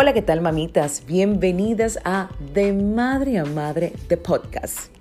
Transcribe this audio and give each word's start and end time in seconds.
Hola, 0.00 0.12
¿qué 0.12 0.22
tal 0.22 0.40
mamitas? 0.40 1.02
Bienvenidas 1.08 1.98
a 2.04 2.30
De 2.54 2.72
Madre 2.72 3.36
a 3.36 3.44
Madre 3.44 3.92
de 4.08 4.16
Podcast. 4.16 4.92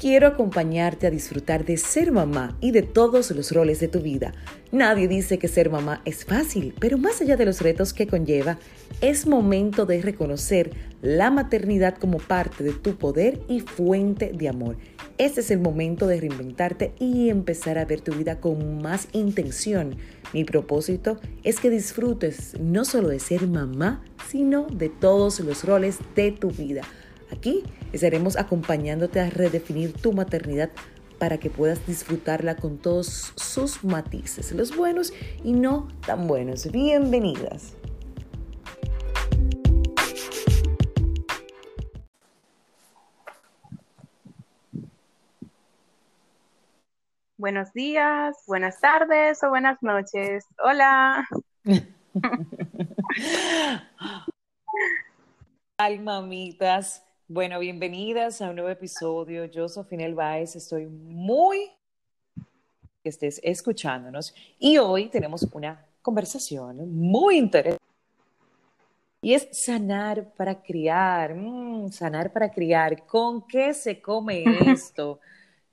Quiero 0.00 0.26
acompañarte 0.26 1.06
a 1.06 1.12
disfrutar 1.12 1.64
de 1.64 1.76
ser 1.76 2.10
mamá 2.10 2.56
y 2.60 2.72
de 2.72 2.82
todos 2.82 3.30
los 3.30 3.52
roles 3.52 3.78
de 3.78 3.86
tu 3.86 4.00
vida. 4.00 4.34
Nadie 4.72 5.06
dice 5.06 5.38
que 5.38 5.46
ser 5.46 5.70
mamá 5.70 6.02
es 6.04 6.24
fácil, 6.24 6.74
pero 6.80 6.98
más 6.98 7.20
allá 7.20 7.36
de 7.36 7.44
los 7.44 7.60
retos 7.60 7.92
que 7.92 8.08
conlleva, 8.08 8.58
es 9.00 9.28
momento 9.28 9.86
de 9.86 10.02
reconocer 10.02 10.72
la 11.02 11.30
maternidad 11.30 11.96
como 11.96 12.18
parte 12.18 12.64
de 12.64 12.72
tu 12.72 12.96
poder 12.96 13.38
y 13.46 13.60
fuente 13.60 14.32
de 14.34 14.48
amor. 14.48 14.76
Este 15.18 15.40
es 15.42 15.52
el 15.52 15.60
momento 15.60 16.08
de 16.08 16.20
reinventarte 16.20 16.94
y 16.98 17.28
empezar 17.28 17.78
a 17.78 17.84
ver 17.84 18.00
tu 18.00 18.12
vida 18.12 18.40
con 18.40 18.82
más 18.82 19.06
intención. 19.12 19.94
Mi 20.32 20.44
propósito 20.44 21.18
es 21.42 21.60
que 21.60 21.70
disfrutes 21.70 22.58
no 22.58 22.84
solo 22.84 23.08
de 23.08 23.20
ser 23.20 23.46
mamá, 23.46 24.02
sino 24.30 24.66
de 24.66 24.88
todos 24.88 25.40
los 25.40 25.64
roles 25.64 25.98
de 26.14 26.32
tu 26.32 26.50
vida. 26.50 26.82
Aquí 27.30 27.62
estaremos 27.92 28.36
acompañándote 28.36 29.20
a 29.20 29.30
redefinir 29.30 29.92
tu 29.92 30.12
maternidad 30.12 30.70
para 31.18 31.38
que 31.38 31.50
puedas 31.50 31.86
disfrutarla 31.86 32.56
con 32.56 32.78
todos 32.78 33.32
sus 33.36 33.84
matices, 33.84 34.52
los 34.52 34.76
buenos 34.76 35.12
y 35.44 35.52
no 35.52 35.88
tan 36.04 36.26
buenos. 36.26 36.70
Bienvenidas. 36.72 37.74
Buenos 47.42 47.72
días, 47.72 48.36
buenas 48.46 48.80
tardes 48.80 49.42
o 49.42 49.48
buenas 49.48 49.82
noches. 49.82 50.46
Hola. 50.62 51.26
Ay, 55.76 55.98
mamitas. 55.98 57.04
Bueno, 57.26 57.58
bienvenidas 57.58 58.40
a 58.40 58.50
un 58.50 58.54
nuevo 58.54 58.70
episodio. 58.70 59.46
Yo, 59.46 59.68
Sofinel 59.68 60.14
Baez, 60.14 60.54
estoy 60.54 60.86
muy 60.86 61.72
que 63.02 63.08
estés 63.08 63.40
escuchándonos 63.42 64.32
y 64.60 64.78
hoy 64.78 65.08
tenemos 65.08 65.42
una 65.52 65.84
conversación 66.00 66.94
muy 66.94 67.38
interesante 67.38 67.82
y 69.20 69.34
es 69.34 69.48
sanar 69.50 70.32
para 70.34 70.62
criar, 70.62 71.34
mm, 71.34 71.90
sanar 71.90 72.32
para 72.32 72.52
criar. 72.52 73.04
¿Con 73.04 73.44
qué 73.48 73.74
se 73.74 74.00
come 74.00 74.44
esto? 74.78 75.18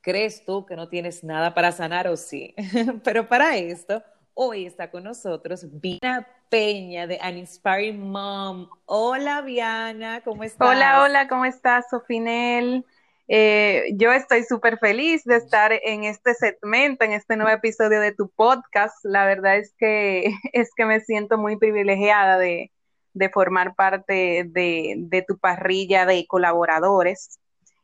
¿Crees 0.02 0.46
tú 0.46 0.66
que 0.66 0.78
no 0.78 0.88
tienes 0.88 1.24
nada 1.24 1.54
para 1.54 1.72
sanar 1.74 2.08
o 2.08 2.16
sí? 2.16 2.56
Pero 3.04 3.28
para 3.28 3.58
esto, 3.58 4.02
hoy 4.34 4.66
está 4.66 4.90
con 4.90 5.04
nosotros 5.04 5.66
Vina 5.70 6.26
Peña 6.50 7.06
de 7.06 7.20
An 7.22 7.38
Inspiring 7.38 8.00
Mom. 8.00 8.70
Hola, 8.86 9.42
Viana, 9.42 10.22
¿cómo 10.24 10.44
estás? 10.44 10.70
Hola, 10.70 11.04
hola, 11.04 11.28
¿cómo 11.28 11.44
estás, 11.44 11.90
Sofinel? 11.90 12.86
Eh, 13.28 13.92
yo 13.96 14.14
estoy 14.14 14.44
súper 14.44 14.80
feliz 14.80 15.26
de 15.26 15.36
estar 15.36 15.74
en 15.84 16.06
este 16.06 16.34
segmento, 16.34 17.04
en 17.04 17.12
este 17.12 17.36
nuevo 17.36 17.52
episodio 17.52 18.00
de 18.00 18.14
tu 18.14 18.30
podcast. 18.30 18.96
La 19.04 19.26
verdad 19.26 19.58
es 19.58 19.76
que, 19.78 20.32
es 20.54 20.70
que 20.78 20.86
me 20.86 21.02
siento 21.02 21.38
muy 21.38 21.58
privilegiada 21.58 22.38
de, 22.38 22.72
formar 23.34 23.76
parte 23.76 24.46
de, 24.48 24.96
de, 24.98 25.26
tu 25.28 25.38
parrilla 25.38 26.06
de 26.06 26.26
colaboradores 26.26 27.40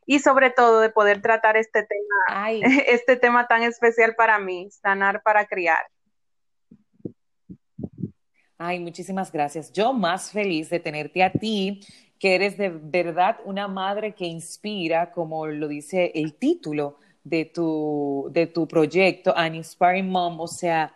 y 0.05 0.19
sobre 0.19 0.49
todo 0.49 0.79
de 0.79 0.89
poder 0.89 1.21
tratar 1.21 1.57
este 1.57 1.83
tema, 1.83 2.49
este 2.87 3.15
tema 3.15 3.47
tan 3.47 3.63
especial 3.63 4.15
para 4.15 4.39
mí, 4.39 4.69
sanar 4.71 5.21
para 5.23 5.45
criar. 5.45 5.85
Ay, 8.57 8.79
muchísimas 8.79 9.31
gracias. 9.31 9.71
Yo 9.73 9.91
más 9.91 10.31
feliz 10.31 10.69
de 10.69 10.79
tenerte 10.79 11.23
a 11.23 11.31
ti, 11.31 11.81
que 12.19 12.35
eres 12.35 12.57
de 12.57 12.69
verdad 12.69 13.37
una 13.43 13.67
madre 13.67 14.13
que 14.13 14.25
inspira, 14.25 15.11
como 15.11 15.45
lo 15.47 15.67
dice 15.67 16.11
el 16.15 16.35
título 16.35 16.97
de 17.23 17.45
tu, 17.45 18.29
de 18.31 18.47
tu 18.47 18.67
proyecto, 18.67 19.35
An 19.35 19.55
Inspiring 19.55 20.07
Mom, 20.07 20.39
o 20.39 20.47
sea, 20.47 20.93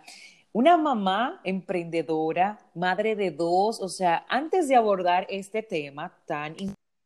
una 0.53 0.77
mamá 0.77 1.41
emprendedora, 1.43 2.59
madre 2.73 3.15
de 3.15 3.31
dos, 3.31 3.81
o 3.81 3.89
sea, 3.89 4.25
antes 4.29 4.67
de 4.69 4.75
abordar 4.75 5.27
este 5.29 5.61
tema 5.61 6.13
tan... 6.25 6.55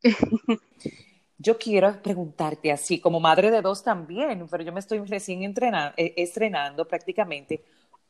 yo 1.44 1.58
quiero 1.58 2.02
preguntarte 2.02 2.72
así, 2.72 2.98
como 2.98 3.20
madre 3.20 3.50
de 3.50 3.60
dos 3.60 3.84
también, 3.84 4.46
pero 4.50 4.64
yo 4.64 4.72
me 4.72 4.80
estoy 4.80 4.98
recién 5.00 5.42
eh, 5.42 6.14
estrenando 6.16 6.88
prácticamente, 6.88 7.62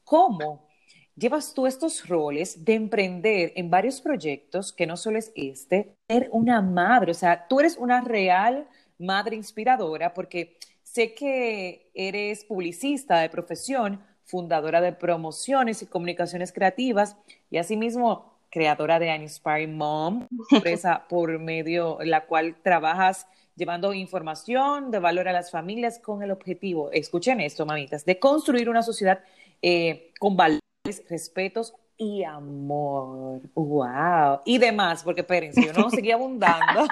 ¿cómo 0.04 0.68
llevas 1.16 1.52
tú 1.52 1.66
estos 1.66 2.08
roles 2.08 2.64
de 2.64 2.74
emprender 2.74 3.52
en 3.56 3.70
varios 3.70 4.00
proyectos, 4.00 4.72
que 4.72 4.86
no 4.86 4.96
solo 4.96 5.18
es 5.18 5.32
este, 5.34 5.96
ser 6.08 6.28
una 6.32 6.62
madre, 6.62 7.10
o 7.10 7.14
sea, 7.14 7.46
tú 7.48 7.60
eres 7.60 7.76
una 7.76 8.00
real 8.00 8.68
madre 8.98 9.36
inspiradora 9.36 10.14
porque 10.14 10.56
sé 10.82 11.12
que 11.14 11.90
eres 11.92 12.44
publicista 12.44 13.18
de 13.18 13.30
profesión, 13.30 14.00
fundadora 14.22 14.80
de 14.80 14.92
promociones 14.92 15.82
y 15.82 15.86
comunicaciones 15.86 16.52
creativas 16.52 17.16
y 17.50 17.58
asimismo 17.58 18.33
creadora 18.54 19.00
de 19.00 19.10
An 19.10 19.22
Inspiring 19.22 19.76
Mom, 19.76 20.28
empresa 20.52 21.04
por 21.08 21.40
medio 21.40 21.96
de 21.98 22.06
la 22.06 22.24
cual 22.24 22.54
trabajas 22.62 23.26
llevando 23.56 23.92
información 23.92 24.92
de 24.92 25.00
valor 25.00 25.28
a 25.28 25.32
las 25.32 25.50
familias 25.50 25.98
con 25.98 26.22
el 26.22 26.30
objetivo, 26.30 26.90
escuchen 26.92 27.40
esto, 27.40 27.66
mamitas, 27.66 28.04
de 28.04 28.18
construir 28.20 28.68
una 28.70 28.82
sociedad 28.82 29.20
eh, 29.60 30.12
con 30.20 30.36
valores 30.36 30.60
respetos 31.08 31.74
y 31.96 32.22
amor. 32.22 33.40
¡Wow! 33.54 34.40
Y 34.44 34.58
demás, 34.58 35.02
porque 35.02 35.22
espérense, 35.22 35.64
yo 35.64 35.72
no 35.72 35.90
seguía 35.90 36.14
abundando. 36.14 36.86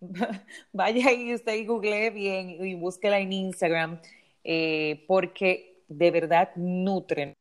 Vaya 0.72 1.12
y 1.12 1.34
usted 1.34 1.66
googlee 1.66 2.10
bien 2.10 2.64
y 2.64 2.74
búsquela 2.74 3.18
en 3.18 3.32
Instagram, 3.32 4.00
eh, 4.44 5.04
porque 5.08 5.82
de 5.88 6.10
verdad 6.12 6.50
nutren. 6.54 7.34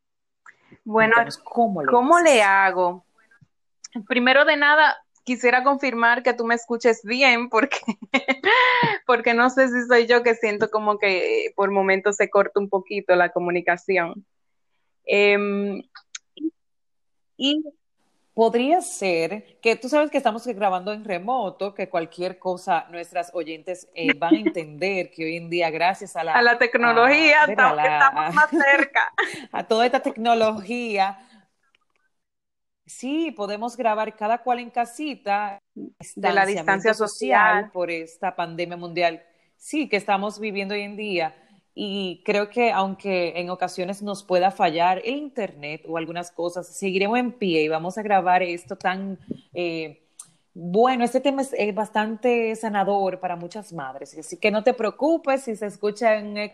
Bueno, 0.83 1.15
¿cómo, 1.43 1.83
¿cómo 1.85 2.19
le 2.19 2.41
hago? 2.41 3.03
Primero 4.07 4.45
de 4.45 4.57
nada, 4.57 4.97
quisiera 5.23 5.63
confirmar 5.63 6.23
que 6.23 6.33
tú 6.33 6.45
me 6.45 6.55
escuches 6.55 7.01
bien, 7.03 7.49
porque, 7.49 7.79
porque 9.05 9.33
no 9.33 9.49
sé 9.49 9.67
si 9.69 9.87
soy 9.87 10.07
yo 10.07 10.23
que 10.23 10.35
siento 10.35 10.69
como 10.69 10.97
que 10.97 11.51
por 11.55 11.71
momentos 11.71 12.15
se 12.15 12.29
corta 12.29 12.59
un 12.59 12.69
poquito 12.69 13.15
la 13.15 13.29
comunicación. 13.29 14.25
Em, 15.05 15.81
y 17.37 17.63
podría 18.33 18.81
ser 18.81 19.59
que 19.61 19.75
tú 19.75 19.89
sabes 19.89 20.09
que 20.09 20.17
estamos 20.17 20.47
grabando 20.47 20.93
en 20.93 21.03
remoto, 21.03 21.73
que 21.73 21.89
cualquier 21.89 22.39
cosa 22.39 22.87
nuestras 22.89 23.31
oyentes 23.33 23.87
eh, 23.93 24.13
van 24.13 24.33
a 24.33 24.39
entender 24.39 25.11
que 25.11 25.25
hoy 25.25 25.35
en 25.35 25.49
día, 25.49 25.69
gracias 25.69 26.15
a 26.15 26.23
la, 26.23 26.33
a 26.33 26.41
la 26.41 26.57
tecnología, 26.57 27.43
estamos, 27.47 28.33
más 28.33 28.49
cerca. 28.49 29.11
a 29.51 29.67
toda 29.67 29.85
esta 29.85 29.99
tecnología, 29.99 31.19
sí, 32.89 33.31
podemos 33.31 33.77
grabar 33.77 34.15
cada 34.15 34.39
cual 34.39 34.59
en 34.59 34.71
casita, 34.71 35.61
de 35.73 36.33
la 36.33 36.45
distancia 36.45 36.93
social. 36.93 37.69
por 37.71 37.91
esta 37.91 38.35
pandemia 38.35 38.77
mundial, 38.77 39.23
sí, 39.55 39.87
que 39.87 39.97
estamos 39.97 40.39
viviendo 40.39 40.73
hoy 40.73 40.81
en 40.81 40.97
día. 40.97 41.35
Y 41.75 42.23
creo 42.25 42.49
que 42.49 42.71
aunque 42.71 43.39
en 43.39 43.49
ocasiones 43.49 44.01
nos 44.01 44.23
pueda 44.23 44.51
fallar 44.51 45.01
el 45.05 45.15
Internet 45.15 45.83
o 45.87 45.97
algunas 45.97 46.31
cosas, 46.31 46.67
seguiremos 46.67 47.17
en 47.17 47.31
pie 47.31 47.63
y 47.63 47.67
vamos 47.69 47.97
a 47.97 48.01
grabar 48.01 48.43
esto 48.43 48.75
tan... 48.75 49.17
Eh, 49.53 50.05
bueno, 50.53 51.05
este 51.05 51.21
tema 51.21 51.43
es, 51.43 51.75
bastante 51.75 52.53
sanador 52.55 53.19
para 53.19 53.37
muchas 53.37 53.71
madres, 53.71 54.17
así 54.17 54.35
que 54.35 54.51
no 54.51 54.63
te 54.63 54.73
preocupes 54.73 55.43
si 55.43 55.55
se 55.55 55.67
escucha 55.67 56.15
en... 56.15 56.51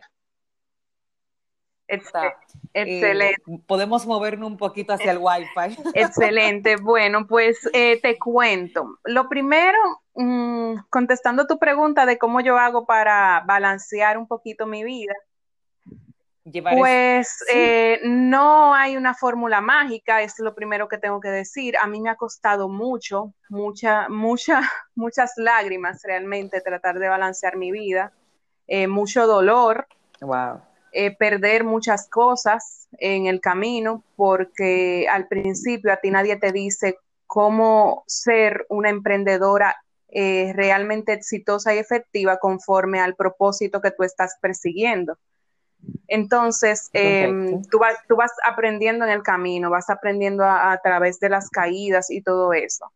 Excelente. 1.88 2.46
Eh, 2.73 3.35
podemos 3.68 4.06
movernos 4.06 4.50
un 4.50 4.57
poquito 4.57 4.94
hacia 4.94 5.12
el 5.12 5.19
Wi-Fi. 5.19 5.78
Excelente. 5.94 6.77
Bueno, 6.77 7.27
pues 7.27 7.69
eh, 7.74 8.00
te 8.01 8.18
cuento. 8.18 9.00
Lo 9.06 9.30
primero, 9.30 9.77
mm, 10.15 10.75
contestando 10.89 11.48
tu 11.48 11.57
pregunta 11.59 12.06
de 12.06 12.18
cómo 12.18 12.42
yo 12.42 12.57
hago 12.57 12.86
para 12.86 13.44
balancear 13.45 14.18
un 14.18 14.27
poquito 14.27 14.65
mi 14.65 14.83
vida. 14.83 15.13
pues 16.71 17.44
eh, 17.54 18.00
no 18.04 18.74
hay 18.74 18.98
una 18.98 19.13
fórmula 19.13 19.62
mágica, 19.62 20.21
es 20.21 20.39
lo 20.39 20.54
primero 20.54 20.88
que 20.88 20.98
tengo 20.98 21.19
que 21.19 21.30
decir. 21.30 21.77
A 21.77 21.88
mí 21.88 22.01
me 22.01 22.09
ha 22.09 22.15
costado 22.15 22.68
mucho, 22.68 23.33
mucha, 23.50 24.09
mucha, 24.09 24.62
muchas 24.95 25.33
lágrimas 25.38 26.01
realmente 26.04 26.62
tratar 26.62 27.00
de 27.00 27.09
balancear 27.09 27.57
mi 27.57 27.71
vida, 27.71 28.12
mucho 28.88 29.27
dolor. 29.27 29.88
Wow 30.21 30.62
eh, 30.97 31.13
perder 31.13 31.65
muchas 31.65 32.07
cosas 32.07 32.88
en 33.00 33.27
el 33.27 33.42
camino 33.42 34.01
porque 34.15 35.07
al 35.12 35.27
principio 35.27 35.92
a 35.92 35.97
ti 35.97 36.09
nadie 36.09 36.38
te 36.38 36.53
dice 36.53 36.97
cómo 37.27 38.06
ser 38.07 38.65
una 38.69 38.92
emprendedora 38.92 39.75
eh, 40.07 40.53
realmente 40.56 41.12
exitosa 41.12 41.75
y 41.75 41.80
efectiva 41.80 42.38
conforme 42.38 43.01
al 43.01 43.13
propósito 43.15 43.81
que 43.81 43.92
tú 43.92 44.03
estás 44.03 44.38
persiguiendo. 44.39 45.18
Entonces, 46.07 46.89
em, 46.94 47.62
tú, 47.65 47.77
vas, 47.77 47.97
tú, 48.07 48.15
vas, 48.15 48.31
aprendiendo 48.47 49.03
en 49.03 49.12
el 49.12 49.21
camino, 49.21 49.69
vas 49.69 49.89
aprendiendo 49.89 50.45
a, 50.45 50.80
través 50.81 51.19
de 51.19 51.27
las 51.27 51.50
caídas 51.50 52.09
y 52.09 52.21
todo 52.21 52.53
eso. 52.53 52.89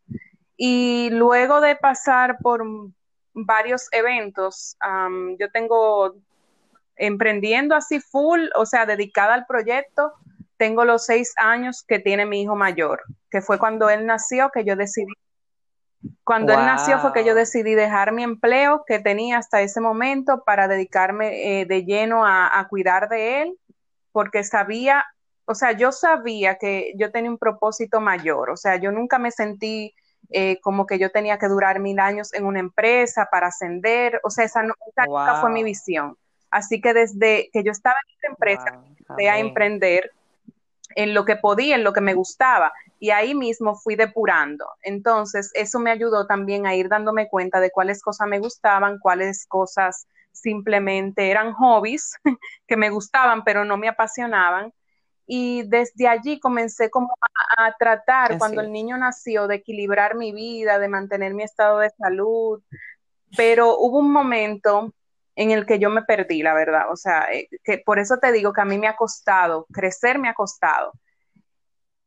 Y 0.56 1.10
luego 1.12 1.60
de 1.60 1.76
pasar 1.76 2.38
por 2.42 2.64
varios 3.34 3.90
eventos, 3.92 4.78
yo 5.38 5.52
tengo 5.52 6.16
emprendiendo 7.00 7.76
así 7.76 8.00
full, 8.00 8.42
o 8.56 8.66
sea, 8.66 8.86
dedicada 8.86 9.34
al 9.34 9.46
proyecto, 9.46 10.14
tengo 10.58 10.84
los 10.84 11.06
seis 11.06 11.34
años 11.38 11.84
que 11.88 12.00
tiene 12.00 12.26
mi 12.26 12.42
hijo 12.42 12.56
mayor, 12.56 13.02
que 13.32 13.42
fue 13.42 13.58
cuando 13.58 13.90
él 13.90 14.06
nació 14.06 14.52
que 14.52 14.66
yo 14.66 14.76
decidí. 14.76 15.14
Cuando 16.24 16.54
él 16.54 16.60
nació 16.60 17.00
fue 17.00 17.12
que 17.12 17.26
yo 17.26 17.36
decidí 17.36 17.76
dejar 17.76 18.14
mi 18.14 18.24
empleo 18.24 18.84
que 18.86 19.00
tenía 19.00 19.38
hasta 19.38 19.62
ese 19.62 19.82
momento 19.82 20.44
para 20.46 20.68
dedicarme 20.68 21.62
eh, 21.62 21.66
de 21.66 21.84
lleno 21.84 22.26
a, 22.26 22.66
cuidar 22.70 23.10
de 23.10 23.42
él, 23.42 23.58
porque 24.12 24.44
sabía, 24.44 25.06
o 25.46 25.56
sea, 25.56 25.72
yo 25.74 25.92
sabía 25.92 26.58
que 26.58 26.94
yo 26.96 27.12
tenía 27.12 27.32
un 27.32 27.38
propósito 27.38 28.00
mayor, 28.00 28.50
o 28.50 28.58
sea, 28.58 28.76
yo 28.78 28.92
nunca 28.92 29.18
me 29.18 29.32
sentí 29.32 29.94
eh, 30.30 30.60
como 30.62 30.86
que 30.86 31.00
yo 31.00 31.10
tenía 31.12 31.38
que 31.38 31.48
durar 31.48 31.80
mil 31.80 32.00
años 32.00 32.34
en 32.34 32.46
una 32.46 32.60
empresa 32.60 33.28
para 33.32 33.48
ascender, 33.48 34.20
o 34.24 34.30
sea, 34.30 34.46
esa, 34.46 34.62
nunca 34.62 35.42
fue 35.42 35.50
mi 35.50 35.64
visión. 35.64 36.18
Así 36.52 36.82
que 36.82 36.94
desde 36.94 37.50
que 37.52 37.64
yo 37.64 37.72
estaba 37.72 37.96
en 38.06 38.14
esta 38.16 38.28
empresa, 38.28 38.82
empecé 38.98 39.30
a 39.30 39.40
emprender 39.40 40.12
en 40.96 41.14
lo 41.14 41.26
que 41.26 41.36
podía, 41.36 41.76
en 41.76 41.84
lo 41.84 41.94
que 41.94 42.02
me 42.02 42.14
gustaba 42.14 42.74
y 43.00 43.12
ahí 43.12 43.34
mismo 43.36 43.76
fui 43.76 43.96
depurando. 43.96 44.66
Entonces, 44.82 45.52
eso 45.54 45.80
me 45.80 45.92
ayudó 45.92 46.28
también 46.28 46.68
a 46.68 46.76
ir 46.76 46.90
dándome 46.90 47.30
cuenta 47.30 47.60
de 47.60 47.72
cuáles 47.72 48.02
cosas 48.02 48.28
me 48.28 48.40
gustaban, 48.40 49.00
cuáles 49.00 49.46
cosas 49.48 50.08
simplemente 50.32 51.32
eran 51.32 51.54
hobbies 51.54 52.14
que 52.68 52.78
me 52.78 52.90
gustaban, 52.90 53.44
pero 53.44 53.66
no 53.66 53.78
me 53.78 53.88
apasionaban. 53.88 54.74
Y 55.26 55.64
desde 55.68 56.08
allí 56.08 56.40
comencé 56.40 56.90
como 56.90 57.14
a, 57.58 57.76
tratar, 57.78 58.38
cuando 58.40 58.62
el 58.62 58.72
niño 58.72 58.98
nació, 58.98 59.48
de 59.48 59.56
equilibrar 59.56 60.16
mi 60.16 60.32
vida, 60.32 60.80
de 60.80 60.88
mantener 60.88 61.36
mi 61.36 61.44
estado 61.44 61.80
de 61.80 61.92
salud. 61.92 62.62
Pero 63.38 63.78
hubo 63.78 64.00
un 64.00 64.12
momento 64.12 64.92
en 65.40 65.52
el 65.52 65.66
que 65.66 65.80
yo 65.80 65.90
me 65.90 66.04
perdí, 66.04 66.44
la 66.44 66.54
verdad. 66.54 66.92
O 66.92 66.96
sea, 66.96 67.28
eh, 67.32 67.48
que 67.64 67.78
por 67.78 68.00
eso 68.00 68.18
te 68.18 68.32
digo 68.32 68.54
que 68.54 68.62
a 68.62 68.66
mí 68.66 68.78
me 68.78 68.88
ha 68.88 68.96
costado, 68.96 69.66
crecer 69.72 70.20
me 70.20 70.30
ha 70.30 70.34
costado 70.34 70.94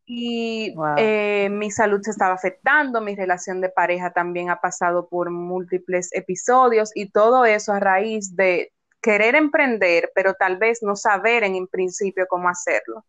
y 0.05 0.75
eh, 0.99 1.49
mi 1.51 1.71
salud 1.71 2.01
se 2.03 2.11
estaba 2.11 2.35
afectando, 2.35 3.01
mi 3.01 3.15
relación 3.15 3.61
de 3.61 3.71
pareja 3.71 4.13
también 4.13 4.51
ha 4.51 4.61
pasado 4.61 5.09
por 5.09 5.31
múltiples 5.31 6.11
episodios 6.13 6.91
y 6.95 7.11
todo 7.11 7.47
eso 7.47 7.73
a 7.73 7.81
raíz 7.81 8.37
de 8.37 8.73
querer 9.01 9.35
emprender, 9.35 10.11
pero 10.15 10.35
tal 10.35 10.59
vez 10.59 10.81
no 10.83 10.97
saber 10.97 11.45
en, 11.45 11.67
principio 11.67 12.27
cómo 12.29 12.49
hacerlo. 12.49 13.05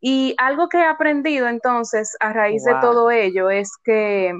Y 0.00 0.34
algo 0.36 0.68
que 0.68 0.78
he 0.78 0.84
aprendido 0.84 1.48
entonces 1.48 2.16
a 2.20 2.32
raíz 2.32 2.64
de 2.64 2.74
todo 2.80 3.10
ello 3.10 3.50
es 3.50 3.70
que 3.82 4.34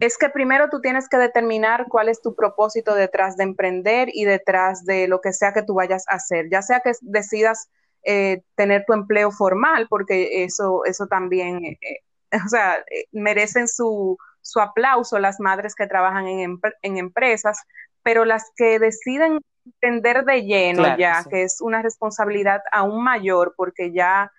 es 0.00 0.16
que 0.16 0.30
primero 0.30 0.70
tú 0.70 0.80
tienes 0.80 1.08
que 1.08 1.18
determinar 1.18 1.86
cuál 1.88 2.08
es 2.08 2.22
tu 2.22 2.34
propósito 2.34 2.94
detrás 2.94 3.36
de 3.36 3.44
emprender 3.44 4.08
y 4.12 4.24
detrás 4.24 4.84
de 4.84 5.06
lo 5.06 5.20
que 5.20 5.34
sea 5.34 5.52
que 5.52 5.62
tú 5.62 5.74
vayas 5.74 6.04
a 6.08 6.14
hacer, 6.14 6.48
ya 6.50 6.62
sea 6.62 6.80
que 6.80 6.92
decidas 7.02 7.68
eh, 8.02 8.42
tener 8.54 8.84
tu 8.86 8.94
empleo 8.94 9.30
formal, 9.30 9.86
porque 9.90 10.42
eso, 10.44 10.86
eso 10.86 11.06
también, 11.06 11.62
eh, 11.64 11.78
eh, 11.82 12.00
o 12.46 12.48
sea, 12.48 12.82
merecen 13.12 13.68
su, 13.68 14.16
su, 14.40 14.60
aplauso 14.60 15.18
las 15.18 15.38
madres 15.38 15.74
que 15.74 15.86
trabajan 15.86 16.26
en, 16.26 16.58
en, 16.80 16.96
empresas, 16.96 17.58
pero 18.02 18.24
las 18.24 18.50
que 18.56 18.78
deciden 18.78 19.40
entender 19.66 20.24
de 20.24 20.44
lleno 20.44 20.96
ya, 20.96 21.22
que 21.28 21.42
es 21.42 21.60
una 21.60 21.82
responsabilidad 21.82 22.62
aún 22.72 23.04
mayor, 23.04 23.52
porque 23.54 23.92
ya 23.92 24.32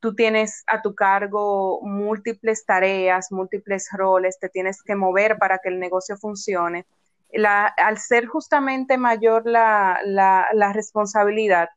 tú 0.00 0.14
tienes 0.14 0.64
a 0.66 0.82
tu 0.82 0.94
cargo 0.94 1.80
múltiples 1.82 2.64
tareas, 2.64 3.30
múltiples 3.30 3.88
roles, 3.92 4.38
te 4.38 4.48
tienes 4.48 4.82
que 4.82 4.96
mover 4.96 5.38
para 5.38 5.58
que 5.58 5.68
el 5.68 5.78
negocio 5.78 6.16
funcione. 6.16 6.86
La, 7.32 7.66
al 7.66 7.98
ser 7.98 8.26
justamente 8.26 8.98
mayor 8.98 9.46
la, 9.46 10.00
la, 10.04 10.48
la 10.52 10.72
responsabilidad, 10.72 11.68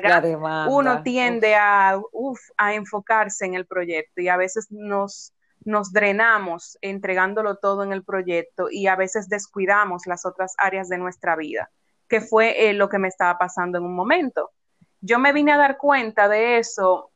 carga, 0.00 0.68
uno 0.68 1.02
tiende 1.02 1.54
a, 1.54 1.98
a 2.56 2.74
enfocarse 2.74 3.46
en 3.46 3.54
el 3.54 3.66
proyecto 3.66 4.20
y 4.20 4.28
a 4.28 4.36
veces 4.36 4.70
nos, 4.70 5.32
nos 5.64 5.92
drenamos 5.92 6.78
entregándolo 6.80 7.56
todo 7.56 7.82
en 7.82 7.92
el 7.92 8.04
proyecto 8.04 8.68
y 8.70 8.86
a 8.86 8.96
veces 8.96 9.28
descuidamos 9.28 10.06
las 10.06 10.26
otras 10.26 10.54
áreas 10.58 10.88
de 10.88 10.98
nuestra 10.98 11.36
vida, 11.36 11.70
que 12.08 12.20
fue 12.20 12.68
eh, 12.68 12.74
lo 12.74 12.88
que 12.88 12.98
me 12.98 13.08
estaba 13.08 13.38
pasando 13.38 13.78
en 13.78 13.84
un 13.84 13.94
momento. 13.94 14.50
Yo 15.02 15.18
me 15.18 15.32
vine 15.32 15.52
a 15.52 15.58
dar 15.58 15.76
cuenta 15.76 16.28
de 16.28 16.58
eso 16.58 17.10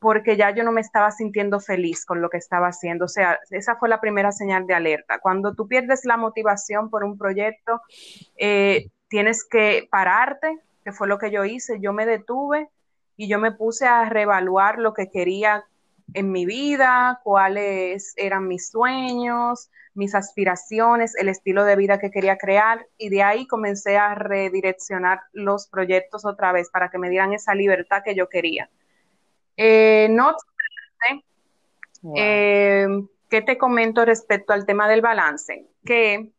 porque 0.00 0.36
ya 0.36 0.50
yo 0.50 0.64
no 0.64 0.72
me 0.72 0.80
estaba 0.80 1.10
sintiendo 1.10 1.60
feliz 1.60 2.04
con 2.04 2.20
lo 2.20 2.30
que 2.30 2.38
estaba 2.38 2.68
haciendo. 2.68 3.04
O 3.04 3.08
sea, 3.08 3.38
esa 3.50 3.76
fue 3.76 3.88
la 3.88 4.00
primera 4.00 4.32
señal 4.32 4.66
de 4.66 4.74
alerta. 4.74 5.18
Cuando 5.20 5.54
tú 5.54 5.68
pierdes 5.68 6.04
la 6.04 6.16
motivación 6.16 6.90
por 6.90 7.04
un 7.04 7.16
proyecto, 7.16 7.80
eh, 8.36 8.88
tienes 9.08 9.44
que 9.44 9.88
pararte, 9.90 10.58
que 10.84 10.92
fue 10.92 11.06
lo 11.06 11.18
que 11.18 11.30
yo 11.30 11.44
hice. 11.44 11.80
Yo 11.80 11.92
me 11.92 12.06
detuve 12.06 12.70
y 13.16 13.28
yo 13.28 13.38
me 13.38 13.52
puse 13.52 13.86
a 13.86 14.06
reevaluar 14.06 14.78
lo 14.78 14.94
que 14.94 15.10
quería 15.10 15.64
en 16.14 16.32
mi 16.32 16.46
vida, 16.46 17.20
cuáles 17.22 18.14
eran 18.16 18.48
mis 18.48 18.68
sueños, 18.68 19.70
mis 19.94 20.14
aspiraciones, 20.14 21.14
el 21.16 21.28
estilo 21.28 21.64
de 21.64 21.76
vida 21.76 21.98
que 21.98 22.10
quería 22.10 22.38
crear 22.38 22.86
y 22.98 23.08
de 23.08 23.22
ahí 23.22 23.46
comencé 23.46 23.98
a 23.98 24.14
redireccionar 24.14 25.20
los 25.32 25.66
proyectos 25.68 26.24
otra 26.24 26.52
vez 26.52 26.70
para 26.70 26.90
que 26.90 26.98
me 26.98 27.10
dieran 27.10 27.32
esa 27.32 27.54
libertad 27.54 28.02
que 28.04 28.14
yo 28.14 28.28
quería. 28.28 28.70
Eh, 29.56 30.08
no 30.10 30.30
obstante, 30.30 31.26
eh, 32.16 32.86
¿qué 33.28 33.42
te 33.42 33.58
comento 33.58 34.04
respecto 34.04 34.52
al 34.52 34.64
tema 34.64 34.88
del 34.88 35.02
balance? 35.02 35.66
Que 35.84 36.30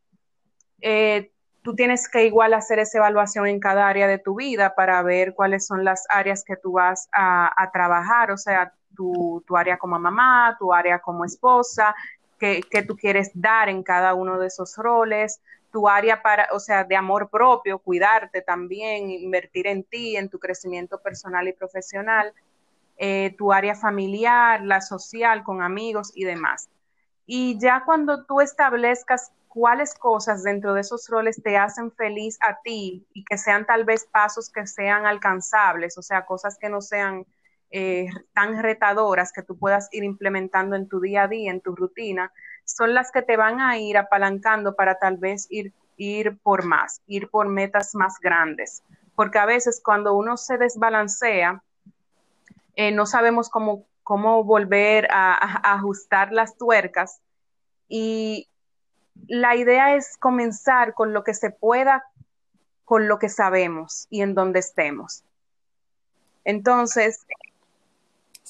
eh, 0.81 1.31
tú 1.61 1.75
tienes 1.75 2.09
que 2.09 2.25
igual 2.25 2.53
hacer 2.53 2.79
esa 2.79 2.97
evaluación 2.97 3.47
en 3.47 3.59
cada 3.59 3.87
área 3.87 4.07
de 4.07 4.17
tu 4.17 4.35
vida 4.35 4.75
para 4.75 5.01
ver 5.03 5.33
cuáles 5.33 5.65
son 5.65 5.83
las 5.83 6.05
áreas 6.09 6.43
que 6.43 6.57
tú 6.57 6.73
vas 6.73 7.09
a, 7.13 7.69
trabajar, 7.71 8.31
o 8.31 8.37
sea, 8.37 8.73
tu, 8.95 9.43
área 9.55 9.77
como 9.77 9.99
mamá, 9.99 10.55
tu 10.59 10.73
área 10.73 10.99
como 10.99 11.25
esposa, 11.25 11.95
que, 12.39 12.63
tú 12.87 12.95
quieres 12.95 13.31
dar 13.33 13.69
en 13.69 13.83
cada 13.83 14.13
uno 14.13 14.39
de 14.39 14.47
esos 14.47 14.75
roles, 14.77 15.41
tu 15.71 15.87
área 15.87 16.21
para, 16.21 16.47
o 16.51 16.59
sea, 16.59 16.83
de 16.83 16.95
amor 16.95 17.29
propio, 17.29 17.79
cuidarte 17.79 18.41
también, 18.41 19.09
invertir 19.09 19.67
en 19.67 19.83
ti, 19.83 20.17
en 20.17 20.27
tu 20.29 20.39
crecimiento 20.39 20.99
personal 20.99 21.47
y 21.47 21.53
profesional, 21.53 22.33
eh, 22.97 23.35
tu 23.37 23.53
área 23.53 23.75
familiar, 23.75 24.61
la 24.63 24.81
social, 24.81 25.43
con 25.43 25.61
amigos 25.61 26.11
y 26.15 26.25
demás. 26.25 26.69
Y 27.25 27.57
ya 27.59 27.83
cuando 27.85 28.25
tú 28.25 28.41
establezcas 28.41 29.31
cuáles 29.47 29.93
cosas 29.93 30.43
dentro 30.43 30.73
de 30.73 30.81
esos 30.81 31.07
roles 31.09 31.41
te 31.43 31.57
hacen 31.57 31.91
feliz 31.91 32.37
a 32.41 32.59
ti 32.61 33.05
y 33.13 33.23
que 33.25 33.37
sean 33.37 33.65
tal 33.65 33.83
vez 33.83 34.05
pasos 34.05 34.49
que 34.49 34.65
sean 34.65 35.05
alcanzables, 35.05 35.97
o 35.97 36.01
sea, 36.01 36.25
cosas 36.25 36.57
que 36.57 36.69
no 36.69 36.81
sean 36.81 37.25
eh, 37.71 38.07
tan 38.33 38.61
retadoras 38.61 39.31
que 39.31 39.43
tú 39.43 39.57
puedas 39.57 39.87
ir 39.91 40.03
implementando 40.03 40.75
en 40.75 40.87
tu 40.87 40.99
día 40.99 41.23
a 41.23 41.27
día, 41.27 41.51
en 41.51 41.61
tu 41.61 41.75
rutina, 41.75 42.31
son 42.65 42.93
las 42.93 43.11
que 43.11 43.21
te 43.21 43.37
van 43.37 43.61
a 43.61 43.77
ir 43.77 43.97
apalancando 43.97 44.75
para 44.75 44.99
tal 44.99 45.17
vez 45.17 45.47
ir, 45.49 45.73
ir 45.97 46.37
por 46.39 46.65
más, 46.65 47.01
ir 47.07 47.29
por 47.29 47.47
metas 47.47 47.95
más 47.95 48.19
grandes. 48.19 48.83
Porque 49.15 49.39
a 49.39 49.45
veces 49.45 49.81
cuando 49.83 50.13
uno 50.13 50.37
se 50.37 50.57
desbalancea, 50.57 51.63
eh, 52.75 52.91
no 52.91 53.05
sabemos 53.05 53.49
cómo, 53.49 53.85
cómo 54.03 54.43
volver 54.43 55.07
a 55.11 55.73
ajustar 55.73 56.31
las 56.31 56.57
tuercas 56.57 57.21
y 57.87 58.47
la 59.27 59.55
idea 59.55 59.95
es 59.95 60.17
comenzar 60.17 60.93
con 60.93 61.13
lo 61.13 61.23
que 61.23 61.33
se 61.33 61.51
pueda, 61.51 62.03
con 62.85 63.07
lo 63.07 63.19
que 63.19 63.29
sabemos 63.29 64.07
y 64.09 64.21
en 64.21 64.33
donde 64.33 64.59
estemos. 64.59 65.23
Entonces. 66.43 67.25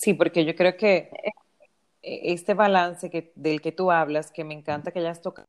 Sí, 0.01 0.15
porque 0.15 0.45
yo 0.45 0.55
creo 0.55 0.75
que 0.77 1.11
este 2.01 2.55
balance 2.55 3.09
que, 3.11 3.31
del 3.35 3.61
que 3.61 3.71
tú 3.71 3.91
hablas, 3.91 4.31
que 4.31 4.43
me 4.43 4.55
encanta 4.55 4.91
que 4.91 4.97
hayas 4.99 5.21
tocado, 5.21 5.47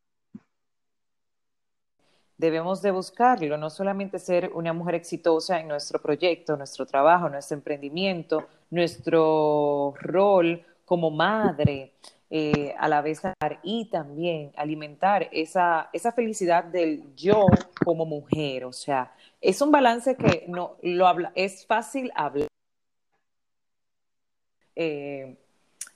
debemos 2.37 2.83
de 2.83 2.91
buscarlo, 2.91 3.57
no 3.57 3.71
solamente 3.71 4.19
ser 4.19 4.51
una 4.53 4.75
mujer 4.75 4.97
exitosa 4.97 5.59
en 5.59 5.69
nuestro 5.69 6.03
proyecto, 6.03 6.57
nuestro 6.59 6.85
trabajo, 6.85 7.31
nuestro 7.31 7.57
emprendimiento, 7.57 8.47
nuestro 8.71 9.95
rol 9.99 10.63
como 10.85 11.11
madre, 11.11 11.95
eh, 12.29 12.75
a 12.79 12.89
la 12.89 13.01
vez 13.01 13.23
y 13.63 13.87
también 13.87 14.53
alimentar 14.57 15.29
esa, 15.33 15.89
esa 15.95 16.13
felicidad 16.13 16.65
del 16.65 17.15
yo 17.17 17.47
como 17.85 18.05
mujer. 18.05 18.67
O 18.67 18.73
sea, 18.75 19.15
es 19.41 19.63
un 19.63 19.71
balance 19.71 20.15
que 20.17 20.45
no 20.49 20.77
lo 20.83 21.07
habla, 21.07 21.33
es 21.35 21.67
fácil 21.67 22.13
hablar. 22.15 22.52
Eh, 24.77 25.37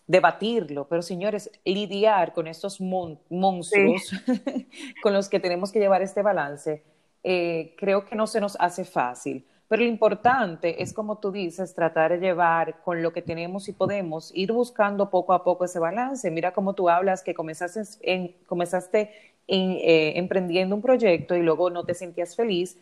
debatirlo, 0.07 0.87
pero 0.87 1.03
señores, 1.03 1.51
lidiar 1.65 2.33
con 2.33 2.47
estos 2.47 2.81
monstruos 2.81 4.13
con 5.03 5.13
los 5.13 5.29
que 5.29 5.41
tenemos 5.41 5.73
que 5.73 5.81
llevar 5.81 6.01
este 6.01 6.23
balance 6.23 6.83
eh, 7.29 7.75
creo 7.77 8.05
que 8.05 8.15
no 8.15 8.29
se 8.29 8.41
nos 8.41 8.57
hace 8.61 8.85
fácil. 8.85 9.45
Pero 9.67 9.83
lo 9.83 9.89
importante 9.89 10.81
es, 10.81 10.93
como 10.93 11.19
tú 11.19 11.33
dices, 11.33 11.75
tratar 11.75 12.13
de 12.13 12.19
llevar 12.25 12.83
con 12.85 13.03
lo 13.03 13.13
que 13.13 13.21
tenemos 13.21 13.69
y 13.69 13.73
podemos, 13.73 14.31
ir 14.33 14.53
buscando 14.53 15.11
poco 15.11 15.33
a 15.33 15.43
poco 15.43 15.65
ese 15.65 15.81
balance. 15.81 16.31
Mira 16.31 16.53
cómo 16.53 16.75
tú 16.75 16.89
hablas 16.89 17.25
que 17.25 17.35
comenzaste, 17.35 17.83
en, 18.03 18.37
comenzaste 18.47 19.11
en, 19.49 19.73
eh, 19.73 20.19
emprendiendo 20.19 20.77
un 20.77 20.83
proyecto 20.83 21.35
y 21.35 21.43
luego 21.43 21.69
no 21.69 21.85
te 21.85 21.95
sentías 21.95 22.37
feliz. 22.37 22.79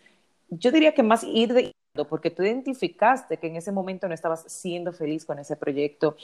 Yo 0.51 0.71
diría 0.73 0.93
que 0.93 1.03
más 1.03 1.25
ir 1.25 1.55
de 1.55 1.73
porque 2.03 2.31
tú 2.31 2.43
identificaste 2.43 3.37
que 3.37 3.47
en 3.47 3.55
ese 3.55 3.71
momento 3.71 4.09
no 4.09 4.15
estabas 4.15 4.45
siendo 4.49 4.93
feliz 4.93 5.25
con 5.25 5.39
ese 5.39 5.55
proyecto 5.55 6.17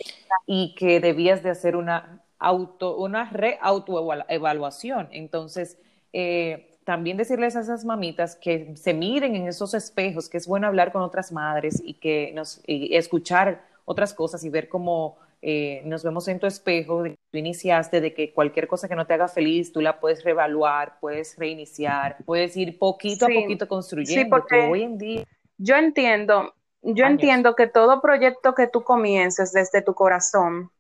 y 0.44 0.74
que 0.74 0.98
debías 0.98 1.44
de 1.44 1.50
hacer 1.50 1.76
una 1.76 2.22
auto, 2.40 2.96
una 2.96 3.30
reautoevaluación. 3.30 5.08
Entonces, 5.12 5.78
eh, 6.12 6.76
también 6.84 7.16
decirles 7.16 7.54
a 7.54 7.60
esas 7.60 7.84
mamitas 7.84 8.34
que 8.34 8.74
se 8.74 8.94
miren 8.94 9.36
en 9.36 9.46
esos 9.46 9.74
espejos, 9.74 10.28
que 10.28 10.38
es 10.38 10.48
bueno 10.48 10.66
hablar 10.66 10.90
con 10.90 11.02
otras 11.02 11.30
madres 11.30 11.80
y 11.84 11.94
que 11.94 12.32
nos 12.34 12.60
y 12.66 12.96
escuchar 12.96 13.62
otras 13.84 14.12
cosas 14.12 14.42
y 14.42 14.48
ver 14.48 14.68
cómo 14.68 15.18
eh, 15.40 15.82
nos 15.84 16.02
vemos 16.02 16.26
en 16.26 16.40
tu 16.40 16.46
espejo, 16.46 17.04
de 17.04 17.10
que 17.10 17.18
tú 17.30 17.38
iniciaste, 17.38 18.00
de 18.00 18.12
que 18.12 18.32
cualquier 18.32 18.66
cosa 18.66 18.88
que 18.88 18.96
no 18.96 19.06
te 19.06 19.14
haga 19.14 19.28
feliz, 19.28 19.72
tú 19.72 19.80
la 19.80 20.00
puedes 20.00 20.24
reevaluar, 20.24 20.98
puedes 21.00 21.38
reiniciar, 21.38 22.16
puedes 22.24 22.56
ir 22.56 22.76
poquito 22.76 23.26
a 23.26 23.28
poquito 23.28 23.68
construyendo. 23.68 24.24
Sí, 24.24 24.28
porque 24.28 24.68
hoy 24.68 24.82
en 24.82 24.98
día 24.98 25.24
yo 25.62 25.76
entiendo, 25.76 26.54
yo 26.80 27.04
entiendo 27.04 27.54
que 27.54 27.66
todo 27.66 28.00
proyecto 28.00 28.54
que 28.54 28.66
tú 28.66 28.82
comiences 28.82 29.52
desde 29.52 29.82
tu 29.82 29.94
corazón, 29.94 30.70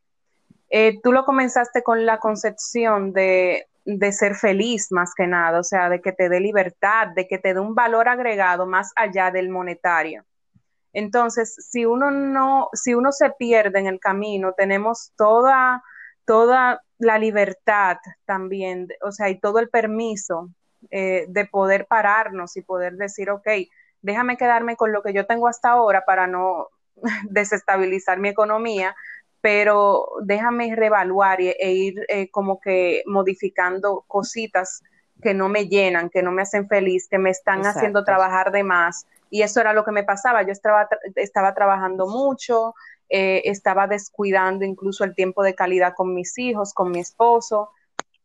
eh, 0.70 0.98
tú 1.02 1.12
lo 1.12 1.26
comenzaste 1.26 1.82
con 1.82 2.06
la 2.06 2.18
concepción 2.18 3.12
de, 3.12 3.66
de 3.84 4.12
ser 4.12 4.34
feliz 4.36 4.90
más 4.90 5.12
que 5.14 5.26
nada, 5.26 5.60
o 5.60 5.64
sea, 5.64 5.90
de 5.90 6.00
que 6.00 6.12
te 6.12 6.30
dé 6.30 6.40
libertad, 6.40 7.08
de 7.08 7.28
que 7.28 7.36
te 7.36 7.52
dé 7.52 7.60
un 7.60 7.74
valor 7.74 8.08
agregado 8.08 8.64
más 8.64 8.92
allá 8.96 9.30
del 9.30 9.50
monetario. 9.50 10.24
Entonces, 10.94 11.54
si 11.70 11.84
uno 11.84 12.10
no, 12.10 12.70
si 12.72 12.94
uno 12.94 13.12
se 13.12 13.30
pierde 13.32 13.80
en 13.80 13.86
el 13.86 14.00
camino, 14.00 14.54
tenemos 14.56 15.12
toda, 15.14 15.82
toda 16.24 16.80
la 16.98 17.18
libertad 17.18 17.98
también, 18.24 18.88
o 19.02 19.12
sea, 19.12 19.28
y 19.28 19.38
todo 19.38 19.58
el 19.58 19.68
permiso 19.68 20.48
eh, 20.90 21.26
de 21.28 21.44
poder 21.44 21.86
pararnos 21.86 22.56
y 22.56 22.62
poder 22.62 22.94
decir, 22.94 23.28
ok, 23.28 23.46
déjame 24.02 24.36
quedarme 24.36 24.76
con 24.76 24.92
lo 24.92 25.02
que 25.02 25.12
yo 25.12 25.26
tengo 25.26 25.48
hasta 25.48 25.70
ahora 25.70 26.04
para 26.04 26.26
no 26.26 26.68
desestabilizar 27.30 28.18
mi 28.18 28.28
economía, 28.28 28.94
pero 29.40 30.06
déjame 30.22 30.74
reevaluar 30.74 31.40
e, 31.40 31.56
ir 31.72 32.04
eh, 32.08 32.30
como 32.30 32.60
que 32.60 33.02
modificando 33.06 34.04
cositas 34.06 34.82
que 35.22 35.34
no 35.34 35.48
me 35.48 35.66
llenan, 35.66 36.10
que 36.10 36.22
no 36.22 36.32
me 36.32 36.42
hacen 36.42 36.68
feliz, 36.68 37.06
que 37.08 37.18
me 37.18 37.30
están 37.30 37.64
haciendo 37.64 38.04
trabajar 38.04 38.52
de 38.52 38.64
más. 38.64 39.06
Y 39.28 39.42
eso 39.42 39.60
era 39.60 39.72
lo 39.72 39.84
que 39.84 39.92
me 39.92 40.02
pasaba. 40.02 40.42
Yo 40.42 40.52
estaba, 40.52 40.88
estaba 41.14 41.54
trabajando 41.54 42.06
mucho, 42.06 42.74
eh, 43.08 43.42
estaba 43.44 43.86
descuidando 43.86 44.64
incluso 44.64 45.04
el 45.04 45.14
tiempo 45.14 45.42
de 45.42 45.54
calidad 45.54 45.94
con 45.94 46.14
mis 46.14 46.38
hijos, 46.38 46.72
con 46.72 46.90
mi 46.90 47.00
esposo 47.00 47.70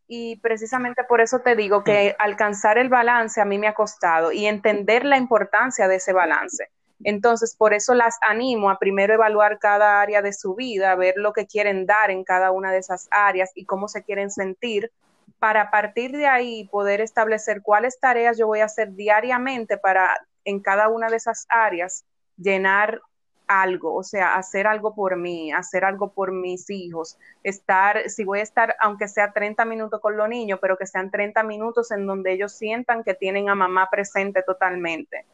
y 0.07 0.37
precisamente 0.37 1.03
por 1.03 1.21
eso 1.21 1.39
te 1.39 1.55
digo 1.55 1.83
que 1.83 2.15
alcanzar 2.19 2.77
el 2.77 2.89
balance 2.89 3.41
a 3.41 3.45
mí 3.45 3.57
me 3.57 3.67
ha 3.67 3.73
costado 3.73 4.31
y 4.31 4.45
entender 4.45 5.05
la 5.05 5.17
importancia 5.17 5.87
de 5.87 5.95
ese 5.95 6.13
balance. 6.13 6.69
Entonces, 7.03 7.55
por 7.55 7.73
eso 7.73 7.93
las 7.93 8.17
animo 8.21 8.69
a 8.69 8.79
primero 8.79 9.13
evaluar 9.13 9.59
cada 9.59 10.01
área 10.01 10.21
de 10.21 10.31
su 10.31 10.55
vida, 10.55 10.95
ver 10.95 11.15
lo 11.17 11.33
que 11.33 11.45
quieren 11.45 11.85
dar 11.85 12.09
en 12.09 12.23
cada 12.23 12.51
una 12.51 12.71
de 12.71 12.77
esas 12.77 13.07
áreas 13.11 13.51
y 13.55 13.65
cómo 13.65 13.87
se 13.87 14.03
quieren 14.03 14.31
sentir, 14.31 14.91
para 15.39 15.61
a 15.61 15.71
partir 15.71 16.11
de 16.11 16.27
ahí 16.27 16.67
poder 16.69 17.01
establecer 17.01 17.61
cuáles 17.61 17.99
tareas 17.99 18.37
yo 18.37 18.47
voy 18.47 18.61
a 18.61 18.65
hacer 18.65 18.93
diariamente 18.93 19.77
para 19.77 20.25
en 20.45 20.59
cada 20.61 20.87
una 20.87 21.09
de 21.09 21.17
esas 21.17 21.45
áreas 21.49 22.05
llenar 22.37 23.01
algo, 23.47 23.95
o 23.95 24.03
sea, 24.03 24.35
hacer 24.35 24.67
algo 24.67 24.95
por 24.95 25.17
mí, 25.17 25.51
hacer 25.51 25.85
algo 25.85 26.11
por 26.11 26.31
mis 26.31 26.69
hijos, 26.69 27.17
estar, 27.43 28.09
si 28.09 28.23
voy 28.23 28.39
a 28.39 28.43
estar, 28.43 28.75
aunque 28.79 29.07
sea 29.07 29.31
30 29.31 29.65
minutos 29.65 30.01
con 30.01 30.17
los 30.17 30.27
niños, 30.27 30.59
pero 30.61 30.77
que 30.77 30.85
sean 30.85 31.11
30 31.11 31.43
minutos 31.43 31.91
en 31.91 32.05
donde 32.05 32.33
ellos 32.33 32.53
sientan 32.53 33.03
que 33.03 33.13
tienen 33.13 33.49
a 33.49 33.55
mamá 33.55 33.89
presente 33.89 34.43
totalmente. 34.43 35.25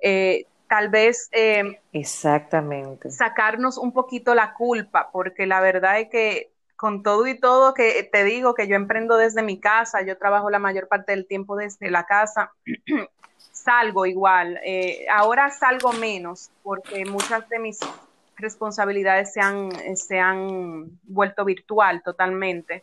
Eh, 0.00 0.46
tal 0.68 0.88
vez... 0.88 1.28
Eh, 1.32 1.80
Exactamente. 1.92 3.10
Sacarnos 3.10 3.78
un 3.78 3.92
poquito 3.92 4.34
la 4.34 4.54
culpa, 4.54 5.10
porque 5.12 5.46
la 5.46 5.60
verdad 5.60 6.00
es 6.00 6.08
que 6.08 6.50
con 6.76 7.02
todo 7.02 7.26
y 7.26 7.38
todo 7.38 7.74
que 7.74 8.08
te 8.12 8.22
digo 8.22 8.54
que 8.54 8.68
yo 8.68 8.76
emprendo 8.76 9.16
desde 9.16 9.42
mi 9.42 9.58
casa, 9.58 10.02
yo 10.02 10.16
trabajo 10.16 10.48
la 10.48 10.60
mayor 10.60 10.86
parte 10.86 11.10
del 11.10 11.26
tiempo 11.26 11.56
desde 11.56 11.90
la 11.90 12.06
casa, 12.06 12.52
salgo 13.68 14.06
igual. 14.06 14.58
Eh, 14.64 15.06
ahora 15.10 15.50
salgo 15.50 15.92
menos 15.92 16.50
porque 16.62 17.04
muchas 17.04 17.46
de 17.50 17.58
mis 17.58 17.78
responsabilidades 18.36 19.34
se 19.34 19.40
han, 19.40 19.70
se 19.96 20.18
han 20.18 20.98
vuelto 21.02 21.44
virtual 21.44 22.02
totalmente. 22.02 22.82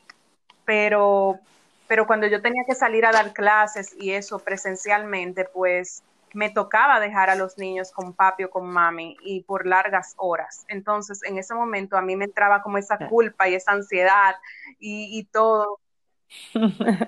Pero, 0.64 1.40
pero 1.88 2.06
cuando 2.06 2.28
yo 2.28 2.40
tenía 2.40 2.64
que 2.68 2.76
salir 2.76 3.06
a 3.06 3.12
dar 3.12 3.34
clases 3.34 3.96
y 4.00 4.12
eso 4.12 4.38
presencialmente, 4.40 5.46
pues 5.46 6.04
me 6.34 6.52
tocaba 6.52 7.00
dejar 7.00 7.32
a 7.32 7.36
los 7.36 7.58
niños 7.58 7.92
con 7.92 8.14
papi 8.14 8.44
o 8.44 8.50
con 8.52 8.70
mami 8.70 9.18
y 9.22 9.42
por 9.42 9.66
largas 9.66 10.14
horas. 10.18 10.66
Entonces, 10.68 11.24
en 11.24 11.40
ese 11.40 11.56
momento 11.56 11.98
a 11.98 12.02
mí 12.02 12.16
me 12.16 12.26
entraba 12.26 12.62
como 12.62 12.78
esa 12.78 13.08
culpa 13.08 13.48
y 13.48 13.56
esa 13.56 13.72
ansiedad 13.72 14.36
y, 14.80 15.18
y 15.18 15.24
todo. 15.24 15.80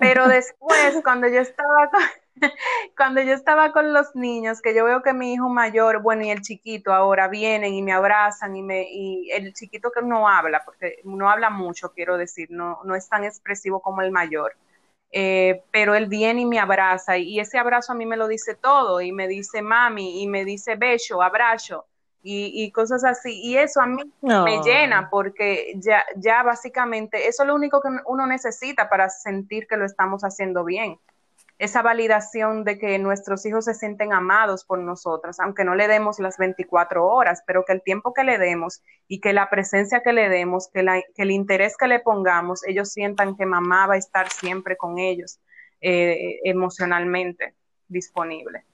Pero 0.00 0.28
después, 0.28 1.00
cuando 1.02 1.28
yo 1.28 1.40
estaba 1.40 1.90
cuando 2.96 3.20
yo 3.20 3.34
estaba 3.34 3.72
con 3.72 3.92
los 3.92 4.14
niños, 4.14 4.60
que 4.62 4.74
yo 4.74 4.84
veo 4.84 5.02
que 5.02 5.12
mi 5.12 5.34
hijo 5.34 5.48
mayor, 5.48 6.02
bueno, 6.02 6.22
y 6.24 6.30
el 6.30 6.42
chiquito 6.42 6.92
ahora 6.92 7.28
vienen 7.28 7.74
y 7.74 7.82
me 7.82 7.92
abrazan 7.92 8.56
y 8.56 8.62
me 8.62 8.86
y 8.90 9.30
el 9.32 9.52
chiquito 9.54 9.90
que 9.90 10.02
no 10.02 10.28
habla, 10.28 10.62
porque 10.64 10.98
no 11.04 11.30
habla 11.30 11.50
mucho, 11.50 11.92
quiero 11.92 12.16
decir, 12.16 12.48
no, 12.50 12.80
no 12.84 12.94
es 12.94 13.08
tan 13.08 13.24
expresivo 13.24 13.80
como 13.80 14.02
el 14.02 14.12
mayor. 14.12 14.56
Eh, 15.10 15.64
pero 15.70 15.94
él 15.94 16.06
viene 16.06 16.42
y 16.42 16.46
me 16.46 16.58
abraza 16.58 17.16
y 17.16 17.40
ese 17.40 17.58
abrazo 17.58 17.92
a 17.92 17.94
mí 17.94 18.04
me 18.04 18.18
lo 18.18 18.28
dice 18.28 18.54
todo 18.54 19.00
y 19.00 19.10
me 19.10 19.26
dice 19.26 19.62
mami 19.62 20.22
y 20.22 20.26
me 20.28 20.44
dice 20.44 20.76
beso, 20.76 21.22
abrazo 21.22 21.86
y, 22.22 22.70
cosas 22.72 23.04
así. 23.04 23.40
Y 23.42 23.56
eso 23.56 23.80
a 23.80 23.86
mí 23.86 24.02
me 24.22 24.60
llena 24.62 25.08
porque 25.10 25.74
ya, 25.76 26.04
ya 26.16 26.42
básicamente 26.42 27.28
eso 27.28 27.42
es 27.42 27.46
lo 27.46 27.54
único 27.54 27.80
que 27.80 27.88
uno 28.06 28.26
necesita 28.26 28.88
para 28.88 29.08
sentir 29.08 29.66
que 29.66 29.76
lo 29.76 29.84
estamos 29.84 30.22
haciendo 30.22 30.64
bien. 30.64 30.98
Esa 31.58 31.82
validación 31.82 32.62
de 32.62 32.78
que 32.78 32.98
nuestros 33.00 33.44
hijos 33.44 33.64
se 33.64 33.74
sienten 33.74 34.12
amados 34.12 34.64
por 34.64 34.78
nosotras, 34.78 35.40
aunque 35.40 35.64
no 35.64 35.74
le 35.74 35.88
demos 35.88 36.20
las 36.20 36.38
24 36.38 37.04
horas, 37.04 37.42
pero 37.46 37.64
que 37.64 37.72
el 37.72 37.82
tiempo 37.82 38.14
que 38.14 38.22
le 38.22 38.38
demos 38.38 38.82
y 39.08 39.20
que 39.20 39.32
la 39.32 39.50
presencia 39.50 40.00
que 40.00 40.12
le 40.12 40.28
demos, 40.28 40.68
que, 40.72 40.86
el 41.16 41.30
interés 41.32 41.76
que 41.76 41.88
le 41.88 41.98
pongamos, 41.98 42.64
ellos 42.64 42.90
sientan 42.90 43.36
que 43.36 43.44
mamá 43.44 43.88
va 43.88 43.94
a 43.94 43.98
estar 43.98 44.30
siempre 44.30 44.76
con 44.76 44.98
ellos 44.98 45.40
eh, 45.80 46.38
emocionalmente 46.44 47.54
disponible. 47.88 48.64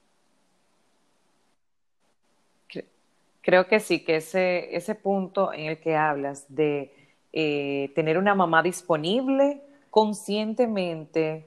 Creo 3.45 3.67
que 3.67 3.79
sí, 3.79 4.03
que 4.03 4.15
ese, 4.15 4.75
ese 4.75 4.95
punto 4.95 5.53
en 5.53 5.67
el 5.67 5.79
que 5.79 5.95
hablas 5.95 6.47
de 6.49 6.91
eh, 7.31 7.91
tener 7.93 8.17
una 8.17 8.33
mamá 8.33 8.63
disponible 8.63 9.61
conscientemente, 9.91 11.45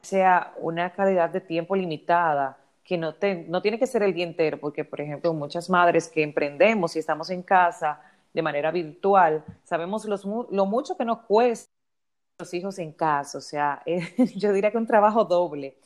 sea 0.00 0.54
una 0.58 0.92
calidad 0.92 1.28
de 1.30 1.40
tiempo 1.40 1.74
limitada, 1.74 2.56
que 2.84 2.96
no, 2.96 3.16
no 3.48 3.62
tiene 3.62 3.80
que 3.80 3.88
ser 3.88 4.04
el 4.04 4.14
día 4.14 4.24
entero, 4.24 4.60
porque, 4.60 4.84
por 4.84 5.00
ejemplo, 5.00 5.34
muchas 5.34 5.68
madres 5.68 6.06
que 6.08 6.22
emprendemos 6.22 6.94
y 6.94 7.00
estamos 7.00 7.30
en 7.30 7.42
casa 7.42 8.00
de 8.32 8.40
manera 8.40 8.70
virtual, 8.70 9.44
sabemos 9.64 10.04
lo 10.06 10.66
mucho 10.66 10.96
que 10.96 11.04
nos 11.04 11.18
cuesta 11.22 11.68
los 12.38 12.54
hijos 12.54 12.78
en 12.78 12.92
casa, 12.92 13.38
o 13.38 13.40
sea, 13.40 13.82
yo 14.36 14.52
diría 14.52 14.70
que 14.70 14.78
un 14.78 14.86
trabajo 14.86 15.24
doble, 15.24 15.76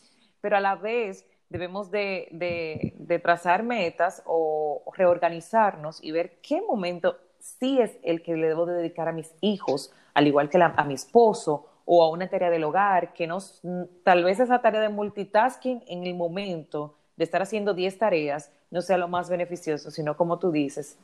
pero 0.42 0.58
a 0.58 0.60
la 0.60 0.74
vez 0.74 1.24
debemos 1.52 1.90
de, 1.90 2.28
de, 2.30 3.18
trazar 3.18 3.62
metas 3.62 4.22
o 4.24 4.82
reorganizarnos 4.96 6.02
y 6.02 6.10
ver 6.10 6.40
qué 6.40 6.62
momento 6.62 7.18
sí 7.38 7.78
es 7.78 7.98
el 8.02 8.22
que 8.22 8.34
le 8.36 8.48
debo 8.48 8.64
de 8.64 8.74
dedicar 8.74 9.06
a 9.06 9.12
mis 9.12 9.34
hijos, 9.42 9.92
al 10.14 10.26
igual 10.26 10.48
que 10.48 10.58
a 10.60 10.84
mi 10.84 10.94
esposo 10.94 11.66
o 11.84 12.02
a 12.02 12.10
una 12.10 12.28
tarea 12.28 12.48
del 12.48 12.64
hogar, 12.64 13.12
que 13.12 13.26
nos, 13.26 13.60
tal 14.02 14.24
vez 14.24 14.40
esa 14.40 14.62
tarea 14.62 14.80
de 14.80 14.88
multitasking 14.88 15.84
en 15.86 16.06
el 16.06 16.14
momento 16.14 16.96
de 17.16 17.24
estar 17.24 17.42
haciendo 17.42 17.74
10 17.74 17.98
tareas 17.98 18.50
no 18.70 18.80
sea 18.80 18.96
lo 18.96 19.06
más 19.06 19.28
beneficioso, 19.28 19.90
sino 19.90 20.16
como 20.16 20.38
tú 20.38 20.50
dices, 20.50 20.96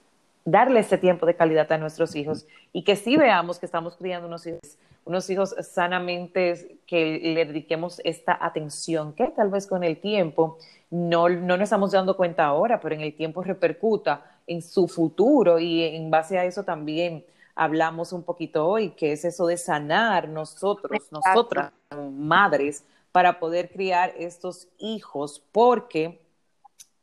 darle 0.47 0.81
ese 0.81 0.97
tiempo 0.97 1.27
de 1.27 1.37
calidad 1.37 1.71
a 1.71 1.77
nuestros 1.79 2.17
hijos 2.17 2.47
y 2.73 2.85
que 2.85 2.97
sí 2.97 3.19
veamos 3.19 3.59
que 3.59 3.67
estamos 3.67 3.97
criando 3.97 4.27
unos 4.29 4.47
hijos, 4.47 4.79
unos 5.09 5.29
hijos 5.31 5.55
sanamente, 5.63 6.81
que 6.87 7.19
le 7.19 7.47
dediquemos 7.47 7.99
esta 8.05 8.39
atención, 8.39 9.15
que 9.15 9.29
tal 9.29 9.49
vez 9.49 9.67
con 9.67 9.83
el 9.83 9.99
tiempo 10.01 10.59
no, 10.91 11.31
no 11.31 11.57
nos 11.57 11.63
estamos 11.63 11.93
dando 11.93 12.15
cuenta 12.15 12.45
ahora, 12.45 12.79
pero 12.79 12.95
en 12.95 13.01
el 13.01 13.17
tiempo 13.17 13.43
repercuta 13.43 14.39
en 14.47 14.61
su 14.61 14.87
futuro 14.87 15.59
y 15.59 15.83
en 15.83 16.11
base 16.11 16.39
a 16.39 16.45
eso 16.45 16.63
también 16.63 17.25
hablamos 17.55 18.13
un 18.13 18.23
poquito 18.23 18.69
hoy, 18.69 18.91
que 18.91 19.13
es 19.13 19.25
eso 19.25 19.47
de 19.47 19.57
sanar 19.57 20.29
nosotros, 20.29 21.01
nosotras, 21.11 21.73
madres, 22.13 22.85
para 23.11 23.41
poder 23.41 23.71
criar 23.71 24.13
estos 24.19 24.69
hijos, 24.79 25.43
porque 25.53 26.21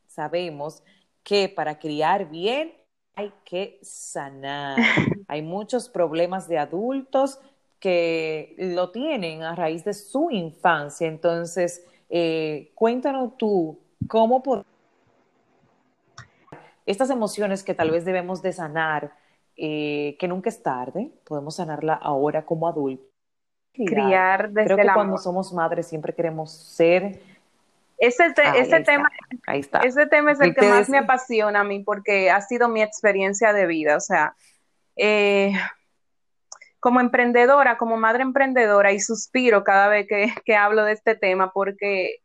sabemos 0.07 0.83
que 1.23 1.49
para 1.49 1.79
criar 1.79 2.29
bien 2.29 2.71
hay 3.15 3.33
que 3.45 3.79
sanar. 3.81 4.77
Hay 5.27 5.41
muchos 5.41 5.89
problemas 5.89 6.47
de 6.47 6.59
adultos 6.59 7.39
que 7.85 8.55
lo 8.57 8.89
tienen 8.89 9.43
a 9.43 9.53
raíz 9.53 9.83
de 9.85 9.93
su 9.93 10.31
infancia. 10.31 11.07
Entonces, 11.07 11.85
eh, 12.09 12.71
cuéntanos 12.73 13.37
tú, 13.37 13.77
¿cómo 14.07 14.41
podemos 14.41 14.65
estas 16.87 17.11
emociones 17.11 17.61
que 17.61 17.75
tal 17.75 17.91
vez 17.91 18.03
debemos 18.03 18.41
de 18.41 18.53
sanar, 18.53 19.13
eh, 19.55 20.17
que 20.19 20.27
nunca 20.27 20.49
es 20.49 20.63
tarde, 20.63 21.11
podemos 21.25 21.57
sanarla 21.57 21.93
ahora 21.93 22.43
como 22.43 22.67
adultos. 22.67 23.05
Criar, 23.73 24.49
desde 24.49 24.73
Creo 24.73 24.87
que 24.87 24.93
cuando 24.93 25.19
somos 25.19 25.53
madres 25.53 25.85
siempre 25.85 26.15
queremos 26.15 26.51
ser. 26.51 27.21
Ese, 27.99 28.33
tema, 28.33 28.57
ese 29.83 30.07
tema 30.07 30.31
es 30.31 30.39
el 30.39 30.55
que 30.55 30.67
más 30.67 30.89
me 30.89 30.97
apasiona 30.97 31.59
a 31.59 31.63
mí 31.63 31.83
porque 31.83 32.31
ha 32.31 32.41
sido 32.41 32.67
mi 32.67 32.81
experiencia 32.81 33.53
de 33.53 33.67
vida. 33.67 33.95
O 33.95 33.99
sea, 33.99 34.35
eh, 34.95 35.53
como 36.85 36.99
emprendedora, 36.99 37.79
como 37.79 37.97
madre 37.97 38.21
emprendedora, 38.21 38.91
y 38.91 38.99
suspiro 38.99 39.63
cada 39.63 39.87
vez 39.87 40.05
que, 40.07 40.31
que 40.45 40.55
hablo 40.55 40.83
de 40.83 40.91
este 40.91 41.15
tema 41.15 41.51
porque 41.51 42.17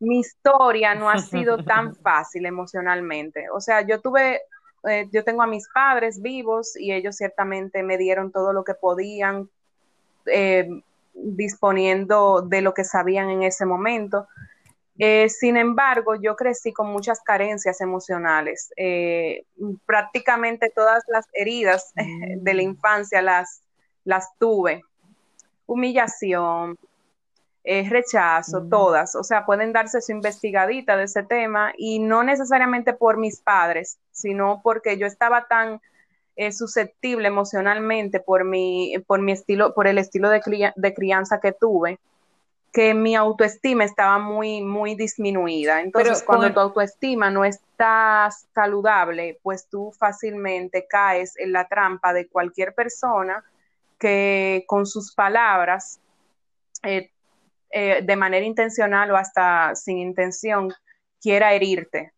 mi 0.00 0.18
historia 0.18 0.96
no 0.96 1.08
ha 1.08 1.18
sido 1.18 1.62
tan 1.62 1.94
fácil 2.02 2.44
emocionalmente. 2.46 3.48
O 3.50 3.60
sea, 3.60 3.82
yo 3.82 4.00
tuve, 4.00 4.40
eh, 4.88 5.06
yo 5.12 5.22
tengo 5.22 5.42
a 5.42 5.46
mis 5.46 5.68
padres 5.68 6.20
vivos 6.20 6.76
y 6.76 6.92
ellos 6.92 7.14
ciertamente 7.14 7.84
me 7.84 7.96
dieron 7.96 8.32
todo 8.32 8.52
lo 8.52 8.64
que 8.64 8.74
podían, 8.74 9.48
eh, 10.26 10.68
disponiendo 11.14 12.42
de 12.42 12.60
lo 12.60 12.74
que 12.74 12.82
sabían 12.82 13.30
en 13.30 13.44
ese 13.44 13.66
momento. 13.66 14.26
Eh, 14.98 15.28
sin 15.28 15.56
embargo, 15.56 16.16
yo 16.16 16.34
crecí 16.34 16.72
con 16.72 16.88
muchas 16.88 17.20
carencias 17.20 17.80
emocionales. 17.80 18.72
prácticamente 19.86 20.72
todas 20.74 21.04
las 21.06 21.28
heridas 21.32 21.92
de 21.94 22.54
la 22.54 22.62
mm. 22.62 22.66
infancia 22.66 23.22
las, 23.22 23.62
las 24.04 24.36
tuve. 24.38 24.82
Humillación, 25.66 26.78
eh, 27.64 27.88
rechazo, 27.88 28.62
mm. 28.62 28.70
todas, 28.70 29.14
o 29.14 29.22
sea, 29.22 29.46
pueden 29.46 29.72
darse 29.72 30.00
su 30.00 30.10
investigadita 30.10 30.96
de 30.96 31.04
ese 31.04 31.22
tema 31.22 31.72
y 31.78 32.00
no 32.00 32.24
necesariamente 32.24 32.92
por 32.92 33.18
mis 33.18 33.40
padres, 33.40 33.98
sino 34.10 34.60
porque 34.64 34.98
yo 34.98 35.06
estaba 35.06 35.46
tan 35.46 35.80
eh, 36.34 36.50
susceptible 36.50 37.28
emocionalmente 37.28 38.18
por 38.18 38.44
mi, 38.44 38.94
por 39.06 39.20
mi 39.20 39.30
estilo, 39.30 39.74
por 39.74 39.86
el 39.86 39.98
estilo 39.98 40.28
de, 40.28 40.72
de 40.74 40.94
crianza 40.94 41.38
que 41.40 41.52
tuve, 41.52 42.00
que 42.72 42.94
mi 42.94 43.14
autoestima 43.14 43.84
estaba 43.84 44.18
muy, 44.18 44.62
muy 44.62 44.96
disminuida. 44.96 45.82
Entonces, 45.82 46.24
cuando 46.24 46.52
tu 46.52 46.58
autoestima 46.58 47.30
no 47.30 47.44
está 47.44 48.30
saludable, 48.54 49.38
pues 49.42 49.66
tú 49.68 49.92
fácilmente 49.92 50.86
caes 50.88 51.36
en 51.38 51.52
la 51.52 51.68
trampa 51.68 52.12
de 52.12 52.26
cualquier 52.26 52.74
persona 52.74 53.44
que 54.02 54.64
con 54.66 54.84
sus 54.84 55.14
palabras 55.14 56.00
eh, 56.82 57.12
eh, 57.70 58.00
de 58.02 58.16
manera 58.16 58.44
intencional 58.44 59.12
o 59.12 59.16
hasta 59.16 59.76
sin 59.76 59.98
intención 59.98 60.72
quiera 61.20 61.52
herirte. 61.52 62.12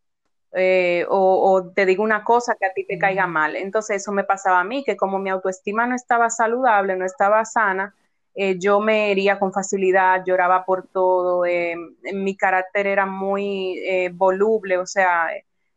Eh, 0.57 1.05
o, 1.11 1.73
te 1.75 1.85
digo 1.85 2.03
una 2.03 2.25
cosa 2.25 2.57
que 2.59 2.65
a 2.65 2.73
ti 2.73 2.87
te 2.87 2.97
caiga 2.97 3.27
mal. 3.27 3.55
Entonces 3.57 3.97
eso 4.01 4.13
me 4.13 4.25
pasaba 4.25 4.61
a 4.61 4.65
mí, 4.65 4.83
que 4.83 4.97
como 4.97 5.19
mi 5.19 5.29
autoestima 5.29 5.87
no 5.87 5.95
estaba 5.95 6.31
saludable, 6.31 6.97
no 6.97 7.05
estaba 7.05 7.45
sana, 7.45 7.95
eh, 8.35 8.59
yo 8.59 8.81
me 8.81 9.11
hería 9.11 9.39
con 9.39 9.53
facilidad, 9.53 10.25
lloraba 10.25 10.65
por 10.65 10.89
todo, 10.89 11.45
mi 12.15 12.37
carácter 12.37 12.87
era 12.87 13.05
muy 13.05 14.11
voluble, 14.15 14.79
o 14.79 14.87
sea, 14.87 15.29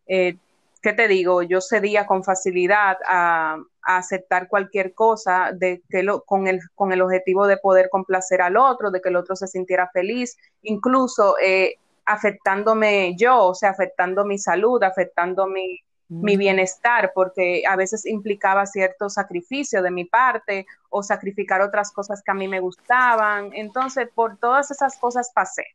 ¿qué 0.07 0.39
te 0.81 1.07
digo? 1.07 1.43
Yo 1.43 1.59
cedía 1.61 2.05
con 2.07 2.23
facilidad 2.23 2.97
a, 3.07 3.57
aceptar 3.95 4.49
cualquier 4.49 4.93
cosa 4.93 5.51
de 5.53 5.81
que 5.89 6.03
lo, 6.03 6.23
con, 6.23 6.47
el, 6.47 6.59
con 6.75 6.91
el 6.91 7.01
objetivo 7.01 7.47
de 7.47 7.57
poder 7.57 7.89
complacer 7.89 8.41
al 8.41 8.57
otro, 8.57 8.91
de 8.91 8.99
que 9.01 9.09
el 9.09 9.15
otro 9.15 9.35
se 9.35 9.47
sintiera 9.47 9.89
feliz, 9.93 10.37
incluso 10.61 11.35
eh, 11.41 11.75
afectándome 12.05 13.15
yo, 13.17 13.45
o 13.45 13.55
sea, 13.55 13.69
afectando 13.69 14.25
mi 14.25 14.37
salud, 14.37 14.83
afectando 14.83 15.47
mi, 15.47 15.79
mi 16.09 16.35
mm. 16.35 16.39
bienestar, 16.39 17.11
porque 17.15 17.63
a 17.67 17.77
veces 17.77 18.05
implicaba 18.05 18.65
cierto 18.65 19.09
sacrificio 19.09 19.81
de 19.81 19.91
mi 19.91 20.03
parte 20.03 20.65
o 20.89 21.01
sacrificar 21.01 21.61
otras 21.61 21.91
cosas 21.91 22.21
que 22.21 22.31
a 22.31 22.35
mí 22.35 22.47
me 22.49 22.59
gustaban. 22.59 23.51
Entonces, 23.53 24.09
por 24.13 24.37
todas 24.37 24.69
esas 24.69 24.97
cosas 24.97 25.31
pasé. 25.33 25.65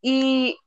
Y 0.00 0.58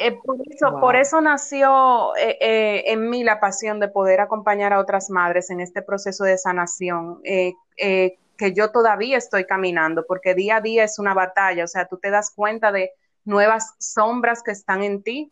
eh, 0.00 0.18
por, 0.24 0.36
eso, 0.48 0.80
por 0.80 0.96
eso 0.96 1.20
nació 1.20 2.16
eh, 2.16 2.38
eh, 2.40 2.84
en 2.86 3.10
mí 3.10 3.22
la 3.22 3.38
pasión 3.38 3.80
de 3.80 3.88
poder 3.88 4.20
acompañar 4.20 4.72
a 4.72 4.80
otras 4.80 5.10
madres 5.10 5.50
en 5.50 5.60
este 5.60 5.82
proceso 5.82 6.24
de 6.24 6.38
sanación, 6.38 7.20
que 7.22 8.54
yo 8.54 8.72
todavía 8.72 9.18
estoy 9.18 9.44
caminando, 9.44 10.06
porque 10.08 10.34
día 10.34 10.56
a 10.56 10.60
día 10.62 10.84
es 10.84 10.98
una 10.98 11.12
batalla, 11.12 11.64
o 11.64 11.68
sea, 11.68 11.86
tú 11.86 11.98
te 11.98 12.08
das 12.08 12.30
cuenta 12.34 12.72
de 12.72 12.92
nuevas 13.26 13.74
sombras 13.78 14.42
que 14.42 14.52
están 14.52 14.82
en 14.82 15.02
ti 15.02 15.30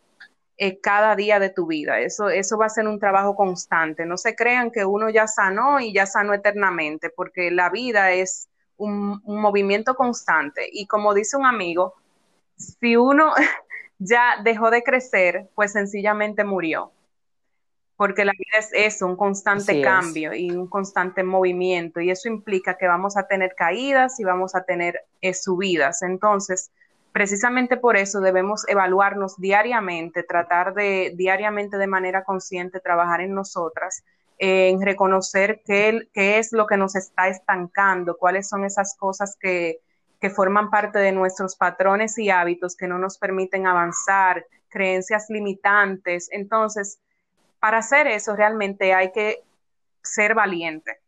cada 0.82 1.16
día 1.16 1.38
de 1.38 1.48
tu 1.48 1.66
vida. 1.66 2.00
Eso, 2.00 2.28
eso 2.28 2.58
va 2.58 2.66
a 2.66 2.68
ser 2.68 2.86
un 2.86 2.98
trabajo 2.98 3.34
constante. 3.34 4.04
No 4.04 4.18
se 4.18 4.36
crean 4.36 4.70
que 4.70 4.84
uno 4.84 5.08
ya 5.08 5.26
sanó 5.26 5.80
y 5.80 5.94
ya 5.94 6.04
sanó 6.04 6.34
eternamente, 6.34 7.08
porque 7.08 7.50
la 7.50 7.70
vida 7.70 8.12
es 8.12 8.48
un 8.76 9.22
movimiento 9.24 9.94
constante. 9.94 10.68
Y 10.70 10.86
como 10.86 11.14
dice 11.14 11.38
un 11.38 11.46
amigo, 11.46 11.94
si 12.58 12.96
uno 12.96 13.32
ya 13.98 14.40
dejó 14.42 14.70
de 14.70 14.82
crecer, 14.82 15.48
pues 15.54 15.72
sencillamente 15.72 16.44
murió. 16.44 16.92
Porque 17.96 18.24
la 18.24 18.32
vida 18.32 18.58
es 18.58 18.70
eso, 18.72 19.06
un 19.06 19.16
constante 19.16 19.82
cambio 19.82 20.32
y 20.32 20.52
un 20.52 20.68
constante 20.68 21.24
movimiento. 21.24 22.00
Y 22.00 22.10
eso 22.10 22.28
implica 22.28 22.78
que 22.78 22.86
vamos 22.86 23.16
a 23.16 23.26
tener 23.26 23.56
caídas 23.56 24.20
y 24.20 24.24
vamos 24.24 24.54
a 24.54 24.62
tener 24.62 25.00
eh, 25.20 25.34
subidas. 25.34 26.02
Entonces, 26.02 26.70
precisamente 27.10 27.76
por 27.76 27.96
eso 27.96 28.20
debemos 28.20 28.68
evaluarnos 28.68 29.36
diariamente, 29.36 30.22
tratar 30.22 30.74
de 30.74 31.12
diariamente 31.16 31.76
de 31.76 31.88
manera 31.88 32.22
consciente 32.22 32.78
trabajar 32.78 33.20
en 33.20 33.34
nosotras, 33.34 34.04
en 34.38 34.80
reconocer 34.80 35.62
qué, 35.66 36.08
qué 36.12 36.38
es 36.38 36.52
lo 36.52 36.68
que 36.68 36.76
nos 36.76 36.94
está 36.94 37.26
estancando, 37.26 38.16
cuáles 38.16 38.48
son 38.48 38.64
esas 38.64 38.96
cosas 38.96 39.36
que, 39.40 39.80
que 40.20 40.30
forman 40.30 40.70
parte 40.70 40.98
de 40.98 41.12
nuestros 41.12 41.56
patrones 41.56 42.18
y 42.18 42.30
hábitos 42.30 42.76
que 42.76 42.88
no 42.88 42.98
nos 42.98 43.18
permiten 43.18 43.66
avanzar, 43.66 44.44
creencias 44.68 45.26
limitantes. 45.30 46.28
Entonces, 46.32 47.00
para 47.60 47.78
hacer 47.78 48.06
eso 48.06 48.34
realmente 48.34 48.94
hay 48.94 49.12
que 49.12 49.42
ser 50.02 50.34
valiente. 50.34 51.00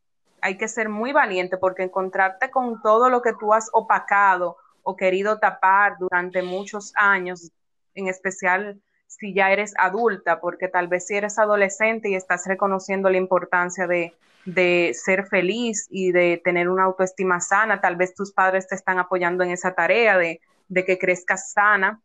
Hay 0.42 0.56
que 0.56 0.68
ser 0.68 0.88
muy 0.88 1.12
valiente 1.12 1.58
porque 1.58 1.82
encontrarte 1.82 2.50
con 2.50 2.80
todo 2.82 3.10
lo 3.10 3.20
que 3.20 3.34
tú 3.34 3.52
has 3.52 3.68
opacado 3.72 4.56
o 4.82 4.96
querido 4.96 5.38
tapar 5.38 5.96
durante 5.98 6.42
muchos 6.42 6.92
años, 6.96 7.50
en 7.94 8.08
especial 8.08 8.80
si 9.10 9.34
ya 9.34 9.50
eres 9.50 9.74
adulta, 9.76 10.40
porque 10.40 10.68
tal 10.68 10.86
vez 10.86 11.06
si 11.08 11.16
eres 11.16 11.38
adolescente 11.38 12.08
y 12.08 12.14
estás 12.14 12.46
reconociendo 12.46 13.10
la 13.10 13.16
importancia 13.16 13.88
de, 13.88 14.14
de 14.44 14.92
ser 14.94 15.26
feliz 15.26 15.88
y 15.90 16.12
de 16.12 16.40
tener 16.44 16.68
una 16.68 16.84
autoestima 16.84 17.40
sana. 17.40 17.80
Tal 17.80 17.96
vez 17.96 18.14
tus 18.14 18.32
padres 18.32 18.68
te 18.68 18.76
están 18.76 19.00
apoyando 19.00 19.42
en 19.42 19.50
esa 19.50 19.74
tarea 19.74 20.16
de, 20.16 20.40
que 20.72 20.96
crezcas 20.96 21.50
sana. 21.50 22.00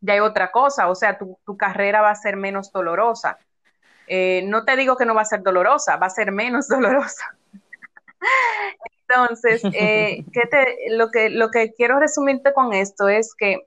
Ya 0.00 0.14
hay 0.14 0.20
otra 0.20 0.52
cosa, 0.52 0.88
o 0.88 0.94
sea, 0.94 1.18
tu, 1.18 1.56
carrera 1.56 2.02
va 2.02 2.10
a 2.10 2.14
ser 2.14 2.36
menos 2.36 2.70
dolorosa. 2.70 3.38
Eh, 4.06 4.42
no 4.46 4.64
te 4.64 4.76
digo 4.76 4.96
que 4.96 5.06
no 5.06 5.14
va 5.16 5.22
a 5.22 5.26
ser 5.26 5.42
dolorosa, 5.42 5.96
va 5.96 6.06
a 6.06 6.10
ser 6.10 6.30
menos 6.30 6.68
dolorosa. 6.68 7.36
Entonces, 9.08 9.60
eh, 9.72 10.24
lo, 10.90 11.10
que, 11.10 11.30
lo 11.30 11.50
que 11.50 11.72
quiero 11.72 11.98
resumirte 11.98 12.52
con 12.52 12.72
esto 12.72 13.08
es 13.08 13.34
que 13.34 13.66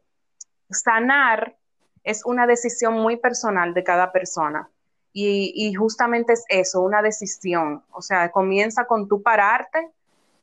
sanar 0.69 1.59
es 2.04 2.26
una 2.26 2.48
decisión 2.48 2.94
muy 2.96 3.18
personal 3.18 3.74
de 3.74 3.84
cada 3.84 4.12
persona. 4.12 4.70
Y, 5.12 5.74
justamente 5.74 6.34
es 6.34 6.46
eso, 6.50 6.82
una 6.82 7.02
decisión. 7.02 7.84
O 7.92 8.02
sea, 8.02 8.32
comienza 8.32 8.86
con 8.86 9.08
tu 9.08 9.22
pararte 9.22 9.90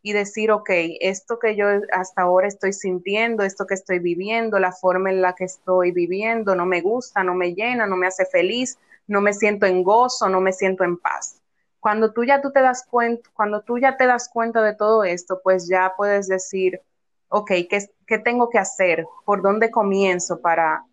y 0.03 0.13
decir, 0.13 0.51
ok, 0.51 0.71
esto 1.01 1.39
que 1.39 1.57
yo 1.57 1.67
hasta 1.93 2.23
ahora 2.23 2.47
estoy 2.47 2.73
sintiendo, 2.73 3.43
esto 3.43 3.67
que 3.67 3.75
estoy 3.75 3.99
viviendo, 3.99 4.59
la 4.59 4.73
forma 4.73 5.11
en 5.11 5.23
la 5.23 5.35
que 5.35 5.45
estoy 5.45 5.93
viviendo, 5.93 6.55
no 6.55 6.67
me 6.67 6.81
gusta, 6.81 7.25
no 7.25 7.35
me 7.35 7.55
llena, 7.55 7.87
no 7.87 7.97
me 7.97 8.07
hace 8.07 8.27
feliz, 8.27 8.79
no 9.07 9.21
me 9.21 9.33
siento 9.33 9.67
en 9.67 9.83
gozo, 9.83 10.29
no 10.29 10.41
me 10.41 10.53
siento 10.53 10.85
en 10.85 10.97
paz. 10.97 11.41
Cuando 11.81 12.13
tú 12.13 12.25
ya 12.25 12.41
tú 12.43 12.53
te 12.53 12.61
das 12.61 12.85
cuenta, 12.87 13.31
cuando 13.35 13.63
tú 13.63 13.79
ya 13.79 13.97
te 13.97 14.07
das 14.07 14.29
cuenta 14.29 14.63
de 14.63 14.75
todo 14.75 15.05
esto, 15.05 15.41
pues 15.43 15.69
ya 15.69 15.95
puedes 15.97 16.29
decir, 16.29 16.81
ok, 17.29 17.51
¿qué, 17.71 17.91
qué 18.07 18.19
tengo 18.19 18.51
que 18.51 18.59
hacer? 18.59 19.07
¿Por 19.25 19.43
dónde 19.43 19.71
comienzo 19.71 20.41
para, 20.41 20.85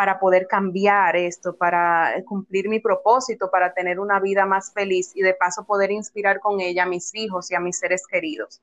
para 0.00 0.18
poder 0.18 0.46
cambiar 0.46 1.14
esto, 1.14 1.54
para 1.54 2.14
cumplir 2.24 2.70
mi 2.70 2.80
propósito, 2.80 3.50
para 3.50 3.74
tener 3.74 4.00
una 4.00 4.18
vida 4.18 4.46
más 4.46 4.72
feliz 4.72 5.12
y 5.14 5.20
de 5.20 5.34
paso 5.34 5.66
poder 5.66 5.90
inspirar 5.90 6.40
con 6.40 6.58
ella 6.58 6.84
a 6.84 6.86
mis 6.86 7.14
hijos 7.14 7.50
y 7.50 7.54
a 7.54 7.60
mis 7.60 7.78
seres 7.78 8.06
queridos. 8.06 8.62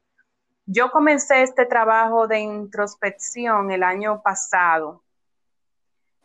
yo 0.66 0.90
comencé 0.90 1.44
este 1.44 1.68
trabajo 1.68 2.28
de 2.28 2.40
introspección 2.40 3.70
el 3.70 3.84
año 3.84 4.24
pasado 4.24 5.04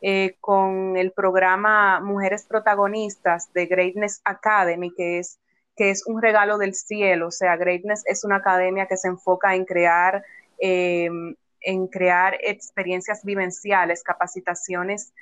eh, 0.01 0.37
con 0.41 0.97
el 0.97 1.13
programa 1.13 2.01
Mujeres 2.01 2.47
Protagonistas 2.47 3.53
de 3.53 3.67
Greatness 3.67 4.23
Academy, 4.25 4.95
que 4.95 5.19
es, 5.19 5.39
que 5.77 5.91
es 5.91 6.07
un 6.07 6.23
regalo 6.23 6.57
del 6.57 6.75
cielo. 6.75 7.27
O 7.27 7.31
sea, 7.31 7.59
Greatness 7.59 8.03
es 8.07 8.25
una 8.25 8.37
academia 8.37 8.87
que 8.87 8.97
se 8.97 9.09
enfoca 9.09 9.55
en 9.55 9.67
crear, 9.67 10.25
em, 10.59 11.37
en 11.63 11.87
crear 11.87 12.37
experiencias 12.41 13.25
vivenciales, 13.25 14.03
capacitaciones 14.03 15.13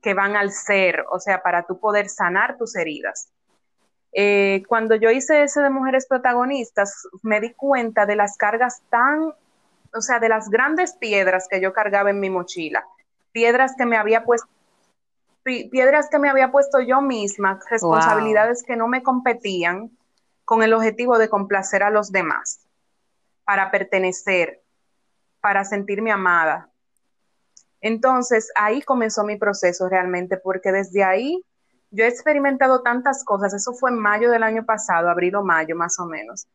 que 0.00 0.14
van 0.14 0.36
al 0.36 0.50
ser, 0.50 1.04
o 1.10 1.20
sea, 1.20 1.42
para 1.42 1.64
tú 1.64 1.78
poder 1.78 2.08
sanar 2.08 2.56
tus 2.58 2.74
heridas. 2.76 3.28
Eh, 4.12 4.62
cuando 4.68 4.94
yo 4.96 5.10
hice 5.10 5.42
ese 5.42 5.62
de 5.62 5.70
mujeres 5.70 6.06
protagonistas, 6.06 7.06
me 7.22 7.40
di 7.40 7.54
cuenta 7.54 8.04
de 8.04 8.16
las 8.16 8.36
cargas 8.36 8.82
tan, 8.90 9.32
o 9.94 10.00
sea, 10.00 10.18
de 10.18 10.28
las 10.28 10.50
grandes 10.50 10.94
piedras 10.94 11.46
que 11.48 11.60
yo 11.60 11.72
cargaba 11.72 12.10
en 12.10 12.20
mi 12.20 12.28
mochila, 12.28 12.86
piedras 13.30 13.74
que 13.76 13.86
me 13.86 13.96
había 13.96 14.24
puesto 14.24 14.48
piedras 15.44 16.08
que 16.08 16.20
me 16.20 16.28
había 16.28 16.52
puesto 16.52 16.80
yo 16.80 17.00
misma, 17.00 17.58
responsabilidades 17.68 18.62
que 18.62 18.76
no 18.76 18.86
me 18.86 19.02
competían 19.02 19.90
con 20.44 20.62
el 20.62 20.72
objetivo 20.72 21.18
de 21.18 21.28
complacer 21.28 21.82
a 21.82 21.90
los 21.90 22.12
demás, 22.12 22.60
para 23.44 23.72
pertenecer, 23.72 24.61
para 25.42 25.64
sentirme 25.64 26.10
amada. 26.10 26.70
Entonces 27.82 28.50
ahí 28.54 28.80
comenzó 28.80 29.24
mi 29.24 29.36
proceso 29.36 29.88
realmente, 29.88 30.38
porque 30.38 30.72
desde 30.72 31.04
ahí 31.04 31.44
yo 31.90 32.04
he 32.04 32.08
experimentado 32.08 32.82
tantas 32.82 33.22
cosas, 33.24 33.52
eso 33.52 33.74
fue 33.74 33.90
en 33.90 33.98
mayo 33.98 34.30
del 34.30 34.44
año 34.44 34.64
pasado, 34.64 35.10
abril 35.10 35.34
o 35.34 35.44
mayo 35.44 35.76
más 35.76 35.98
o 35.98 36.06
menos. 36.06 36.46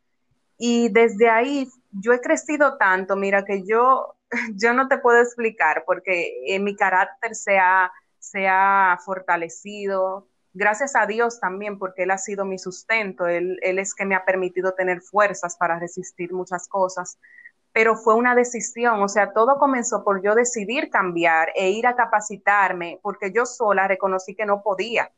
Y 0.56 0.88
desde 0.88 1.28
ahí 1.28 1.68
yo 1.92 2.12
he 2.12 2.20
crecido 2.20 2.76
tanto, 2.78 3.14
mira 3.14 3.44
que 3.44 3.64
yo, 3.64 4.16
yo 4.56 4.72
no 4.72 4.88
te 4.88 4.98
puedo 4.98 5.20
explicar 5.20 5.84
porque 5.86 6.54
en 6.54 6.64
mi 6.64 6.74
carácter 6.74 7.36
se 7.36 7.58
ha, 7.58 7.92
se 8.18 8.48
ha 8.48 8.98
fortalecido, 9.04 10.26
gracias 10.54 10.96
a 10.96 11.06
Dios 11.06 11.38
también, 11.38 11.78
porque 11.78 12.02
Él 12.04 12.10
ha 12.10 12.18
sido 12.18 12.44
mi 12.44 12.58
sustento, 12.58 13.26
él, 13.26 13.58
él, 13.62 13.78
es 13.78 13.94
que 13.94 14.04
me 14.04 14.16
ha 14.16 14.24
permitido 14.24 14.72
tener 14.72 15.02
fuerzas 15.02 15.56
para 15.56 15.78
resistir 15.78 16.32
muchas 16.32 16.68
cosas, 16.68 17.18
pero 17.72 17.96
fue 17.96 18.14
una 18.14 18.34
decisión, 18.34 19.02
o 19.02 19.08
sea, 19.08 19.32
todo 19.32 19.58
comenzó 19.58 20.02
por 20.02 20.22
yo 20.22 20.34
decidir 20.34 20.90
cambiar 20.90 21.50
e 21.54 21.70
ir 21.70 21.86
a 21.86 21.96
capacitarme, 21.96 22.98
porque 23.02 23.32
yo 23.32 23.46
sola 23.46 23.86
reconocí 23.86 24.34
que 24.34 24.46
no 24.46 24.62
podía. 24.62 25.10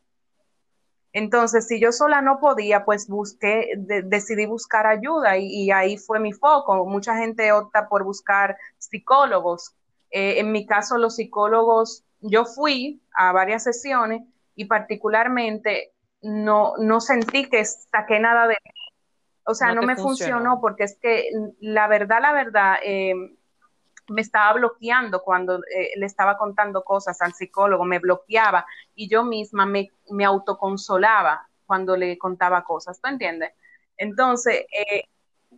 Entonces, 1.13 1.67
si 1.67 1.81
yo 1.81 1.91
sola 1.91 2.21
no 2.23 2.39
podía, 2.39 2.85
pues 2.85 3.09
busqué, 3.09 3.73
decidí 3.77 4.47
buscar 4.47 4.87
ayuda 4.87 5.37
y, 5.39 5.71
ahí 5.71 5.97
fue 5.97 6.21
mi 6.21 6.33
foco. 6.33 6.87
Mucha 6.87 7.17
gente 7.17 7.51
opta 7.53 7.89
por 7.89 8.05
buscar 8.05 8.57
psicólogos. 8.79 9.75
Eh, 10.11 10.39
en 10.39 10.53
mi 10.53 10.67
caso, 10.67 10.99
los 10.99 11.17
psicólogos, 11.17 12.05
yo 12.21 12.45
fui 12.45 13.03
a 13.15 13.33
varias 13.33 13.65
sesiones 13.65 14.23
y 14.55 14.67
particularmente 14.67 15.93
no, 16.23 16.75
no 16.79 17.01
sentí 17.01 17.49
que 17.49 17.65
saqué 17.65 18.21
nada 18.21 18.47
de 18.47 18.57
mí. 18.65 18.80
O 19.51 19.55
sea, 19.55 19.75
no, 19.75 19.83
me 19.83 19.97
funcionó. 19.97 20.61
porque 20.61 20.85
es 20.85 20.99
que 21.01 21.29
la 21.61 21.89
verdad, 21.89 22.21
la 22.23 22.33
verdad, 22.33 22.77
eh, 22.83 23.15
me 24.11 24.23
estaba 24.23 24.53
bloqueando 24.55 25.23
cuando 25.23 25.59
eh, 25.59 25.93
le 25.97 26.07
estaba 26.07 26.37
contando 26.37 26.83
cosas 26.83 27.21
al 27.23 27.33
psicólogo, 27.33 27.85
me 27.85 28.01
bloqueaba 28.01 28.67
y 28.95 29.09
yo 29.09 29.25
misma 29.25 29.67
me, 29.67 29.93
me 30.11 30.25
autoconsolaba 30.25 31.49
cuando 31.65 31.97
le 31.97 32.19
contaba 32.19 32.65
cosas, 32.65 33.01
¿tú 33.01 33.09
entiendes? 33.09 33.53
Entonces, 33.97 34.67
eh, 34.73 35.05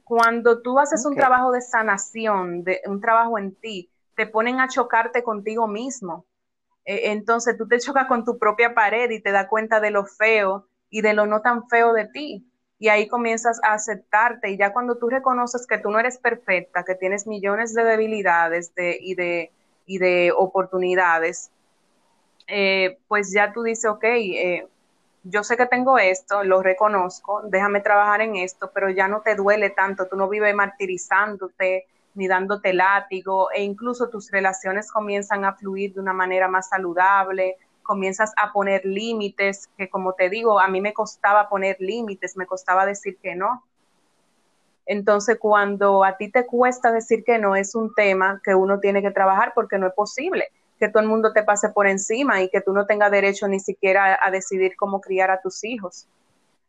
cuando 0.05 0.61
tú 0.61 0.78
haces 0.78 1.07
un 1.07 1.16
trabajo 1.16 1.52
de 1.52 1.62
sanación, 1.62 2.64
de, 2.64 2.81
un 2.87 3.00
trabajo 3.00 3.38
en 3.38 3.55
ti, 3.55 3.90
te 4.14 4.26
ponen 4.26 4.61
a 4.61 4.68
chocarte 4.68 5.22
contigo 5.22 5.66
mismo. 5.66 6.26
Eh, 6.85 7.12
entonces 7.12 7.57
tú 7.57 7.66
te 7.66 7.78
chocas 7.78 8.07
con 8.07 8.24
tu 8.24 8.38
propia 8.38 8.74
pared 8.74 9.11
y 9.11 9.22
te 9.22 9.33
das 9.33 9.48
cuenta 9.48 9.81
de 9.81 9.90
lo 9.90 10.05
feo 10.05 10.66
y 10.90 11.00
de 11.00 11.14
lo 11.14 11.26
no 11.26 11.40
tan 11.40 11.68
feo 11.68 11.92
de 11.94 12.07
ti 12.09 12.51
y 12.82 12.88
ahí 12.88 13.06
comienzas 13.06 13.60
a 13.62 13.74
aceptarte. 13.74 14.50
Y 14.50 14.56
ya 14.56 14.72
cuando 14.72 14.96
tú 14.96 15.08
reconoces 15.08 15.68
que 15.68 15.78
tú 15.78 15.92
no 15.92 16.00
eres 16.00 16.18
perfecta, 16.18 16.82
que 16.82 16.96
tienes 16.96 17.28
millones 17.28 17.74
de 17.74 17.84
debilidades 17.84 18.72
y, 18.76 19.14
de, 19.14 19.52
y 19.86 19.98
de 19.98 20.32
oportunidades, 20.36 21.52
eh, 22.48 22.98
pues 23.06 23.32
ya 23.32 23.52
tú 23.52 23.62
dices, 23.62 23.84
ok, 23.84 24.02
eh, 24.02 24.66
yo 25.22 25.44
sé 25.44 25.56
que 25.56 25.66
tengo 25.66 25.96
esto, 25.96 26.42
lo 26.42 26.60
reconozco, 26.60 27.42
déjame 27.44 27.82
trabajar 27.82 28.20
en 28.20 28.34
esto, 28.34 28.72
pero 28.74 28.90
ya 28.90 29.06
no 29.06 29.20
te 29.20 29.36
duele 29.36 29.70
tanto, 29.70 30.08
tú 30.08 30.16
no 30.16 30.28
vives 30.28 30.52
martirizándote 30.52 31.86
ni 32.14 32.26
dándote 32.26 32.72
látigo 32.72 33.52
e 33.52 33.62
incluso 33.62 34.08
tus 34.08 34.32
relaciones 34.32 34.90
comienzan 34.90 35.44
a 35.44 35.52
fluir 35.54 35.94
de 35.94 36.00
una 36.00 36.14
manera 36.14 36.48
más 36.48 36.70
saludable, 36.70 37.58
comienzas 37.82 38.32
a 38.36 38.52
poner 38.52 38.84
límites, 38.84 39.68
que 39.76 39.88
como 39.88 40.14
te 40.14 40.30
digo, 40.30 40.60
a 40.60 40.68
mí 40.68 40.80
me 40.80 40.92
costaba 40.92 41.48
poner 41.48 41.76
límites, 41.80 42.36
me 42.36 42.46
costaba 42.46 42.86
decir 42.86 43.18
que 43.22 43.34
no. 43.34 43.64
Entonces, 44.86 45.38
cuando 45.38 46.04
a 46.04 46.16
ti 46.16 46.30
te 46.30 46.46
cuesta 46.46 46.90
decir 46.90 47.24
que 47.24 47.38
no, 47.38 47.54
es 47.56 47.74
un 47.74 47.94
tema 47.94 48.40
que 48.44 48.54
uno 48.54 48.80
tiene 48.80 49.02
que 49.02 49.10
trabajar 49.10 49.52
porque 49.54 49.78
no 49.78 49.86
es 49.86 49.94
posible 49.94 50.48
que 50.82 50.88
todo 50.88 51.00
el 51.04 51.08
mundo 51.08 51.32
te 51.32 51.44
pase 51.44 51.68
por 51.68 51.86
encima 51.86 52.42
y 52.42 52.48
que 52.48 52.60
tú 52.60 52.72
no 52.72 52.86
tengas 52.86 53.12
derecho 53.12 53.46
ni 53.46 53.60
siquiera 53.60 54.18
a, 54.20 54.32
decidir 54.32 54.74
cómo 54.74 55.00
criar 55.00 55.30
a 55.30 55.40
tus 55.40 55.62
hijos. 55.62 56.08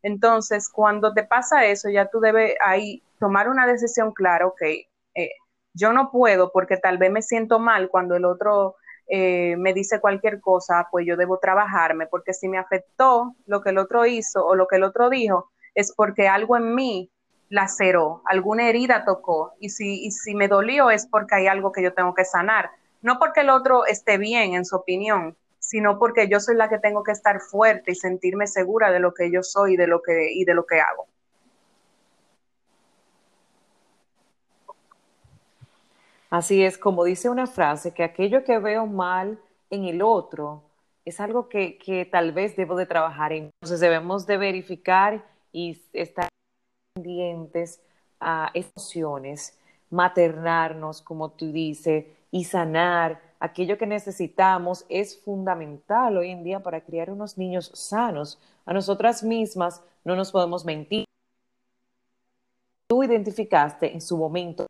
Entonces, 0.04 0.69
cuando 0.69 1.15
te 1.15 1.23
pasa 1.23 1.65
eso, 1.65 1.89
ya 1.89 2.06
tú 2.06 2.19
debes 2.19 2.54
ahí 2.63 3.02
tomar 3.19 3.49
una 3.49 3.65
decisión 3.65 4.12
clara, 4.12 4.45
ok, 4.45 4.62
eh, 4.62 5.32
yo 5.73 5.93
no 5.93 6.12
puedo 6.12 6.52
porque 6.52 6.78
tal 6.78 6.99
vez 6.99 7.10
me 7.10 7.23
siento 7.23 7.58
mal 7.58 7.89
cuando 7.89 8.15
el 8.15 8.26
otro 8.26 8.76
eh, 9.08 9.56
me 9.58 9.74
dice 9.74 10.00
cualquier 10.00 10.39
cosa, 10.39 10.88
pues 10.92 11.06
yo 11.06 11.18
debo 11.18 11.38
trabajarme, 11.39 12.08
porque 12.08 12.34
si 12.34 12.48
me 12.48 12.58
afectó 12.58 13.36
lo 13.46 13.62
que 13.62 13.70
el 13.72 13.78
otro 13.78 14.06
hizo 14.06 14.46
o 14.46 14.56
lo 14.56 14.68
que 14.68 14.78
el 14.78 14.84
otro 14.84 15.10
dijo, 15.10 15.52
es 15.76 15.94
porque 15.96 16.28
algo 16.28 16.58
en 16.58 16.76
mí 16.76 17.12
laceró, 17.50 18.22
alguna 18.26 18.70
herida 18.70 19.06
tocó, 19.06 19.54
y 19.60 19.70
si, 19.70 20.06
y 20.06 20.12
si 20.12 20.36
me 20.36 20.48
dolió 20.48 20.89
es 20.89 21.06
porque 21.06 21.36
hay 21.36 21.48
algo 21.48 21.72
que 21.72 21.84
yo 21.84 21.94
tengo 21.94 22.13
que 22.13 22.26
sanar, 22.26 22.72
no 23.02 23.20
porque 23.20 23.42
el 23.42 23.50
otro 23.50 23.86
esté 23.86 24.18
bien 24.18 24.54
en 24.54 24.66
su 24.66 24.78
opinión, 24.78 25.38
sino 25.60 26.00
porque 26.00 26.28
yo 26.28 26.39
soy 26.39 26.56
la 26.56 26.70
que 26.70 26.80
tengo 26.80 27.04
que 27.04 27.12
estar 27.12 27.39
fuerte 27.39 27.92
y 27.92 27.96
sentirme 27.96 28.48
segura 28.48 28.92
de 28.92 29.00
lo 29.00 29.13
que 29.13 29.32
yo 29.32 29.44
soy 29.44 29.78
de 29.78 29.88
lo 29.88 30.02
que, 30.02 30.32
y 30.34 30.46
de 30.46 30.54
lo 30.54 30.66
que 30.66 30.80
hago. 30.80 31.08
Así 36.34 36.63
es, 36.63 36.80
como 36.80 37.04
dice 37.04 37.30
una 37.30 37.46
frase, 37.46 37.93
que 37.93 38.02
aquello 38.02 38.43
que 38.43 38.58
veo 38.58 38.88
mal 38.88 39.39
en 39.69 39.86
el 39.86 40.02
otro 40.02 40.63
es 41.06 41.19
algo 41.19 41.48
que, 41.48 41.78
que 41.78 42.06
tal 42.06 42.32
vez 42.32 42.56
debo 42.56 42.76
de 42.76 42.88
trabajar 42.88 43.34
en. 43.34 43.52
Entonces 43.62 43.80
debemos 43.80 44.26
de 44.26 44.38
verificar 44.38 45.24
y 45.52 45.80
estar 45.93 46.30
pendientes 46.96 47.80
a 48.19 48.50
emociones, 48.56 49.60
maternarnos, 49.91 51.04
como 51.04 51.30
tú 51.30 51.52
dices, 51.52 52.06
y 52.32 52.46
sanar 52.46 53.22
aquello 53.39 53.78
que 53.78 53.86
necesitamos 53.86 54.88
es 54.89 55.22
fundamental 55.22 56.17
hoy 56.17 56.32
en 56.32 56.43
día 56.43 56.62
para 56.62 56.82
criar 56.82 57.12
unos 57.12 57.38
niños 57.38 57.69
sanos. 57.76 58.39
A 58.65 58.74
nosotras 58.74 59.22
mismas 59.22 59.84
no 60.04 60.15
nos 60.15 60.32
podemos 60.32 60.65
mentir. 60.65 61.06
Tú 62.88 63.04
identificaste 63.04 63.93
en 63.93 64.02
su 64.02 64.17
momento 64.17 64.65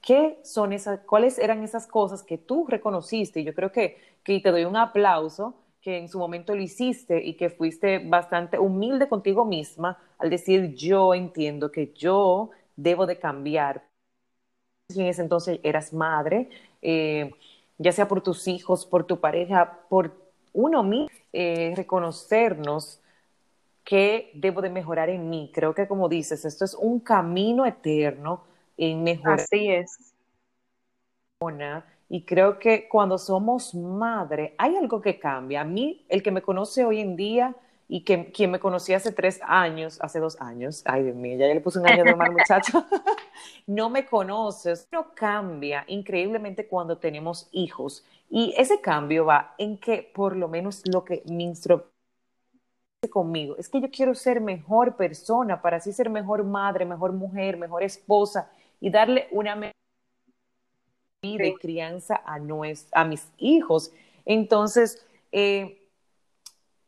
¿Qué 0.00 0.38
son 0.42 0.72
esas, 0.72 1.00
cuáles 1.00 1.38
eran 1.38 1.62
esas 1.62 1.86
cosas 1.86 2.22
que 2.22 2.36
tú 2.38 2.66
reconociste? 2.68 3.40
Y 3.40 3.44
yo 3.44 3.54
creo 3.54 3.70
que, 3.70 3.98
que 4.24 4.40
te 4.40 4.50
doy 4.50 4.64
un 4.64 4.76
aplauso 4.76 5.54
que 5.80 5.98
en 5.98 6.08
su 6.08 6.18
momento 6.18 6.54
lo 6.54 6.62
hiciste 6.62 7.22
y 7.24 7.34
que 7.34 7.50
fuiste 7.50 7.98
bastante 7.98 8.58
humilde 8.58 9.08
contigo 9.08 9.44
misma 9.44 9.98
al 10.18 10.30
decir 10.30 10.74
yo 10.74 11.14
entiendo 11.14 11.72
que 11.72 11.92
yo 11.94 12.50
debo 12.76 13.06
de 13.06 13.18
cambiar. 13.18 13.84
En 14.94 15.06
ese 15.06 15.22
entonces 15.22 15.58
eras 15.62 15.92
madre, 15.92 16.48
eh, 16.82 17.30
ya 17.78 17.92
sea 17.92 18.08
por 18.08 18.22
tus 18.22 18.46
hijos, 18.46 18.86
por 18.86 19.04
tu 19.04 19.20
pareja, 19.20 19.80
por 19.88 20.12
uno 20.52 20.82
mismo, 20.82 21.08
eh, 21.32 21.72
reconocernos 21.76 23.00
que 23.84 24.30
debo 24.34 24.62
de 24.62 24.70
mejorar 24.70 25.08
en 25.10 25.28
mí. 25.30 25.50
Creo 25.52 25.74
que 25.74 25.88
como 25.88 26.08
dices, 26.08 26.44
esto 26.44 26.64
es 26.64 26.74
un 26.74 27.00
camino 27.00 27.66
eterno 27.66 28.44
en 28.76 29.02
mejorar. 29.02 29.40
Así 29.40 29.68
es. 29.68 30.12
Y 32.08 32.24
creo 32.24 32.58
que 32.58 32.88
cuando 32.88 33.18
somos 33.18 33.74
madre, 33.74 34.54
hay 34.58 34.76
algo 34.76 35.00
que 35.00 35.18
cambia. 35.18 35.62
A 35.62 35.64
mí, 35.64 36.04
el 36.08 36.22
que 36.22 36.30
me 36.30 36.42
conoce 36.42 36.84
hoy 36.84 37.00
en 37.00 37.16
día 37.16 37.56
y 37.88 38.04
que 38.04 38.30
quien 38.30 38.50
me 38.50 38.60
conocía 38.60 38.98
hace 38.98 39.12
tres 39.12 39.40
años, 39.44 39.98
hace 40.00 40.20
dos 40.20 40.40
años, 40.40 40.82
ay 40.86 41.02
Dios 41.02 41.16
mío, 41.16 41.36
ya 41.36 41.46
le 41.46 41.60
puse 41.60 41.78
un 41.78 41.86
año 41.86 42.04
de 42.04 42.14
mal 42.14 42.32
muchacho, 42.32 42.86
no 43.66 43.90
me 43.90 44.06
conoces, 44.06 44.88
no 44.92 45.14
cambia 45.14 45.84
increíblemente 45.88 46.66
cuando 46.66 46.98
tenemos 46.98 47.48
hijos. 47.50 48.04
Y 48.30 48.54
ese 48.56 48.80
cambio 48.80 49.26
va 49.26 49.54
en 49.58 49.78
que 49.78 50.10
por 50.14 50.36
lo 50.36 50.48
menos 50.48 50.82
lo 50.90 51.04
que 51.04 51.22
mi 51.26 51.52
conmigo, 53.10 53.56
es 53.58 53.68
que 53.68 53.80
yo 53.80 53.90
quiero 53.90 54.14
ser 54.14 54.40
mejor 54.40 54.96
persona 54.96 55.60
para 55.60 55.78
así 55.78 55.92
ser 55.92 56.08
mejor 56.08 56.44
madre, 56.44 56.84
mejor 56.84 57.12
mujer, 57.12 57.56
mejor 57.56 57.82
esposa 57.82 58.48
y 58.82 58.90
darle 58.90 59.28
una 59.30 59.54
vida 59.54 59.72
y 61.22 61.54
crianza 61.54 62.20
a, 62.26 62.40
a 62.92 63.04
mis 63.04 63.32
hijos. 63.38 63.92
Entonces, 64.26 65.06
eh, 65.30 65.88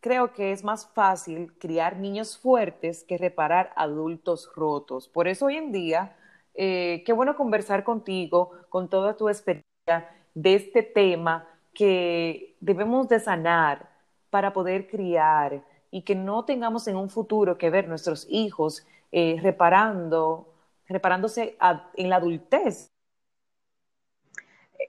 creo 0.00 0.32
que 0.32 0.50
es 0.50 0.64
más 0.64 0.88
fácil 0.88 1.52
criar 1.56 1.98
niños 1.98 2.36
fuertes 2.36 3.04
que 3.04 3.16
reparar 3.16 3.72
adultos 3.76 4.50
rotos. 4.56 5.08
Por 5.08 5.28
eso 5.28 5.46
hoy 5.46 5.56
en 5.56 5.70
día, 5.70 6.16
eh, 6.54 7.04
qué 7.06 7.12
bueno 7.12 7.36
conversar 7.36 7.84
contigo, 7.84 8.50
con 8.70 8.88
toda 8.88 9.16
tu 9.16 9.28
experiencia 9.28 10.10
de 10.34 10.54
este 10.56 10.82
tema 10.82 11.48
que 11.72 12.56
debemos 12.58 13.08
de 13.08 13.20
sanar 13.20 13.88
para 14.30 14.52
poder 14.52 14.88
criar 14.88 15.62
y 15.92 16.02
que 16.02 16.16
no 16.16 16.44
tengamos 16.44 16.88
en 16.88 16.96
un 16.96 17.08
futuro 17.08 17.56
que 17.56 17.70
ver 17.70 17.86
nuestros 17.86 18.26
hijos 18.28 18.84
eh, 19.12 19.38
reparando, 19.40 20.53
reparándose 20.88 21.56
en 21.94 22.10
la 22.10 22.16
adultez. 22.16 22.92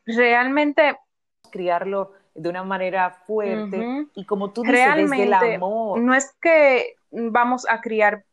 Realmente 0.05 0.97
criarlo 1.51 2.13
de 2.33 2.49
una 2.49 2.63
manera 2.63 3.11
fuerte 3.25 4.07
y 4.13 4.25
como 4.25 4.51
tú 4.51 4.61
dices, 4.63 4.95
desde 4.95 5.23
el 5.23 5.33
amor. 5.33 5.99
No 5.99 6.13
es 6.13 6.35
que 6.41 6.95
vamos 7.11 7.65
a 7.69 7.81
criar 7.81 8.25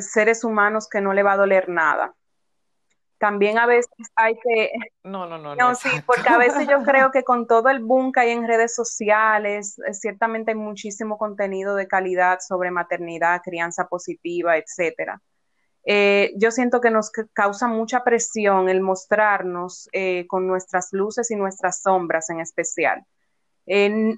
seres 0.00 0.44
humanos 0.44 0.88
que 0.88 1.00
no 1.00 1.12
le 1.12 1.22
va 1.22 1.32
a 1.32 1.36
doler 1.36 1.68
nada. 1.68 2.14
También 3.18 3.58
a 3.58 3.66
veces 3.66 3.90
hay 4.14 4.34
que... 4.42 4.70
No, 5.04 5.26
no, 5.26 5.36
no. 5.36 5.54
No, 5.54 5.74
sí, 5.74 5.90
porque 6.06 6.28
a 6.30 6.38
veces 6.38 6.66
yo 6.66 6.82
creo 6.82 7.10
que 7.12 7.22
con 7.22 7.46
todo 7.46 7.68
el 7.68 7.80
boom 7.80 8.12
que 8.12 8.20
hay 8.20 8.30
en 8.30 8.46
redes 8.46 8.74
sociales, 8.74 9.78
eh, 9.86 9.92
ciertamente 9.92 10.52
hay 10.52 10.56
muchísimo 10.56 11.18
contenido 11.18 11.74
de 11.74 11.86
calidad 11.86 12.38
sobre 12.40 12.70
maternidad, 12.70 13.42
crianza 13.44 13.88
positiva, 13.88 14.56
etcétera. 14.56 15.20
Eh, 15.84 16.32
yo 16.36 16.50
siento 16.50 16.80
que 16.80 16.90
nos 16.90 17.10
causa 17.32 17.66
mucha 17.66 18.04
presión 18.04 18.68
el 18.68 18.80
mostrarnos 18.80 19.88
eh, 19.92 20.26
con 20.26 20.46
nuestras 20.46 20.88
luces 20.92 21.30
y 21.30 21.36
nuestras 21.36 21.82
sombras 21.82 22.30
en 22.30 22.40
especial. 22.40 23.04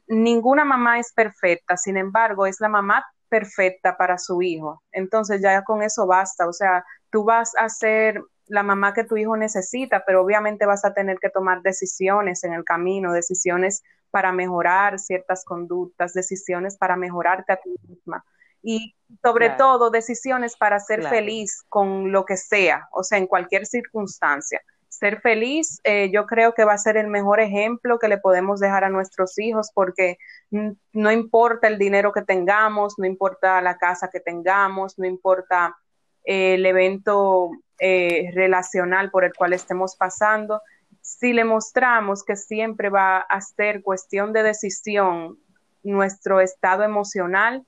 ninguna 0.08 0.64
mamá 0.64 0.98
es 0.98 1.12
perfecta, 1.12 1.76
sin 1.76 1.96
embargo, 1.96 2.46
es 2.46 2.60
la 2.60 2.68
mamá 2.68 3.04
perfecta 3.28 3.96
para 3.96 4.18
su 4.18 4.42
hijo. 4.42 4.82
Entonces 4.92 5.40
ya 5.42 5.62
con 5.62 5.82
eso 5.82 6.06
basta, 6.06 6.48
o 6.48 6.52
sea, 6.52 6.84
tú 7.10 7.24
vas 7.24 7.52
a 7.56 7.68
ser 7.68 8.20
la 8.46 8.62
mamá 8.62 8.92
que 8.92 9.04
tu 9.04 9.16
hijo 9.16 9.36
necesita, 9.36 10.04
pero 10.06 10.22
obviamente 10.22 10.66
vas 10.66 10.84
a 10.84 10.92
tener 10.92 11.18
que 11.18 11.30
tomar 11.30 11.62
decisiones 11.62 12.44
en 12.44 12.52
el 12.52 12.64
camino, 12.64 13.12
decisiones 13.12 13.82
para 14.10 14.32
mejorar 14.32 14.98
ciertas 14.98 15.44
conductas, 15.44 16.12
decisiones 16.12 16.76
para 16.76 16.96
mejorarte 16.96 17.52
a 17.52 17.56
ti 17.56 17.74
misma 17.88 18.24
y 18.62 18.94
sobre 19.22 19.50
todo 19.50 19.90
decisiones 19.90 20.56
para 20.56 20.80
ser 20.80 21.06
feliz 21.06 21.62
con 21.68 22.12
lo 22.12 22.24
que 22.24 22.36
sea, 22.36 22.88
o 22.92 23.02
sea, 23.02 23.18
en 23.18 23.26
cualquier 23.26 23.66
circunstancia. 23.66 24.60
Ser 24.88 25.20
feliz, 25.20 25.80
eh, 25.84 26.10
yo 26.12 26.26
creo 26.26 26.54
que 26.54 26.64
va 26.64 26.74
a 26.74 26.78
ser 26.78 26.96
el 26.96 27.08
mejor 27.08 27.40
ejemplo 27.40 27.98
que 27.98 28.08
le 28.08 28.18
podemos 28.18 28.60
dejar 28.60 28.84
a 28.84 28.88
nuestros 28.90 29.38
hijos 29.38 29.70
porque 29.74 30.16
no 30.50 31.10
importa 31.10 31.66
el 31.66 31.78
dinero 31.78 32.12
que 32.12 32.22
tengamos, 32.22 32.94
no 32.98 33.06
importa 33.06 33.60
la 33.60 33.76
casa 33.76 34.10
que 34.10 34.20
tengamos, 34.20 34.98
no 34.98 35.06
importa 35.06 35.76
eh, 36.24 36.54
el 36.54 36.66
evento 36.66 37.50
eh, 37.78 38.30
relacional 38.34 39.10
por 39.10 39.24
el 39.24 39.32
cual 39.34 39.52
estemos 39.52 39.96
pasando, 39.96 40.60
si 41.00 41.32
le 41.32 41.44
mostramos 41.44 42.22
que 42.22 42.36
siempre 42.36 42.88
va 42.88 43.18
a 43.18 43.40
ser 43.40 43.82
cuestión 43.82 44.32
de 44.32 44.44
decisión 44.44 45.38
nuestro 45.82 46.40
estado 46.40 46.84
emocional, 46.84 47.66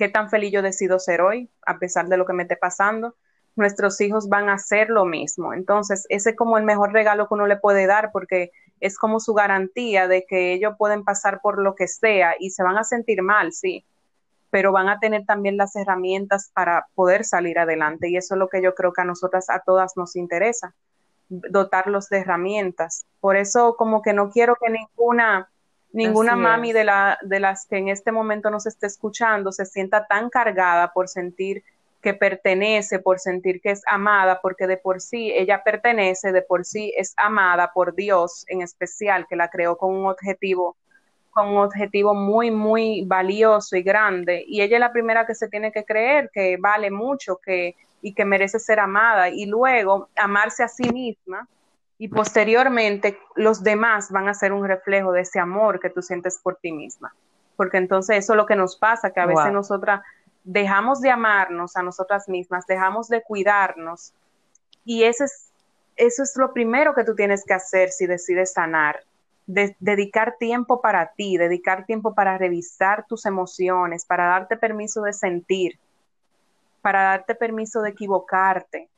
qué 0.00 0.08
tan 0.08 0.30
feliz 0.30 0.50
yo 0.50 0.62
decido 0.62 0.98
ser 0.98 1.20
hoy, 1.20 1.50
a 1.66 1.78
pesar 1.78 2.08
de 2.08 2.16
lo 2.16 2.24
que 2.24 2.32
me 2.32 2.44
esté 2.44 2.56
pasando, 2.56 3.16
nuestros 3.54 4.00
hijos 4.00 4.30
van 4.30 4.48
a 4.48 4.54
hacer 4.54 4.88
lo 4.88 5.04
mismo. 5.04 5.52
Entonces, 5.52 6.06
ese 6.08 6.30
es 6.30 6.36
como 6.36 6.56
el 6.56 6.64
mejor 6.64 6.94
regalo 6.94 7.28
que 7.28 7.34
uno 7.34 7.46
le 7.46 7.58
puede 7.58 7.86
dar 7.86 8.10
porque 8.10 8.50
es 8.80 8.96
como 8.96 9.20
su 9.20 9.34
garantía 9.34 10.08
de 10.08 10.24
que 10.26 10.54
ellos 10.54 10.72
pueden 10.78 11.04
pasar 11.04 11.42
por 11.42 11.62
lo 11.62 11.74
que 11.74 11.86
sea 11.86 12.34
y 12.40 12.48
se 12.48 12.62
van 12.62 12.78
a 12.78 12.84
sentir 12.84 13.20
mal, 13.20 13.52
sí, 13.52 13.84
pero 14.48 14.72
van 14.72 14.88
a 14.88 14.98
tener 15.00 15.26
también 15.26 15.58
las 15.58 15.76
herramientas 15.76 16.50
para 16.54 16.86
poder 16.94 17.26
salir 17.26 17.58
adelante 17.58 18.08
y 18.08 18.16
eso 18.16 18.36
es 18.36 18.38
lo 18.38 18.48
que 18.48 18.62
yo 18.62 18.74
creo 18.74 18.94
que 18.94 19.02
a 19.02 19.04
nosotras, 19.04 19.50
a 19.50 19.60
todas 19.60 19.98
nos 19.98 20.16
interesa, 20.16 20.74
dotarlos 21.28 22.08
de 22.08 22.20
herramientas. 22.20 23.04
Por 23.20 23.36
eso 23.36 23.76
como 23.76 24.00
que 24.00 24.14
no 24.14 24.30
quiero 24.30 24.56
que 24.56 24.72
ninguna 24.72 25.50
ninguna 25.92 26.36
mami 26.36 26.72
de, 26.72 26.84
la, 26.84 27.18
de 27.22 27.40
las 27.40 27.66
que 27.66 27.78
en 27.78 27.88
este 27.88 28.12
momento 28.12 28.50
nos 28.50 28.66
esté 28.66 28.86
escuchando 28.86 29.52
se 29.52 29.66
sienta 29.66 30.06
tan 30.06 30.30
cargada 30.30 30.92
por 30.92 31.08
sentir 31.08 31.62
que 32.00 32.14
pertenece, 32.14 32.98
por 32.98 33.18
sentir 33.18 33.60
que 33.60 33.70
es 33.70 33.82
amada, 33.86 34.40
porque 34.40 34.66
de 34.66 34.78
por 34.78 35.00
sí 35.00 35.32
ella 35.32 35.62
pertenece, 35.62 36.32
de 36.32 36.42
por 36.42 36.64
sí 36.64 36.92
es 36.96 37.12
amada 37.16 37.72
por 37.74 37.94
Dios 37.94 38.44
en 38.48 38.62
especial, 38.62 39.26
que 39.28 39.36
la 39.36 39.48
creó 39.48 39.76
con 39.76 39.94
un 39.94 40.06
objetivo, 40.06 40.76
con 41.30 41.48
un 41.48 41.58
objetivo 41.58 42.14
muy, 42.14 42.50
muy 42.50 43.04
valioso 43.04 43.76
y 43.76 43.82
grande. 43.82 44.44
Y 44.46 44.62
ella 44.62 44.76
es 44.76 44.80
la 44.80 44.92
primera 44.92 45.26
que 45.26 45.34
se 45.34 45.48
tiene 45.48 45.72
que 45.72 45.84
creer 45.84 46.30
que 46.32 46.56
vale 46.58 46.90
mucho 46.90 47.36
que, 47.36 47.76
y 48.00 48.14
que 48.14 48.24
merece 48.24 48.58
ser 48.58 48.80
amada. 48.80 49.28
Y 49.28 49.44
luego 49.44 50.08
amarse 50.16 50.62
a 50.62 50.68
sí 50.68 50.90
misma 50.90 51.46
y 52.00 52.08
posteriormente 52.08 53.18
los 53.36 53.62
demás 53.62 54.10
van 54.10 54.26
a 54.26 54.32
ser 54.32 54.54
un 54.54 54.66
reflejo 54.66 55.12
de 55.12 55.20
ese 55.20 55.38
amor 55.38 55.78
que 55.78 55.90
tú 55.90 56.00
sientes 56.00 56.40
por 56.42 56.56
ti 56.56 56.72
misma. 56.72 57.14
Porque 57.56 57.76
entonces 57.76 58.16
eso 58.16 58.32
es 58.32 58.36
lo 58.38 58.46
que 58.46 58.56
nos 58.56 58.78
pasa, 58.78 59.10
que 59.10 59.20
a 59.20 59.26
veces 59.26 59.52
nosotras 59.52 60.00
dejamos 60.42 61.02
de 61.02 61.10
amarnos 61.10 61.76
a 61.76 61.82
nosotras 61.82 62.26
mismas, 62.26 62.66
dejamos 62.66 63.08
de 63.08 63.22
cuidarnos 63.22 64.14
y 64.82 65.04
ese 65.04 65.24
es, 65.24 65.50
eso 65.96 66.22
es 66.22 66.34
lo 66.36 66.54
primero 66.54 66.94
que 66.94 67.04
tú 67.04 67.14
tienes 67.14 67.44
que 67.44 67.52
hacer 67.52 67.90
si 67.90 68.06
decides 68.06 68.54
sanar. 68.54 69.04
dedicar 69.46 70.36
tiempo 70.38 70.80
para 70.80 71.12
ti, 71.12 71.36
dedicar 71.36 71.84
tiempo 71.84 72.14
para 72.14 72.38
revisar 72.38 73.04
tus 73.08 73.26
emociones, 73.26 74.06
para 74.06 74.24
darte 74.24 74.56
permiso 74.56 75.02
de 75.02 75.12
sentir, 75.12 75.78
para 76.80 77.02
darte 77.02 77.34
permiso 77.34 77.82
de 77.82 77.90
equivocarte, 77.90 78.88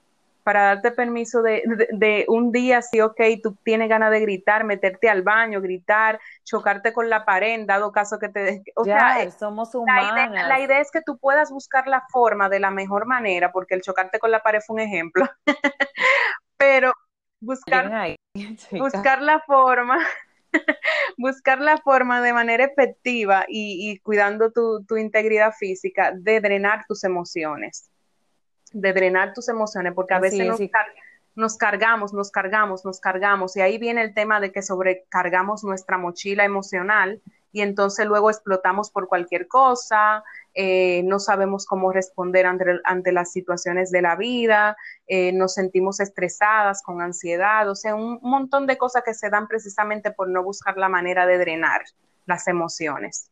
para 0.42 0.62
darte 0.62 0.90
permiso 0.90 1.42
de, 1.42 1.62
de, 1.92 2.24
un 2.28 2.52
día, 2.52 2.82
sí, 2.82 3.00
ok, 3.00 3.20
tú 3.42 3.56
tienes 3.64 3.88
ganas 3.88 4.10
de 4.10 4.20
gritar, 4.20 4.64
meterte 4.64 5.08
al 5.08 5.22
baño, 5.22 5.60
gritar, 5.60 6.20
chocarte 6.44 6.92
con 6.92 7.08
la 7.08 7.24
pared, 7.24 7.54
en 7.54 7.66
dado 7.66 7.92
caso 7.92 8.18
que 8.18 8.28
te... 8.28 8.62
O 8.74 8.84
sea, 8.84 9.30
somos 9.30 9.74
humanas. 9.74 10.14
La 10.14 10.26
idea, 10.26 10.48
la 10.48 10.60
idea, 10.60 10.80
es 10.80 10.90
que 10.90 11.02
tú 11.02 11.18
puedas 11.18 11.50
buscar 11.50 11.86
la 11.86 12.04
forma 12.10 12.48
de 12.48 12.60
la 12.60 12.70
mejor 12.70 13.06
manera, 13.06 13.52
porque 13.52 13.74
el 13.74 13.82
chocarte 13.82 14.18
con 14.18 14.30
la 14.30 14.42
pared 14.42 14.60
fue 14.66 14.74
un 14.74 14.80
ejemplo, 14.80 15.26
pero 16.56 16.92
buscar, 17.40 18.16
buscar 18.72 19.22
la 19.22 19.40
forma 19.40 19.98
buscar 21.16 21.60
la 21.60 21.78
forma 21.78 22.20
de 22.20 22.32
manera 22.32 22.64
efectiva 22.64 23.44
y, 23.48 23.90
y 23.90 23.98
cuidando 24.00 24.50
tu, 24.52 24.84
tu, 24.84 24.96
integridad 24.96 25.52
física 25.52 26.12
de 26.14 26.40
drenar 26.40 26.84
tus 26.86 27.04
emociones 27.04 27.91
de 28.72 28.92
drenar 28.92 29.32
tus 29.32 29.48
emociones, 29.48 29.92
porque 29.94 30.14
a 30.14 30.20
veces 30.20 30.46
nos, 31.34 31.56
cargamos, 31.56 32.12
nos 32.12 32.30
cargamos, 32.30 32.84
nos 32.84 33.00
cargamos, 33.00 33.56
y 33.56 33.60
ahí 33.60 33.78
viene 33.78 34.02
el 34.02 34.14
tema 34.14 34.40
de 34.40 34.52
que 34.52 34.62
sobrecargamos 34.62 35.64
nuestra 35.64 35.98
mochila 35.98 36.44
emocional 36.44 37.20
y 37.52 37.60
entonces 37.60 38.06
luego 38.06 38.30
explotamos 38.30 38.90
por 38.90 39.08
cualquier 39.08 39.46
cosa, 39.46 40.24
eh, 40.54 41.02
no 41.04 41.18
sabemos 41.18 41.66
cómo 41.66 41.92
responder 41.92 42.46
ante, 42.46 43.12
las 43.12 43.30
situaciones 43.30 43.90
de 43.90 44.02
la 44.02 44.16
vida, 44.16 44.76
eh, 45.06 45.32
nos 45.32 45.54
sentimos 45.54 46.00
estresadas, 46.00 46.82
con 46.82 47.02
ansiedad, 47.02 47.68
o 47.68 47.74
sea, 47.74 47.94
un, 47.94 48.18
montón 48.22 48.66
de 48.66 48.78
cosas 48.78 49.02
que 49.04 49.12
se 49.12 49.28
dan 49.28 49.48
precisamente 49.48 50.10
por 50.10 50.28
no 50.28 50.42
buscar 50.42 50.78
la 50.78 50.88
manera 50.88 51.26
de 51.26 51.38
drenar 51.38 51.82
las 52.26 52.48
emociones. 52.48 53.28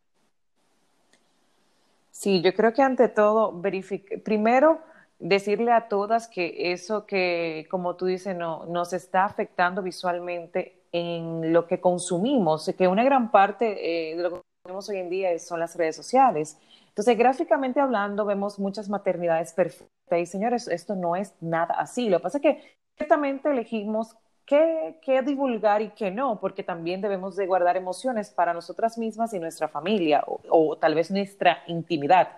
Sí, 2.11 2.43
yo 2.43 2.53
creo 2.53 2.75
que 2.75 2.83
ante 2.83 3.09
todo, 3.09 3.59
verifique, 3.59 4.19
primero, 4.19 4.83
decirle 5.21 5.71
a 5.71 5.87
todas 5.89 6.27
que 6.27 6.73
eso 6.73 7.07
que, 7.07 7.67
como 7.71 7.95
tú 7.95 8.07
dices, 8.07 8.35
no, 8.35 8.65
nos 8.67 8.93
está 8.93 9.25
afectando 9.25 9.83
visualmente 9.83 10.83
en 10.93 11.53
lo 11.53 11.67
que 11.67 11.81
consumimos, 11.81 12.73
que 12.77 12.89
una 12.89 13.05
gran 13.05 13.31
parte 13.31 14.13
eh, 14.13 14.17
de 14.17 14.23
lo 14.23 14.31
que 14.31 14.41
consumimos 14.65 14.89
hoy 14.89 14.97
en 14.97 15.11
día 15.11 15.39
son 15.39 15.61
las 15.61 15.77
redes 15.77 15.95
sociales. 15.95 16.59
Entonces, 16.89 17.17
gráficamente 17.17 17.81
hablando, 17.81 18.25
vemos 18.25 18.59
muchas 18.59 18.89
maternidades 18.89 19.53
perfectas 19.53 20.19
y 20.19 20.27
señores, 20.27 20.67
esto 20.67 20.97
no 20.97 21.15
es 21.15 21.35
nada 21.41 21.75
así. 21.79 22.09
Lo 22.09 22.19
que 22.19 22.23
pasa 22.23 22.39
es 22.39 22.43
que 22.43 22.77
ciertamente 22.97 23.51
elegimos 23.51 24.17
qué, 24.47 25.23
divulgar 25.25 25.83
y 25.83 25.91
qué 25.91 26.11
no, 26.11 26.41
porque 26.41 26.65
también 26.65 27.01
debemos 27.01 27.37
de 27.37 27.47
guardar 27.47 27.77
emociones 27.77 28.31
para 28.31 28.55
nosotras 28.55 28.99
mismas 28.99 29.33
y 29.35 29.39
nuestra 29.39 29.69
familia 29.69 30.25
o 30.27 30.77
tal 30.77 30.95
vez 30.95 31.11
nuestra 31.11 31.63
intimidad 31.69 32.29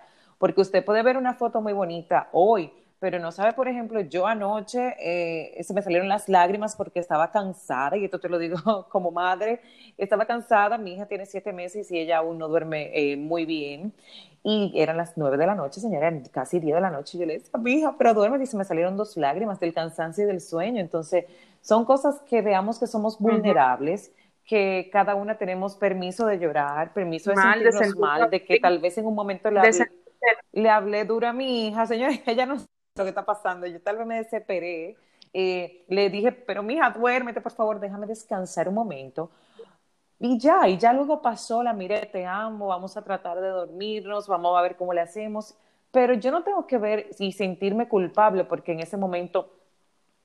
porque 0.43 0.59
usted 0.59 0.83
puede 0.83 1.03
ver 1.03 1.15
una 1.15 1.35
foto 1.35 1.61
muy 1.61 1.71
bonita 1.71 2.27
hoy, 2.33 2.69
pero 2.99 3.17
no 3.17 3.31
sabe, 3.31 3.53
por 3.53 3.69
ejemplo, 3.69 4.01
yo 4.01 4.27
anoche 4.27 4.93
eh, 4.99 5.63
se 5.63 5.73
me 5.73 5.81
salieron 5.81 6.09
las 6.09 6.27
lágrimas 6.27 6.75
porque 6.75 6.99
estaba 6.99 7.31
cansada, 7.31 7.95
y 7.95 8.03
esto 8.03 8.19
te 8.19 8.27
lo 8.27 8.37
digo 8.37 8.57
como 8.89 9.09
madre, 9.09 9.61
estaba 9.97 10.25
cansada, 10.25 10.77
mi 10.77 10.95
hija 10.95 11.05
tiene 11.05 11.25
siete 11.25 11.53
meses 11.53 11.89
y 11.93 11.97
ella 11.97 12.17
aún 12.17 12.39
no 12.39 12.49
duerme 12.49 12.91
eh, 12.93 13.15
muy 13.15 13.45
bien. 13.45 13.93
Y 14.43 14.73
eran 14.75 14.97
las 14.97 15.13
nueve 15.15 15.37
de 15.37 15.47
la 15.47 15.55
noche, 15.55 15.79
señora, 15.79 16.11
casi 16.29 16.59
diez 16.59 16.75
de 16.75 16.81
la 16.81 16.91
noche. 16.91 17.17
Yo 17.17 17.25
le 17.25 17.37
decía, 17.37 17.57
mi 17.57 17.75
hija, 17.75 17.95
pero 17.97 18.13
duerme. 18.13 18.43
Y 18.43 18.45
se 18.45 18.57
me 18.57 18.65
salieron 18.65 18.97
dos 18.97 19.15
lágrimas 19.15 19.61
del 19.61 19.73
cansancio 19.73 20.25
y 20.25 20.27
del 20.27 20.41
sueño. 20.41 20.81
Entonces, 20.81 21.23
son 21.61 21.85
cosas 21.85 22.19
que 22.27 22.41
veamos 22.41 22.79
que 22.79 22.87
somos 22.87 23.17
vulnerables, 23.17 24.11
que 24.43 24.89
cada 24.91 25.15
una 25.15 25.37
tenemos 25.37 25.77
permiso 25.77 26.25
de 26.25 26.37
llorar, 26.37 26.91
permiso 26.91 27.29
de 27.29 27.37
sentirnos 27.37 27.95
mal, 27.95 28.29
de 28.29 28.43
que 28.43 28.59
tal 28.59 28.79
vez 28.79 28.97
en 28.97 29.05
un 29.05 29.15
momento 29.15 29.47
hablé, 29.47 29.71
le 30.51 30.69
hablé 30.69 31.05
duro 31.05 31.27
a 31.27 31.33
mi 31.33 31.67
hija, 31.67 31.85
señora, 31.85 32.13
ella 32.25 32.45
no 32.45 32.57
sabe 32.57 32.69
lo 32.95 33.03
que 33.03 33.09
está 33.09 33.25
pasando. 33.25 33.67
Yo 33.67 33.81
tal 33.81 33.97
vez 33.97 34.07
me 34.07 34.17
desesperé. 34.17 34.97
Eh, 35.33 35.85
le 35.87 36.09
dije, 36.09 36.31
pero 36.31 36.61
mija, 36.63 36.89
duérmete, 36.91 37.41
por 37.41 37.51
favor, 37.51 37.79
déjame 37.79 38.05
descansar 38.07 38.67
un 38.69 38.75
momento. 38.75 39.31
Y 40.19 40.37
ya, 40.39 40.67
y 40.67 40.77
ya 40.77 40.93
luego 40.93 41.21
pasó 41.21 41.63
la 41.63 41.73
mire, 41.73 42.05
te 42.05 42.25
amo, 42.25 42.67
vamos 42.67 42.95
a 42.95 43.03
tratar 43.03 43.41
de 43.41 43.49
dormirnos, 43.49 44.27
vamos 44.27 44.57
a 44.57 44.61
ver 44.61 44.77
cómo 44.77 44.93
le 44.93 45.01
hacemos. 45.01 45.55
Pero 45.91 46.13
yo 46.13 46.31
no 46.31 46.43
tengo 46.43 46.65
que 46.65 46.77
ver 46.77 47.09
y 47.19 47.31
sentirme 47.33 47.87
culpable 47.87 48.45
porque 48.45 48.71
en 48.71 48.79
ese 48.79 48.97
momento 48.97 49.51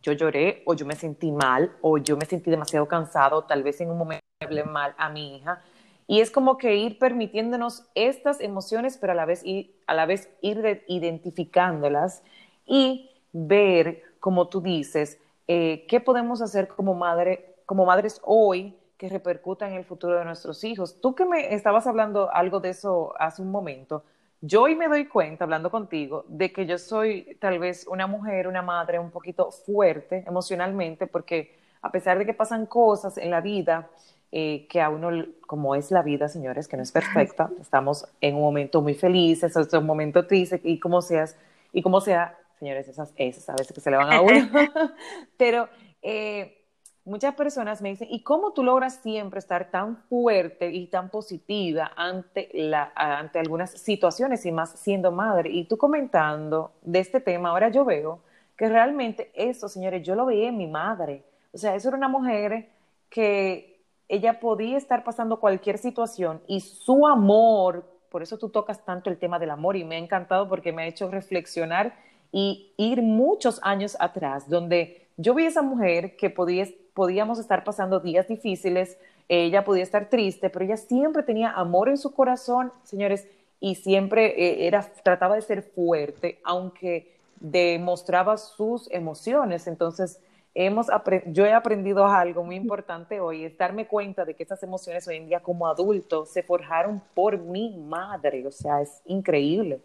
yo 0.00 0.12
lloré 0.12 0.62
o 0.66 0.74
yo 0.74 0.86
me 0.86 0.94
sentí 0.94 1.32
mal 1.32 1.76
o 1.80 1.98
yo 1.98 2.16
me 2.16 2.26
sentí 2.26 2.50
demasiado 2.50 2.86
cansado, 2.86 3.42
tal 3.44 3.62
vez 3.62 3.80
en 3.80 3.90
un 3.90 3.98
momento 3.98 4.24
hablé 4.40 4.62
mal 4.64 4.94
a 4.98 5.08
mi 5.08 5.36
hija. 5.36 5.62
Y 6.08 6.20
es 6.20 6.30
como 6.30 6.56
que 6.56 6.74
ir 6.74 6.98
permitiéndonos 6.98 7.86
estas 7.94 8.40
emociones, 8.40 8.96
pero 8.96 9.12
a 9.12 9.14
la 9.14 9.26
vez 9.26 9.44
ir, 9.44 9.76
a 9.86 9.94
la 9.94 10.06
vez 10.06 10.28
ir 10.40 10.82
identificándolas 10.88 12.24
y 12.66 13.10
ver, 13.32 14.02
como 14.18 14.48
tú 14.48 14.62
dices, 14.62 15.20
eh, 15.46 15.84
qué 15.86 16.00
podemos 16.00 16.40
hacer 16.40 16.66
como, 16.66 16.94
madre, 16.94 17.56
como 17.66 17.84
madres 17.84 18.20
hoy 18.24 18.74
que 18.96 19.10
repercuta 19.10 19.68
en 19.68 19.74
el 19.74 19.84
futuro 19.84 20.18
de 20.18 20.24
nuestros 20.24 20.64
hijos. 20.64 20.98
Tú 21.00 21.14
que 21.14 21.26
me 21.26 21.54
estabas 21.54 21.86
hablando 21.86 22.32
algo 22.32 22.58
de 22.58 22.70
eso 22.70 23.12
hace 23.18 23.42
un 23.42 23.50
momento, 23.50 24.02
yo 24.40 24.62
hoy 24.62 24.76
me 24.76 24.88
doy 24.88 25.06
cuenta, 25.06 25.44
hablando 25.44 25.70
contigo, 25.70 26.24
de 26.28 26.52
que 26.52 26.64
yo 26.64 26.78
soy 26.78 27.36
tal 27.40 27.58
vez 27.58 27.86
una 27.88 28.06
mujer, 28.06 28.46
una 28.46 28.62
madre 28.62 28.98
un 28.98 29.10
poquito 29.10 29.50
fuerte 29.50 30.24
emocionalmente, 30.26 31.06
porque 31.06 31.58
a 31.82 31.90
pesar 31.90 32.18
de 32.18 32.24
que 32.24 32.34
pasan 32.34 32.66
cosas 32.66 33.18
en 33.18 33.30
la 33.30 33.40
vida, 33.40 33.90
eh, 34.32 34.66
que 34.68 34.80
a 34.80 34.90
uno, 34.90 35.10
como 35.46 35.74
es 35.74 35.90
la 35.90 36.02
vida, 36.02 36.28
señores, 36.28 36.68
que 36.68 36.76
no 36.76 36.82
es 36.82 36.92
perfecta, 36.92 37.50
estamos 37.60 38.06
en 38.20 38.36
un 38.36 38.42
momento 38.42 38.82
muy 38.82 38.94
felices, 38.94 39.56
es 39.56 39.72
un 39.72 39.86
momento 39.86 40.26
triste, 40.26 40.60
y 40.64 40.78
como 40.78 41.02
seas, 41.02 41.36
y 41.72 41.82
como 41.82 42.00
sea, 42.00 42.36
señores, 42.58 42.88
esas, 42.88 43.12
esas 43.16 43.48
a 43.48 43.52
veces 43.52 43.72
que 43.72 43.80
se 43.80 43.90
le 43.90 43.96
van 43.96 44.12
a 44.12 44.20
uno, 44.20 44.48
pero... 45.36 45.68
Eh, 46.02 46.54
muchas 47.08 47.34
personas 47.34 47.80
me 47.80 47.88
dicen, 47.88 48.08
¿y 48.10 48.22
cómo 48.22 48.52
tú 48.52 48.62
logras 48.62 48.96
siempre 48.96 49.38
estar 49.38 49.70
tan 49.70 49.96
fuerte 50.08 50.70
y 50.70 50.86
tan 50.86 51.08
positiva 51.08 51.90
ante, 51.96 52.50
la, 52.52 52.92
ante 52.94 53.38
algunas 53.38 53.70
situaciones 53.70 54.44
y 54.46 54.52
más 54.52 54.78
siendo 54.78 55.10
madre? 55.10 55.50
Y 55.50 55.64
tú 55.64 55.78
comentando 55.78 56.72
de 56.82 57.00
este 57.00 57.20
tema, 57.20 57.48
ahora 57.48 57.70
yo 57.70 57.84
veo 57.84 58.20
que 58.56 58.68
realmente 58.68 59.30
eso, 59.34 59.68
señores, 59.68 60.02
yo 60.02 60.14
lo 60.14 60.26
veía 60.26 60.48
en 60.48 60.58
mi 60.58 60.66
madre. 60.66 61.22
O 61.52 61.58
sea, 61.58 61.74
eso 61.74 61.88
era 61.88 61.96
una 61.96 62.08
mujer 62.08 62.68
que 63.08 63.77
ella 64.08 64.40
podía 64.40 64.76
estar 64.76 65.04
pasando 65.04 65.40
cualquier 65.40 65.78
situación 65.78 66.40
y 66.46 66.60
su 66.60 67.06
amor, 67.06 67.84
por 68.10 68.22
eso 68.22 68.38
tú 68.38 68.48
tocas 68.48 68.84
tanto 68.84 69.10
el 69.10 69.18
tema 69.18 69.38
del 69.38 69.50
amor 69.50 69.76
y 69.76 69.84
me 69.84 69.96
ha 69.96 69.98
encantado 69.98 70.48
porque 70.48 70.72
me 70.72 70.82
ha 70.82 70.86
hecho 70.86 71.10
reflexionar 71.10 71.94
y 72.32 72.72
ir 72.76 73.02
muchos 73.02 73.60
años 73.62 73.96
atrás, 74.00 74.48
donde 74.48 75.06
yo 75.16 75.34
vi 75.34 75.44
a 75.44 75.48
esa 75.48 75.62
mujer 75.62 76.16
que 76.16 76.30
podía 76.30 76.66
podíamos 76.98 77.38
estar 77.38 77.62
pasando 77.62 78.00
días 78.00 78.26
difíciles, 78.26 78.98
ella 79.28 79.62
podía 79.62 79.84
estar 79.84 80.08
triste, 80.10 80.50
pero 80.50 80.64
ella 80.64 80.76
siempre 80.76 81.22
tenía 81.22 81.52
amor 81.52 81.88
en 81.88 81.96
su 81.96 82.12
corazón, 82.12 82.72
señores, 82.82 83.28
y 83.60 83.76
siempre 83.76 84.34
eh, 84.36 84.66
era, 84.66 84.82
trataba 85.04 85.36
de 85.36 85.42
ser 85.42 85.62
fuerte, 85.62 86.40
aunque 86.42 87.14
demostraba 87.38 88.36
sus 88.36 88.90
emociones. 88.90 89.68
Entonces, 89.68 90.18
hemos 90.54 90.88
yo 91.26 91.46
he 91.46 91.52
aprendido 91.52 92.06
algo 92.06 92.42
muy 92.44 92.56
importante 92.56 93.20
hoy, 93.20 93.44
es 93.44 93.56
darme 93.56 93.86
cuenta 93.86 94.24
de 94.24 94.34
que 94.34 94.42
esas 94.42 94.62
emociones 94.62 95.06
hoy 95.08 95.16
en 95.16 95.26
día 95.26 95.40
como 95.40 95.66
adulto 95.68 96.26
se 96.26 96.42
forjaron 96.42 97.02
por 97.14 97.38
mi 97.38 97.76
madre, 97.76 98.46
o 98.46 98.50
sea, 98.50 98.80
es 98.80 99.00
increíble. 99.06 99.80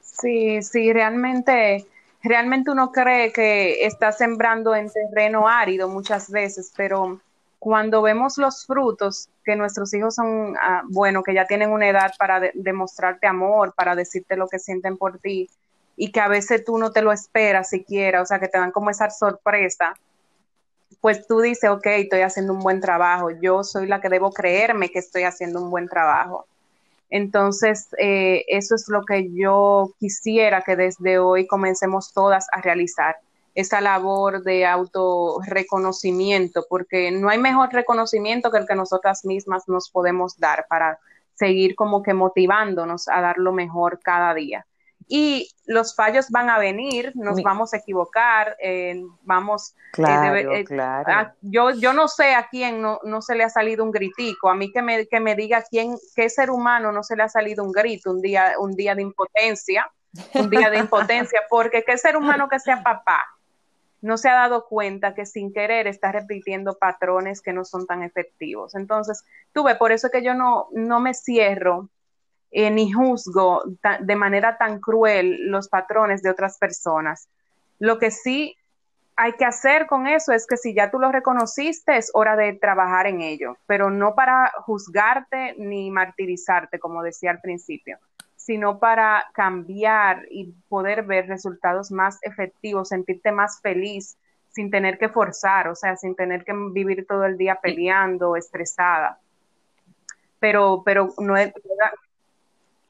Sí, 0.00 0.62
sí, 0.62 0.92
realmente 0.92 1.86
realmente 2.22 2.70
uno 2.70 2.92
cree 2.92 3.32
que 3.32 3.84
está 3.84 4.12
sembrando 4.12 4.74
en 4.74 4.90
terreno 4.90 5.48
árido 5.48 5.88
muchas 5.88 6.30
veces, 6.30 6.72
pero 6.76 7.20
cuando 7.58 8.02
vemos 8.02 8.38
los 8.38 8.66
frutos, 8.66 9.28
que 9.44 9.56
nuestros 9.56 9.92
hijos 9.94 10.14
son, 10.14 10.56
ah, 10.60 10.82
bueno, 10.88 11.22
que 11.22 11.34
ya 11.34 11.46
tienen 11.46 11.70
una 11.70 11.88
edad 11.88 12.12
para 12.18 12.40
demostrarte 12.54 13.26
amor, 13.26 13.74
para 13.74 13.94
decirte 13.94 14.36
lo 14.36 14.48
que 14.48 14.58
sienten 14.58 14.96
por 14.96 15.18
ti, 15.18 15.48
y 16.00 16.12
que 16.12 16.20
a 16.20 16.28
veces 16.28 16.64
tú 16.64 16.78
no 16.78 16.92
te 16.92 17.02
lo 17.02 17.12
esperas 17.12 17.68
siquiera, 17.68 18.22
o 18.22 18.26
sea, 18.26 18.40
que 18.40 18.48
te 18.48 18.56
dan 18.56 18.72
como 18.72 18.88
esa 18.88 19.10
sorpresa, 19.10 19.94
pues 21.02 21.26
tú 21.26 21.40
dices, 21.40 21.68
ok, 21.68 21.86
estoy 21.88 22.22
haciendo 22.22 22.54
un 22.54 22.60
buen 22.60 22.80
trabajo, 22.80 23.30
yo 23.30 23.62
soy 23.64 23.86
la 23.86 24.00
que 24.00 24.08
debo 24.08 24.32
creerme 24.32 24.88
que 24.88 24.98
estoy 24.98 25.24
haciendo 25.24 25.62
un 25.62 25.68
buen 25.68 25.88
trabajo. 25.88 26.46
Entonces, 27.10 27.88
eh, 27.98 28.46
eso 28.48 28.76
es 28.76 28.88
lo 28.88 29.04
que 29.04 29.30
yo 29.34 29.92
quisiera 29.98 30.62
que 30.62 30.74
desde 30.74 31.18
hoy 31.18 31.46
comencemos 31.46 32.14
todas 32.14 32.46
a 32.50 32.62
realizar, 32.62 33.16
esa 33.54 33.82
labor 33.82 34.42
de 34.42 34.64
autorreconocimiento, 34.64 36.64
porque 36.70 37.10
no 37.10 37.28
hay 37.28 37.36
mejor 37.36 37.74
reconocimiento 37.74 38.50
que 38.50 38.56
el 38.56 38.66
que 38.66 38.74
nosotras 38.74 39.26
mismas 39.26 39.68
nos 39.68 39.90
podemos 39.90 40.38
dar 40.38 40.64
para 40.66 40.98
seguir 41.34 41.74
como 41.74 42.02
que 42.02 42.14
motivándonos 42.14 43.06
a 43.08 43.20
dar 43.20 43.36
lo 43.36 43.52
mejor 43.52 44.00
cada 44.02 44.32
día 44.32 44.64
y 45.12 45.50
los 45.66 45.96
fallos 45.96 46.30
van 46.30 46.48
a 46.50 46.58
venir, 46.60 47.10
nos 47.16 47.42
vamos 47.42 47.74
a 47.74 47.78
equivocar, 47.78 48.56
eh, 48.62 49.02
vamos... 49.22 49.74
Eh, 49.74 49.74
claro, 49.92 50.36
eh, 50.36 50.64
claro. 50.64 51.32
yo, 51.40 51.70
yo 51.72 51.92
no 51.92 52.06
sé 52.06 52.32
a 52.36 52.46
quién 52.48 52.80
no, 52.80 53.00
no, 53.02 53.20
se 53.20 53.34
le 53.34 53.42
ha 53.42 53.50
salido 53.50 53.82
un 53.82 53.90
gritico, 53.90 54.48
a 54.48 54.54
mí 54.54 54.70
que 54.70 54.82
me, 54.82 55.08
que 55.08 55.18
me 55.18 55.34
diga 55.34 55.64
quién, 55.68 55.96
qué 56.14 56.30
ser 56.30 56.48
humano 56.48 56.92
no 56.92 57.02
se 57.02 57.16
le 57.16 57.24
ha 57.24 57.28
salido 57.28 57.64
un 57.64 57.72
grito, 57.72 58.12
un 58.12 58.22
día, 58.22 58.52
un 58.60 58.76
día 58.76 58.94
de 58.94 59.02
impotencia, 59.02 59.90
un 60.34 60.48
día 60.48 60.70
de 60.70 60.78
impotencia, 60.78 61.40
porque 61.50 61.82
qué 61.84 61.98
ser 61.98 62.16
humano 62.16 62.48
que 62.48 62.60
sea 62.60 62.80
papá 62.84 63.24
no 64.00 64.16
se 64.16 64.28
ha 64.28 64.34
dado 64.34 64.66
cuenta 64.66 65.12
que 65.12 65.26
sin 65.26 65.52
querer 65.52 65.86
está 65.86 66.12
repitiendo 66.12 66.78
patrones 66.78 67.42
que 67.42 67.52
no 67.52 67.64
son 67.64 67.86
tan 67.86 68.02
efectivos. 68.02 68.74
Entonces, 68.74 69.24
tuve, 69.52 69.74
por 69.74 69.92
eso 69.92 70.08
que 70.08 70.22
yo 70.22 70.34
no, 70.34 70.68
no 70.72 71.00
me 71.00 71.12
cierro 71.12 71.90
eh, 72.50 72.70
ni 72.70 72.92
juzgo 72.92 73.62
de 74.00 74.16
manera 74.16 74.58
tan 74.58 74.80
cruel 74.80 75.50
los 75.50 75.68
patrones 75.68 76.22
de 76.22 76.30
otras 76.30 76.58
personas. 76.58 77.28
Lo 77.78 77.98
que 77.98 78.10
sí 78.10 78.56
hay 79.16 79.34
que 79.34 79.44
hacer 79.44 79.86
con 79.86 80.06
eso 80.06 80.32
es 80.32 80.46
que 80.46 80.56
si 80.56 80.72
ya 80.72 80.90
tú 80.90 80.98
lo 80.98 81.12
reconociste, 81.12 81.96
es 81.98 82.10
hora 82.14 82.36
de 82.36 82.54
trabajar 82.54 83.06
en 83.06 83.20
ello, 83.20 83.58
pero 83.66 83.90
no 83.90 84.14
para 84.14 84.50
juzgarte 84.64 85.54
ni 85.58 85.90
martirizarte, 85.90 86.78
como 86.78 87.02
decía 87.02 87.30
al 87.30 87.40
principio, 87.40 87.98
sino 88.36 88.78
para 88.78 89.26
cambiar 89.34 90.26
y 90.30 90.54
poder 90.70 91.02
ver 91.02 91.26
resultados 91.26 91.90
más 91.90 92.18
efectivos, 92.22 92.88
sentirte 92.88 93.30
más 93.30 93.60
feliz 93.60 94.16
sin 94.48 94.70
tener 94.70 94.98
que 94.98 95.10
forzar, 95.10 95.68
o 95.68 95.74
sea, 95.74 95.96
sin 95.98 96.14
tener 96.16 96.42
que 96.42 96.54
vivir 96.72 97.06
todo 97.06 97.24
el 97.24 97.36
día 97.36 97.58
peleando, 97.62 98.36
estresada. 98.36 99.20
Pero, 100.38 100.82
pero 100.82 101.12
no 101.18 101.36
es, 101.36 101.52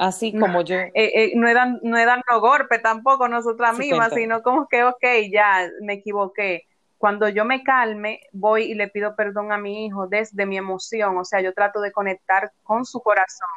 Así 0.00 0.32
como 0.32 0.62
yo. 0.62 0.76
Eh, 0.76 0.92
eh, 0.94 1.32
no, 1.34 1.52
dan, 1.52 1.78
no 1.82 1.98
dando 1.98 2.40
golpe 2.40 2.78
tampoco 2.78 3.28
nosotras 3.28 3.76
mismas, 3.76 4.14
sino 4.14 4.42
como 4.42 4.66
que, 4.66 4.82
ok, 4.82 5.04
ya 5.30 5.68
me 5.82 5.92
equivoqué. 5.92 6.64
Cuando 6.96 7.28
yo 7.28 7.44
me 7.44 7.62
calme, 7.62 8.20
voy 8.32 8.62
y 8.62 8.74
le 8.74 8.88
pido 8.88 9.14
perdón 9.14 9.52
a 9.52 9.58
mi 9.58 9.84
hijo 9.84 10.06
desde 10.06 10.46
mi 10.46 10.56
emoción, 10.56 11.18
o 11.18 11.24
sea, 11.26 11.42
yo 11.42 11.52
trato 11.52 11.82
de 11.82 11.92
conectar 11.92 12.50
con 12.62 12.86
su 12.86 13.02
corazón, 13.02 13.50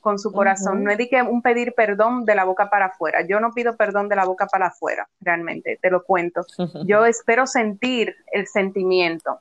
con 0.00 0.18
su 0.18 0.32
corazón. 0.32 0.82
No 0.82 0.90
es 0.90 0.98
de 0.98 1.08
que 1.08 1.22
un 1.22 1.42
pedir 1.42 1.74
perdón 1.76 2.24
de 2.24 2.34
la 2.34 2.42
boca 2.42 2.68
para 2.70 2.86
afuera. 2.86 3.24
Yo 3.24 3.38
no 3.38 3.52
pido 3.52 3.76
perdón 3.76 4.08
de 4.08 4.16
la 4.16 4.24
boca 4.24 4.46
para 4.46 4.66
afuera, 4.66 5.08
realmente, 5.20 5.78
te 5.80 5.90
lo 5.90 6.02
cuento. 6.02 6.44
Yo 6.86 7.06
espero 7.06 7.46
sentir 7.46 8.16
el 8.32 8.48
sentimiento. 8.48 9.38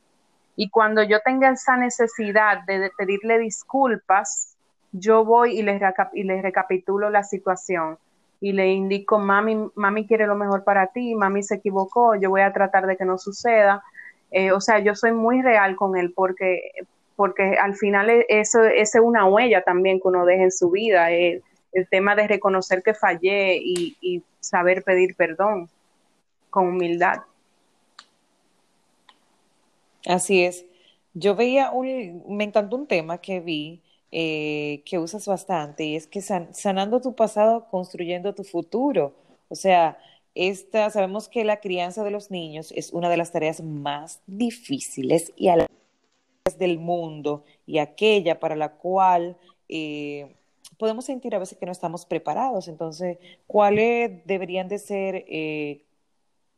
Y 0.55 0.69
cuando 0.69 1.01
yo 1.01 1.19
tenga 1.25 1.49
esa 1.49 1.77
necesidad 1.77 2.59
de 2.67 2.91
pedirle 2.95 3.39
disculpas, 3.39 4.52
yo 4.93 5.25
voy 5.25 5.59
y 5.59 5.63
les, 5.63 5.81
y 6.13 6.23
les 6.23 6.41
recapitulo 6.41 7.09
la 7.09 7.23
situación 7.23 7.97
y 8.39 8.51
le 8.53 8.67
indico, 8.67 9.19
mami, 9.19 9.69
mami 9.75 10.05
quiere 10.05 10.27
lo 10.27 10.35
mejor 10.35 10.63
para 10.63 10.87
ti, 10.87 11.15
mami 11.15 11.43
se 11.43 11.55
equivocó, 11.55 12.15
yo 12.15 12.29
voy 12.29 12.41
a 12.41 12.53
tratar 12.53 12.85
de 12.87 12.95
que 12.95 13.05
no 13.05 13.17
suceda. 13.17 13.83
Eh, 14.31 14.51
o 14.51 14.59
sea, 14.59 14.79
yo 14.79 14.95
soy 14.95 15.11
muy 15.13 15.41
real 15.41 15.75
con 15.75 15.97
él 15.97 16.11
porque, 16.13 16.71
porque 17.15 17.55
al 17.59 17.75
final 17.75 18.09
e, 18.09 18.25
eso, 18.29 18.63
es 18.63 18.95
una 18.95 19.25
huella 19.25 19.63
también 19.63 19.99
que 19.99 20.07
uno 20.07 20.25
deja 20.25 20.43
en 20.43 20.51
su 20.51 20.69
vida, 20.71 21.11
el, 21.11 21.41
el 21.71 21.87
tema 21.87 22.15
de 22.15 22.27
reconocer 22.27 22.83
que 22.83 22.93
fallé 22.93 23.57
y, 23.57 23.97
y 24.01 24.23
saber 24.39 24.83
pedir 24.83 25.15
perdón 25.15 25.69
con 26.49 26.67
humildad. 26.67 27.21
Así 30.05 30.43
es. 30.43 30.65
Yo 31.13 31.35
veía 31.35 31.71
un, 31.71 32.23
me 32.27 32.43
encantó 32.43 32.75
un 32.75 32.87
tema 32.87 33.19
que 33.19 33.39
vi 33.39 33.81
eh, 34.15 34.83
que 34.85 34.99
usas 34.99 35.25
bastante 35.25 35.85
y 35.85 35.95
es 35.95 36.05
que 36.05 36.21
sanando 36.21 37.01
tu 37.01 37.15
pasado, 37.15 37.65
construyendo 37.71 38.35
tu 38.35 38.43
futuro. 38.43 39.15
O 39.49 39.55
sea, 39.55 39.97
esta, 40.35 40.91
sabemos 40.91 41.27
que 41.27 41.43
la 41.43 41.59
crianza 41.59 42.03
de 42.03 42.11
los 42.11 42.29
niños 42.29 42.71
es 42.75 42.93
una 42.93 43.09
de 43.09 43.17
las 43.17 43.31
tareas 43.31 43.63
más 43.63 44.21
difíciles 44.27 45.33
y 45.35 45.47
a 45.47 45.55
la 45.55 45.67
del 46.59 46.77
mundo 46.77 47.43
y 47.65 47.79
aquella 47.79 48.39
para 48.39 48.55
la 48.55 48.73
cual 48.73 49.35
eh, 49.67 50.35
podemos 50.77 51.05
sentir 51.05 51.33
a 51.33 51.39
veces 51.39 51.57
que 51.57 51.65
no 51.65 51.71
estamos 51.71 52.05
preparados. 52.05 52.67
Entonces, 52.67 53.17
¿cuáles 53.47 54.23
deberían 54.27 54.67
de 54.67 54.77
ser 54.77 55.25
eh, 55.27 55.85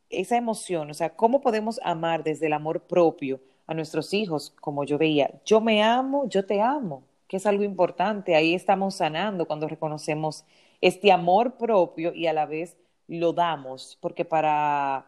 esa 0.09 0.35
emoción? 0.35 0.89
O 0.89 0.93
sea, 0.93 1.15
¿cómo 1.15 1.39
podemos 1.39 1.79
amar 1.83 2.21
desde 2.25 2.47
el 2.47 2.53
amor 2.53 2.81
propio 2.81 3.39
a 3.65 3.73
nuestros 3.73 4.13
hijos? 4.13 4.53
Como 4.59 4.83
yo 4.83 4.97
veía, 4.97 5.31
yo 5.45 5.61
me 5.61 5.81
amo, 5.81 6.27
yo 6.27 6.45
te 6.45 6.59
amo, 6.59 7.03
que 7.27 7.37
es 7.37 7.45
algo 7.45 7.63
importante. 7.63 8.35
Ahí 8.35 8.55
estamos 8.55 8.95
sanando 8.95 9.45
cuando 9.45 9.67
reconocemos 9.67 10.45
este 10.81 11.11
amor 11.11 11.57
propio 11.57 12.13
y 12.13 12.27
a 12.27 12.33
la 12.33 12.45
vez 12.45 12.77
lo 13.07 13.33
damos, 13.33 13.97
porque 14.01 14.25
para 14.25 15.05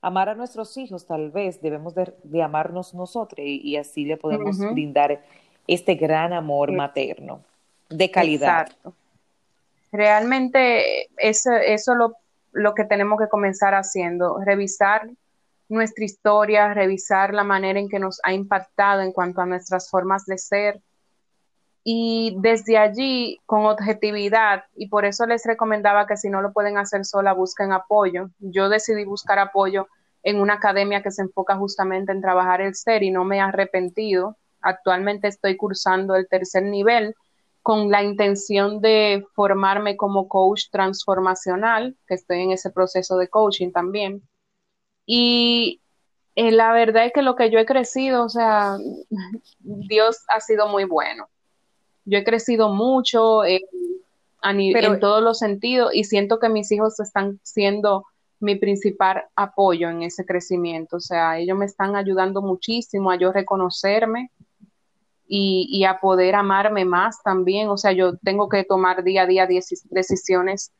amar 0.00 0.28
a 0.28 0.34
nuestros 0.34 0.76
hijos 0.76 1.06
tal 1.06 1.30
vez 1.30 1.62
debemos 1.62 1.94
de, 1.94 2.42
amarnos 2.42 2.94
nosotros 2.94 3.44
y, 3.46 3.76
así 3.76 4.04
le 4.04 4.16
podemos 4.16 4.58
brindar 4.58 5.22
este 5.66 5.94
gran 5.94 6.32
amor 6.32 6.72
materno 6.72 7.40
de 7.88 8.10
calidad. 8.10 8.62
Exacto. 8.62 8.94
Realmente 9.92 11.08
eso, 11.18 11.52
eso 11.52 11.94
lo, 11.94 12.14
lo 12.52 12.74
que 12.74 12.84
tenemos 12.84 13.18
que 13.20 13.28
comenzar 13.28 13.74
haciendo, 13.74 14.38
revisar 14.44 15.08
nuestra 15.68 16.04
historia, 16.04 16.74
revisar 16.74 17.32
la 17.34 17.44
manera 17.44 17.78
en 17.78 17.88
que 17.88 17.98
nos 17.98 18.20
ha 18.24 18.32
impactado 18.32 19.02
en 19.02 19.12
cuanto 19.12 19.40
a 19.40 19.46
nuestras 19.46 19.90
formas 19.90 20.26
de 20.26 20.38
ser. 20.38 20.80
Y 21.84 22.36
desde 22.38 22.78
allí, 22.78 23.40
con 23.46 23.66
objetividad, 23.66 24.64
y 24.74 24.88
por 24.88 25.04
eso 25.04 25.26
les 25.26 25.44
recomendaba 25.44 26.06
que 26.06 26.16
si 26.16 26.30
no 26.30 26.40
lo 26.40 26.52
pueden 26.52 26.78
hacer 26.78 27.04
sola, 27.04 27.32
busquen 27.32 27.72
apoyo. 27.72 28.30
Yo 28.38 28.68
decidí 28.68 29.04
buscar 29.04 29.38
apoyo 29.38 29.88
en 30.22 30.40
una 30.40 30.54
academia 30.54 31.02
que 31.02 31.10
se 31.10 31.22
enfoca 31.22 31.56
justamente 31.56 32.12
en 32.12 32.20
trabajar 32.20 32.60
el 32.60 32.74
ser 32.74 33.02
y 33.02 33.10
no 33.10 33.24
me 33.24 33.38
he 33.38 33.40
arrepentido. 33.40 34.36
Actualmente 34.60 35.26
estoy 35.28 35.56
cursando 35.56 36.14
el 36.14 36.28
tercer 36.28 36.62
nivel 36.62 37.16
con 37.62 37.90
la 37.90 38.02
intención 38.02 38.80
de 38.80 39.24
formarme 39.34 39.96
como 39.96 40.28
coach 40.28 40.64
transformacional, 40.70 41.96
que 42.06 42.14
estoy 42.14 42.42
en 42.42 42.52
ese 42.52 42.70
proceso 42.70 43.16
de 43.16 43.28
coaching 43.28 43.72
también. 43.72 44.22
Y 45.06 45.80
eh, 46.34 46.50
la 46.52 46.72
verdad 46.72 47.06
es 47.06 47.12
que 47.12 47.22
lo 47.22 47.36
que 47.36 47.50
yo 47.50 47.58
he 47.58 47.66
crecido, 47.66 48.24
o 48.24 48.28
sea, 48.28 48.76
Dios 49.60 50.24
ha 50.28 50.40
sido 50.40 50.68
muy 50.68 50.84
bueno. 50.84 51.28
Yo 52.04 52.18
he 52.18 52.24
crecido 52.24 52.72
mucho 52.72 53.44
en 53.44 55.00
todos 55.00 55.22
los 55.22 55.38
sentidos 55.38 55.94
y 55.94 56.04
siento 56.04 56.38
que 56.38 56.48
mis 56.48 56.70
hijos 56.72 56.98
están 57.00 57.38
siendo 57.42 58.04
mi 58.40 58.56
principal 58.56 59.24
apoyo 59.36 59.88
en 59.88 60.02
ese 60.02 60.24
crecimiento. 60.24 60.96
O 60.96 61.00
sea, 61.00 61.38
ellos 61.38 61.56
me 61.56 61.66
están 61.66 61.94
ayudando 61.94 62.42
muchísimo 62.42 63.10
a 63.10 63.16
yo 63.16 63.30
reconocerme, 63.32 64.30
y, 65.34 65.84
a 65.84 65.98
poder 65.98 66.34
amarme 66.34 66.84
más 66.84 67.22
también. 67.22 67.70
O 67.70 67.78
sea, 67.78 67.92
yo 67.92 68.18
tengo 68.18 68.50
que 68.50 68.64
tomar 68.64 69.02
día 69.02 69.22
a 69.22 69.26
día 69.26 69.46
decisiones, 69.46 70.72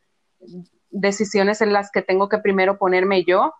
decisiones 0.90 1.62
en 1.62 1.72
las 1.72 1.90
que 1.90 2.02
tengo 2.02 2.28
que 2.28 2.36
primero 2.36 2.76
ponerme 2.76 3.24
yo. 3.24 3.54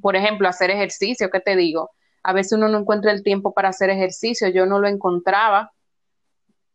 Por 0.00 0.14
ejemplo, 0.14 0.48
hacer 0.48 0.70
ejercicio, 0.70 1.30
¿qué 1.30 1.40
te 1.40 1.56
digo? 1.56 1.90
A 2.22 2.32
veces 2.32 2.52
uno 2.52 2.68
no 2.68 2.78
encuentra 2.78 3.10
el 3.10 3.24
tiempo 3.24 3.52
para 3.52 3.70
hacer 3.70 3.90
ejercicio, 3.90 4.48
yo 4.48 4.66
no 4.66 4.78
lo 4.78 4.86
encontraba. 4.86 5.72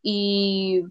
Y, 0.03 0.83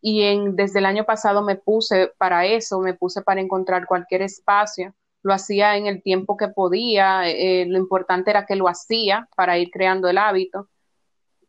y 0.00 0.22
en, 0.22 0.56
desde 0.56 0.78
el 0.78 0.86
año 0.86 1.04
pasado 1.04 1.42
me 1.42 1.56
puse 1.56 2.12
para 2.16 2.46
eso, 2.46 2.80
me 2.80 2.94
puse 2.94 3.20
para 3.22 3.42
encontrar 3.42 3.86
cualquier 3.86 4.22
espacio 4.22 4.94
lo 5.26 5.34
hacía 5.34 5.76
en 5.76 5.86
el 5.86 6.02
tiempo 6.02 6.36
que 6.36 6.48
podía, 6.48 7.28
eh, 7.28 7.66
lo 7.66 7.78
importante 7.78 8.30
era 8.30 8.46
que 8.46 8.54
lo 8.54 8.68
hacía 8.68 9.28
para 9.36 9.58
ir 9.58 9.70
creando 9.70 10.08
el 10.08 10.18
hábito. 10.18 10.68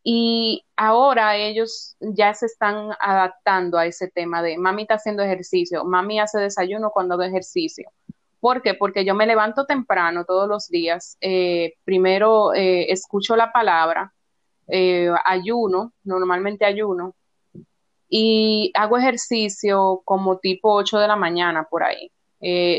Y 0.03 0.65
ahora 0.75 1.35
ellos 1.37 1.95
ya 1.99 2.33
se 2.33 2.47
están 2.47 2.89
adaptando 2.99 3.77
a 3.77 3.85
ese 3.85 4.09
tema 4.09 4.41
de 4.41 4.57
mami 4.57 4.83
está 4.83 4.95
haciendo 4.95 5.21
ejercicio, 5.21 5.83
mami 5.85 6.19
hace 6.19 6.39
desayuno 6.39 6.89
cuando 6.91 7.13
hago 7.13 7.23
ejercicio. 7.23 7.91
¿Por 8.39 8.61
qué? 8.63 8.73
Porque 8.73 9.05
yo 9.05 9.13
me 9.13 9.27
levanto 9.27 9.65
temprano 9.65 10.25
todos 10.25 10.47
los 10.49 10.69
días. 10.69 11.17
Eh, 11.21 11.73
primero 11.83 12.53
eh, 12.55 12.91
escucho 12.91 13.35
la 13.35 13.51
palabra, 13.51 14.11
eh, 14.67 15.09
ayuno, 15.25 15.93
normalmente 16.03 16.65
ayuno, 16.65 17.15
y 18.09 18.71
hago 18.75 18.97
ejercicio 18.97 20.01
como 20.05 20.37
tipo 20.39 20.73
8 20.73 20.99
de 20.99 21.07
la 21.07 21.15
mañana 21.15 21.67
por 21.69 21.83
ahí. 21.83 22.11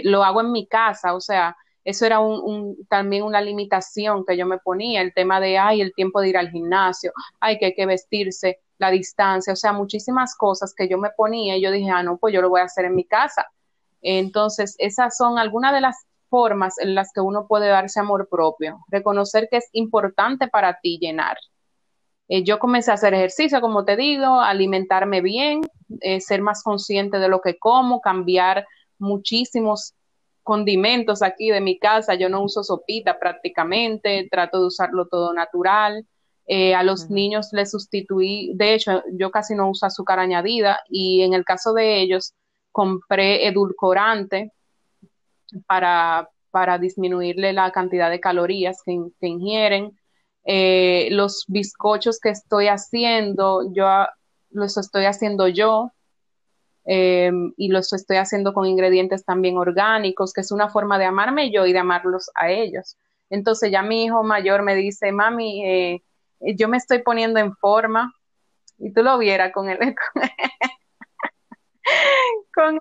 lo 0.05 0.25
hago 0.25 0.41
en 0.41 0.53
mi 0.53 0.67
casa, 0.67 1.15
o 1.15 1.21
sea, 1.21 1.57
eso 1.85 2.05
era 2.05 2.21
un, 2.21 2.77
también 2.89 3.23
una 3.23 3.41
limitación 3.41 4.25
que 4.27 4.37
yo 4.37 4.47
me 4.47 4.59
ponía, 4.59 5.01
el 5.01 5.15
tema 5.15 5.41
de, 5.41 5.59
ay, 5.59 5.81
el 5.81 5.95
tiempo 5.95 6.21
de 6.21 6.29
ir 6.29 6.37
al 6.37 6.51
gimnasio, 6.51 7.13
ay, 7.41 7.59
que 7.59 7.67
hay 7.67 7.75
que 7.75 7.87
vestirse, 7.87 8.61
la 8.79 8.91
distancia, 8.91 9.53
o 9.53 9.57
sea, 9.57 9.73
muchísimas 9.73 10.37
cosas 10.37 10.75
que 10.77 10.89
yo 10.89 10.99
me 10.99 11.11
ponía 11.17 11.57
y 11.57 11.63
yo 11.63 11.71
dije, 11.71 11.91
ah, 11.91 12.03
no, 12.03 12.19
pues 12.19 12.35
yo 12.35 12.43
lo 12.43 12.51
voy 12.51 12.61
a 12.61 12.65
hacer 12.65 12.85
en 12.85 12.95
mi 12.95 13.05
casa. 13.05 13.47
Entonces, 14.03 14.77
esas 14.79 15.17
son 15.17 15.39
algunas 15.39 15.73
de 15.73 15.81
las 15.81 15.97
formas 16.29 16.79
en 16.79 16.95
las 16.95 17.11
que 17.13 17.21
uno 17.21 17.47
puede 17.47 17.69
darse 17.69 18.01
amor 18.01 18.29
propio, 18.31 18.79
reconocer 18.89 19.49
que 19.51 19.57
es 19.57 19.69
importante 19.73 20.47
para 20.49 20.79
ti 20.81 20.99
llenar. 21.01 21.37
Eh, 22.29 22.45
yo 22.45 22.59
comencé 22.59 22.91
a 22.91 22.95
hacer 22.95 23.15
ejercicio, 23.15 23.61
como 23.61 23.85
te 23.85 23.97
digo, 23.97 24.41
alimentarme 24.41 25.21
bien, 25.21 25.63
eh, 26.01 26.21
ser 26.21 26.43
más 26.43 26.63
consciente 26.63 27.19
de 27.19 27.29
lo 27.29 27.41
que 27.41 27.59
como, 27.59 28.01
cambiar 28.01 28.67
muchísimos 28.99 29.95
condimentos 30.43 31.23
aquí 31.23 31.51
de 31.51 31.61
mi 31.61 31.79
casa, 31.79 32.15
yo 32.15 32.29
no 32.29 32.43
uso 32.43 32.65
sopita 32.65 33.19
prácticamente, 33.19 34.29
trato 34.31 34.61
de 34.61 34.67
usarlo 34.67 35.07
todo 35.07 35.35
natural. 35.35 36.07
Eh, 36.47 36.75
a 36.75 36.83
los 36.83 37.11
niños 37.11 37.49
les 37.53 37.71
sustituí, 37.71 38.53
de 38.55 38.73
hecho, 38.73 39.03
yo 39.13 39.31
casi 39.31 39.55
no 39.55 39.69
uso 39.69 39.85
azúcar 39.85 40.19
añadida 40.19 40.81
y 40.89 41.21
en 41.21 41.35
el 41.35 41.45
caso 41.45 41.75
de 41.75 42.01
ellos 42.01 42.33
compré 42.73 43.47
edulcorante 43.47 44.53
para, 45.67 46.31
para 46.51 46.79
disminuirle 46.79 47.53
la 47.53 47.71
cantidad 47.71 48.09
de 48.09 48.21
calorías 48.21 48.83
que, 48.83 49.27
ingieren. 49.27 49.98
Eh, 50.51 51.09
los 51.11 51.45
bizcochos 51.47 52.21
que 52.21 52.31
estoy 52.31 52.69
haciendo, 52.69 53.71
yo 53.75 54.07
los 54.49 54.79
estoy 54.79 55.05
haciendo 55.05 55.47
yo, 55.47 55.93
eh, 56.87 57.31
y 57.59 57.69
lo 57.69 57.81
estoy 57.81 58.17
haciendo 58.17 58.55
con 58.55 58.65
ingredientes 58.65 59.27
también 59.27 59.59
orgánicos, 59.59 60.33
que 60.33 60.41
es 60.41 60.51
una 60.51 60.71
forma 60.71 60.99
de 60.99 61.05
amarme 61.05 61.51
yo 61.51 61.67
y 61.67 61.75
de 61.75 61.81
amarlos 61.81 62.31
a 62.35 62.51
ellos. 62.51 62.97
Entonces 63.29 63.71
ya 63.71 63.83
mi 63.83 64.05
hijo 64.05 64.25
mayor 64.25 64.63
me 64.63 64.75
dice, 64.75 65.13
mami, 65.13 65.67
eh, 65.67 66.03
yo 66.41 66.67
me 66.69 66.79
estoy 66.79 67.03
poniendo 67.03 67.41
en 67.41 67.55
forma, 67.55 68.15
y 68.79 68.91
tú 68.91 69.03
lo 69.03 69.19
vieras 69.19 69.53
con 69.53 69.69
él. 69.69 69.79
Con, 72.55 72.79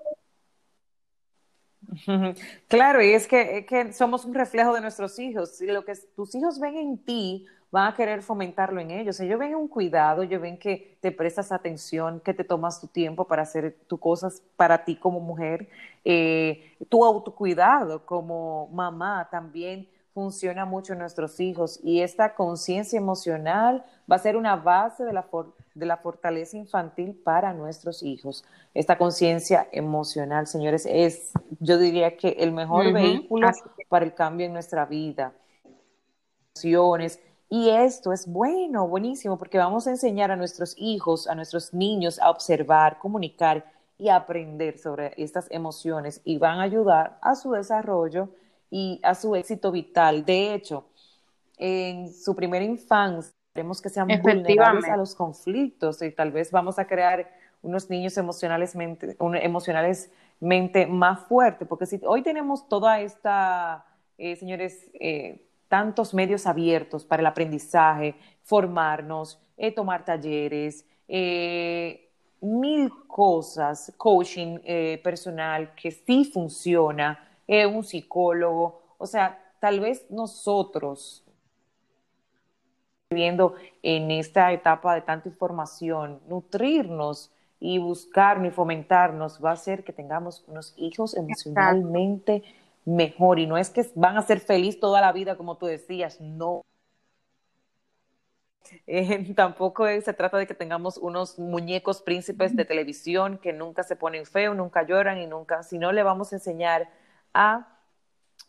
Claro, 2.68 3.02
y 3.02 3.12
es 3.12 3.26
que, 3.26 3.92
somos 3.92 4.24
un 4.24 4.34
reflejo 4.34 4.74
de 4.74 4.80
nuestros 4.80 5.18
hijos. 5.18 5.60
Lo 5.60 5.84
que 5.84 5.94
tus 6.14 6.34
hijos 6.34 6.60
ven 6.60 6.76
en 6.76 6.98
ti, 6.98 7.46
van 7.70 7.92
a 7.92 7.94
querer 7.94 8.22
fomentarlo 8.22 8.80
en 8.80 8.90
ellos. 8.90 9.20
Ellos 9.20 9.38
ven 9.38 9.54
un 9.54 9.68
cuidado, 9.68 10.22
ellos 10.22 10.40
ven 10.40 10.58
que 10.58 10.96
te 11.00 11.12
prestas 11.12 11.52
atención, 11.52 12.20
que 12.20 12.34
te 12.34 12.44
tomas 12.44 12.80
tu 12.80 12.86
tiempo 12.86 13.24
para 13.24 13.42
hacer 13.42 13.76
tus 13.86 14.00
cosas 14.00 14.42
para 14.56 14.84
ti 14.84 14.96
como 14.96 15.20
mujer. 15.20 15.68
Eh, 16.04 16.76
tu 16.88 17.04
autocuidado 17.04 18.04
como 18.06 18.68
mamá 18.72 19.28
también 19.30 19.88
funciona 20.18 20.64
mucho 20.64 20.94
en 20.94 20.98
nuestros 20.98 21.38
hijos 21.38 21.78
y 21.84 22.00
esta 22.00 22.34
conciencia 22.34 22.96
emocional 22.96 23.84
va 24.10 24.16
a 24.16 24.18
ser 24.18 24.36
una 24.36 24.56
base 24.56 25.04
de 25.04 25.12
la, 25.12 25.26
de 25.74 25.86
la 25.86 25.96
fortaleza 25.96 26.56
infantil 26.56 27.14
para 27.14 27.52
nuestros 27.52 28.02
hijos. 28.02 28.44
Esta 28.74 28.98
conciencia 28.98 29.68
emocional, 29.70 30.48
señores, 30.48 30.86
es, 30.90 31.30
yo 31.60 31.78
diría 31.78 32.16
que 32.16 32.30
el 32.30 32.50
mejor 32.50 32.92
vehículo 32.92 33.48
para 33.88 34.04
el 34.04 34.14
cambio 34.14 34.46
en 34.46 34.52
nuestra 34.52 34.86
vida. 34.86 35.32
Emociones, 36.56 37.20
y 37.50 37.70
esto 37.70 38.12
es 38.12 38.26
bueno, 38.26 38.86
buenísimo, 38.86 39.38
porque 39.38 39.56
vamos 39.56 39.86
a 39.86 39.90
enseñar 39.90 40.30
a 40.30 40.36
nuestros 40.36 40.74
hijos, 40.76 41.26
a 41.26 41.34
nuestros 41.34 41.72
niños 41.72 42.18
a 42.18 42.30
observar, 42.30 42.98
comunicar 42.98 43.64
y 43.96 44.10
aprender 44.10 44.78
sobre 44.78 45.14
estas 45.16 45.50
emociones 45.50 46.20
y 46.24 46.38
van 46.38 46.60
a 46.60 46.64
ayudar 46.64 47.18
a 47.22 47.34
su 47.34 47.52
desarrollo 47.52 48.28
y 48.70 49.00
a 49.02 49.14
su 49.14 49.34
éxito 49.34 49.72
vital. 49.72 50.24
De 50.24 50.54
hecho, 50.54 50.84
en 51.56 52.12
su 52.12 52.36
primera 52.36 52.64
infancia, 52.64 53.32
queremos 53.54 53.80
que 53.80 53.88
sean 53.88 54.08
vulnerables 54.22 54.84
a 54.84 54.96
los 54.96 55.14
conflictos 55.14 56.02
y 56.02 56.12
tal 56.12 56.30
vez 56.30 56.52
vamos 56.52 56.78
a 56.78 56.86
crear 56.86 57.28
unos 57.62 57.88
niños 57.90 58.16
emocionalmente, 58.16 59.16
emocionalmente 59.18 60.86
más 60.86 61.26
fuertes, 61.26 61.66
porque 61.66 61.86
si 61.86 62.00
hoy 62.04 62.22
tenemos 62.22 62.68
toda 62.68 63.00
esta, 63.00 63.86
eh, 64.18 64.36
señores, 64.36 64.88
eh, 65.00 65.47
tantos 65.68 66.14
medios 66.14 66.46
abiertos 66.46 67.04
para 67.04 67.20
el 67.20 67.26
aprendizaje, 67.26 68.14
formarnos, 68.42 69.40
eh, 69.56 69.72
tomar 69.72 70.04
talleres, 70.04 70.86
eh, 71.06 72.10
mil 72.40 72.90
cosas, 73.06 73.92
coaching 73.96 74.58
eh, 74.64 75.00
personal 75.02 75.74
que 75.74 75.90
sí 75.90 76.24
funciona, 76.24 77.24
un 77.48 77.82
psicólogo, 77.82 78.82
o 78.98 79.06
sea, 79.06 79.42
tal 79.58 79.80
vez 79.80 80.04
nosotros 80.10 81.24
viviendo 83.10 83.54
en 83.82 84.10
esta 84.10 84.52
etapa 84.52 84.94
de 84.94 85.00
tanta 85.00 85.30
información, 85.30 86.20
nutrirnos 86.28 87.30
y 87.58 87.78
buscar 87.78 88.44
y 88.44 88.50
fomentarnos 88.50 89.42
va 89.42 89.50
a 89.50 89.54
hacer 89.54 89.82
que 89.82 89.94
tengamos 89.94 90.44
unos 90.46 90.74
hijos 90.76 91.16
emocionalmente 91.16 92.42
mejor 92.88 93.38
y 93.38 93.46
no 93.46 93.58
es 93.58 93.68
que 93.70 93.84
van 93.94 94.16
a 94.16 94.22
ser 94.22 94.40
felices 94.40 94.80
toda 94.80 95.00
la 95.00 95.12
vida 95.12 95.36
como 95.36 95.58
tú 95.58 95.66
decías, 95.66 96.20
no. 96.20 96.64
Eh, 98.86 99.32
tampoco 99.36 99.86
se 99.86 100.12
trata 100.14 100.38
de 100.38 100.46
que 100.46 100.54
tengamos 100.54 100.96
unos 100.96 101.38
muñecos 101.38 102.02
príncipes 102.02 102.56
de 102.56 102.64
televisión 102.64 103.38
que 103.38 103.52
nunca 103.52 103.82
se 103.82 103.96
ponen 103.96 104.24
feos, 104.24 104.56
nunca 104.56 104.86
lloran 104.86 105.18
y 105.18 105.26
nunca, 105.26 105.62
si 105.62 105.78
no 105.78 105.92
le 105.92 106.02
vamos 106.02 106.32
a 106.32 106.36
enseñar 106.36 106.88
a 107.34 107.68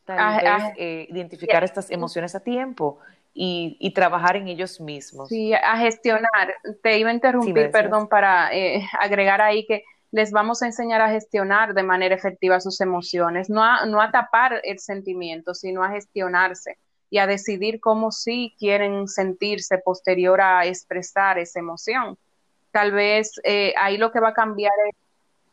tal 0.05 0.41
vez 0.41 0.73
eh, 0.77 1.07
identificar 1.09 1.63
estas 1.63 1.91
emociones 1.91 2.33
a 2.33 2.39
tiempo 2.39 2.99
y, 3.33 3.91
trabajar 3.93 4.35
en 4.35 4.47
ellos 4.47 4.81
mismos. 4.81 5.29
Sí, 5.29 5.53
a 5.53 5.77
gestionar. 5.77 6.55
Te 6.81 6.97
iba 6.97 7.09
a 7.09 7.13
interrumpir, 7.13 7.71
perdón, 7.71 8.09
para 8.09 8.53
eh, 8.53 8.85
agregar 8.99 9.41
ahí 9.41 9.65
que 9.65 9.83
les 10.11 10.31
vamos 10.31 10.61
a 10.61 10.65
enseñar 10.65 11.01
a 11.01 11.09
gestionar 11.09 11.73
de 11.73 11.83
manera 11.83 12.15
efectiva 12.15 12.59
sus 12.59 12.81
emociones, 12.81 13.49
no 13.49 13.63
a, 13.63 13.85
no 13.85 14.01
a 14.01 14.11
tapar 14.11 14.61
el 14.63 14.79
sentimiento, 14.79 15.53
sino 15.53 15.83
a 15.83 15.89
gestionarse 15.89 16.77
y 17.09 17.19
a 17.19 17.27
decidir 17.27 17.79
cómo 17.79 18.11
sí 18.11 18.55
quieren 18.57 19.07
sentirse 19.07 19.77
posterior 19.77 20.41
a 20.41 20.65
expresar 20.65 21.37
esa 21.37 21.59
emoción. 21.59 22.17
Tal 22.71 22.91
vez 22.91 23.39
eh, 23.43 23.73
ahí 23.77 23.97
lo 23.97 24.11
que 24.11 24.19
va 24.19 24.29
a 24.29 24.33
cambiar 24.33 24.73
es 24.87 24.95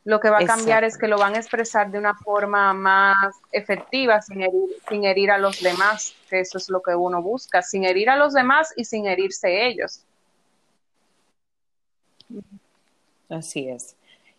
lo 0.05 0.21
que 0.21 0.31
va 0.31 0.39
a 0.39 0.47
cambiar 0.47 0.85
es 0.85 0.97
que 0.97 1.09
lo 1.09 1.19
van 1.19 1.35
a 1.35 1.39
expresar 1.39 1.91
de 1.91 1.99
una 1.99 2.15
forma 2.15 2.73
más 2.73 3.35
efectiva, 3.51 4.23
sin 4.23 4.41
herir, 4.41 4.71
sin 4.89 5.03
herir 5.05 5.33
a 5.33 5.39
los 5.39 5.61
demás, 5.61 6.15
que 6.31 6.39
eso 6.39 6.59
es 6.59 6.71
lo 6.71 6.81
que 6.81 6.95
uno 6.95 7.21
busca, 7.23 7.61
sin 7.61 7.83
herir 7.83 8.09
a 8.09 8.15
los 8.15 8.33
demás 8.33 8.73
y 8.77 8.85
sin 8.85 9.07
herirse 9.07 9.67
ellos. 9.67 10.05
Así 13.29 13.69
es. 13.69 13.96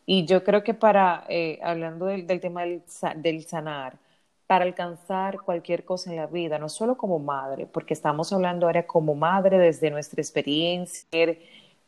Y 0.08 0.26
yo 0.26 0.44
creo 0.44 0.64
que 0.64 0.74
para, 0.74 1.26
eh, 1.30 1.60
hablando 1.62 2.06
del, 2.06 2.26
tema 2.40 2.62
del, 2.64 2.82
del, 3.18 3.44
sanar, 3.46 4.00
para 4.48 4.64
alcanzar 4.66 5.42
cualquier 5.42 5.84
cosa 5.84 6.10
en 6.12 6.16
la 6.16 6.28
vida, 6.28 6.58
no 6.60 6.70
solo 6.70 6.98
como 6.98 7.20
madre, 7.20 7.68
porque 7.68 7.94
estamos 7.94 8.32
hablando 8.32 8.68
ahora 8.68 8.88
como 8.88 9.16
madre 9.16 9.58
desde 9.60 9.92
nuestra 9.92 10.22
experiencia, 10.22 11.38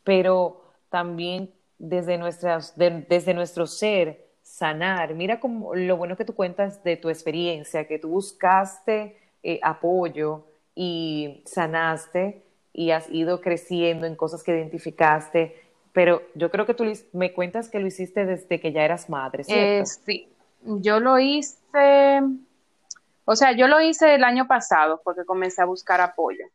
pero 0.04 0.62
también 0.90 1.50
desde, 1.78 2.18
nuestras, 2.18 2.76
desde 2.78 3.34
nuestro 3.34 3.66
ser, 3.66 4.28
sanar. 4.44 5.16
Mira 5.16 5.40
como 5.40 5.74
lo 5.74 5.96
bueno 5.96 6.18
que 6.18 6.26
tú 6.26 6.36
cuentas 6.36 6.84
de 6.84 6.98
tu 6.98 7.10
experiencia, 7.10 7.88
que 7.88 8.00
tú 8.00 8.10
buscaste 8.10 9.18
eh, 9.44 9.62
apoyo 9.64 10.44
y 10.76 11.42
sanaste 11.46 12.44
y 12.74 12.92
has 12.92 13.10
ido 13.10 13.40
creciendo 13.40 14.06
en 14.06 14.16
cosas 14.16 14.44
que 14.44 14.52
identificaste, 14.52 15.69
pero 15.94 16.22
yo 16.36 16.52
creo 16.52 16.66
que 16.66 16.74
tú 16.74 16.86
me 17.14 17.34
cuentas 17.34 17.70
que 17.70 17.80
lo 17.80 17.88
hiciste 17.88 18.26
desde 18.26 18.60
que 18.60 18.72
ya 18.72 18.84
eras 18.84 19.10
madre, 19.10 19.44
¿cierto? 19.44 19.84
Eh, 19.84 19.86
sí, 19.86 20.30
yo 20.62 21.00
lo 21.00 21.20
hice, 21.20 22.22
o 23.26 23.36
sea, 23.36 23.52
yo 23.54 23.68
lo 23.68 23.82
hice 23.82 24.16
el 24.16 24.24
año 24.24 24.48
pasado 24.48 25.02
porque 25.04 25.26
comencé 25.26 25.62
a 25.62 25.66
buscar 25.66 26.02
apoyo 26.02 26.46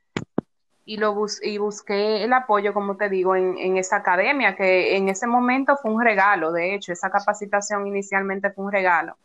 y, 0.85 0.99
lo 0.99 1.17
y 1.43 1.59
busqué 1.59 2.25
el 2.25 2.33
apoyo, 2.33 2.75
como 2.75 2.97
te 2.97 3.09
digo, 3.09 3.37
en, 3.37 3.57
en, 3.59 3.77
esa 3.79 3.97
academia, 3.97 4.55
que 4.55 4.97
en 4.97 5.09
ese 5.09 5.27
momento 5.27 5.77
fue 5.77 5.93
un 5.93 6.03
regalo, 6.03 6.53
de 6.53 6.75
hecho, 6.75 6.93
esa 6.93 7.11
capacitación 7.11 7.87
inicialmente 7.87 8.51
fue 8.51 8.67
un 8.67 8.73
regalo. 8.73 9.17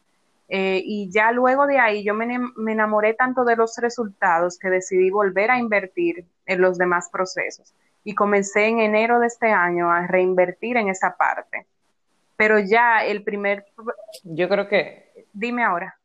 Eh, 0.47 0.81
y 0.83 1.11
ya 1.11 1.31
luego 1.31 1.67
de 1.67 1.77
ahí 1.77 2.03
yo 2.03 2.15
me, 2.15 2.39
me, 2.55 2.71
enamoré 2.71 3.13
tanto 3.13 3.45
de 3.45 3.55
los 3.55 3.77
resultados 3.77 4.57
que 4.57 4.69
decidí 4.69 5.11
volver 5.11 5.51
a 5.51 5.59
invertir 5.59 6.25
en 6.47 6.61
los 6.61 6.77
demás 6.79 7.09
procesos. 7.11 7.73
Y 8.03 8.15
comencé 8.15 8.67
en 8.67 8.79
enero 8.79 9.19
de 9.19 9.27
este 9.27 9.47
año 9.47 9.91
a 9.91 10.07
reinvertir 10.07 10.77
en 10.77 10.89
esa 10.89 11.17
parte. 11.17 11.65
Pero 12.37 12.59
ya 12.59 13.05
el 13.05 13.23
primer... 13.23 13.65
Yo 14.23 14.47
creo 14.47 14.67
que... 14.67 15.27
Dime 15.33 15.63
ahora. 15.63 15.99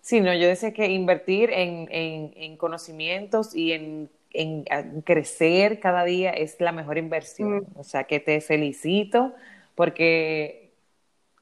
Sí, 0.00 0.20
no, 0.20 0.32
yo 0.34 0.48
decía 0.48 0.72
que 0.72 0.88
invertir 0.88 1.50
en, 1.52 1.86
en, 1.90 2.56
conocimientos 2.56 3.54
y 3.54 3.72
en, 3.72 4.10
en, 4.32 4.64
crecer 5.02 5.78
cada 5.78 6.04
día 6.04 6.30
es 6.30 6.58
la 6.60 6.72
mejor 6.72 6.98
inversión. 6.98 7.66
Mm. 7.74 7.78
O 7.78 7.84
sea, 7.84 8.04
que 8.04 8.18
te 8.18 8.40
felicito 8.40 9.34
porque 9.74 10.72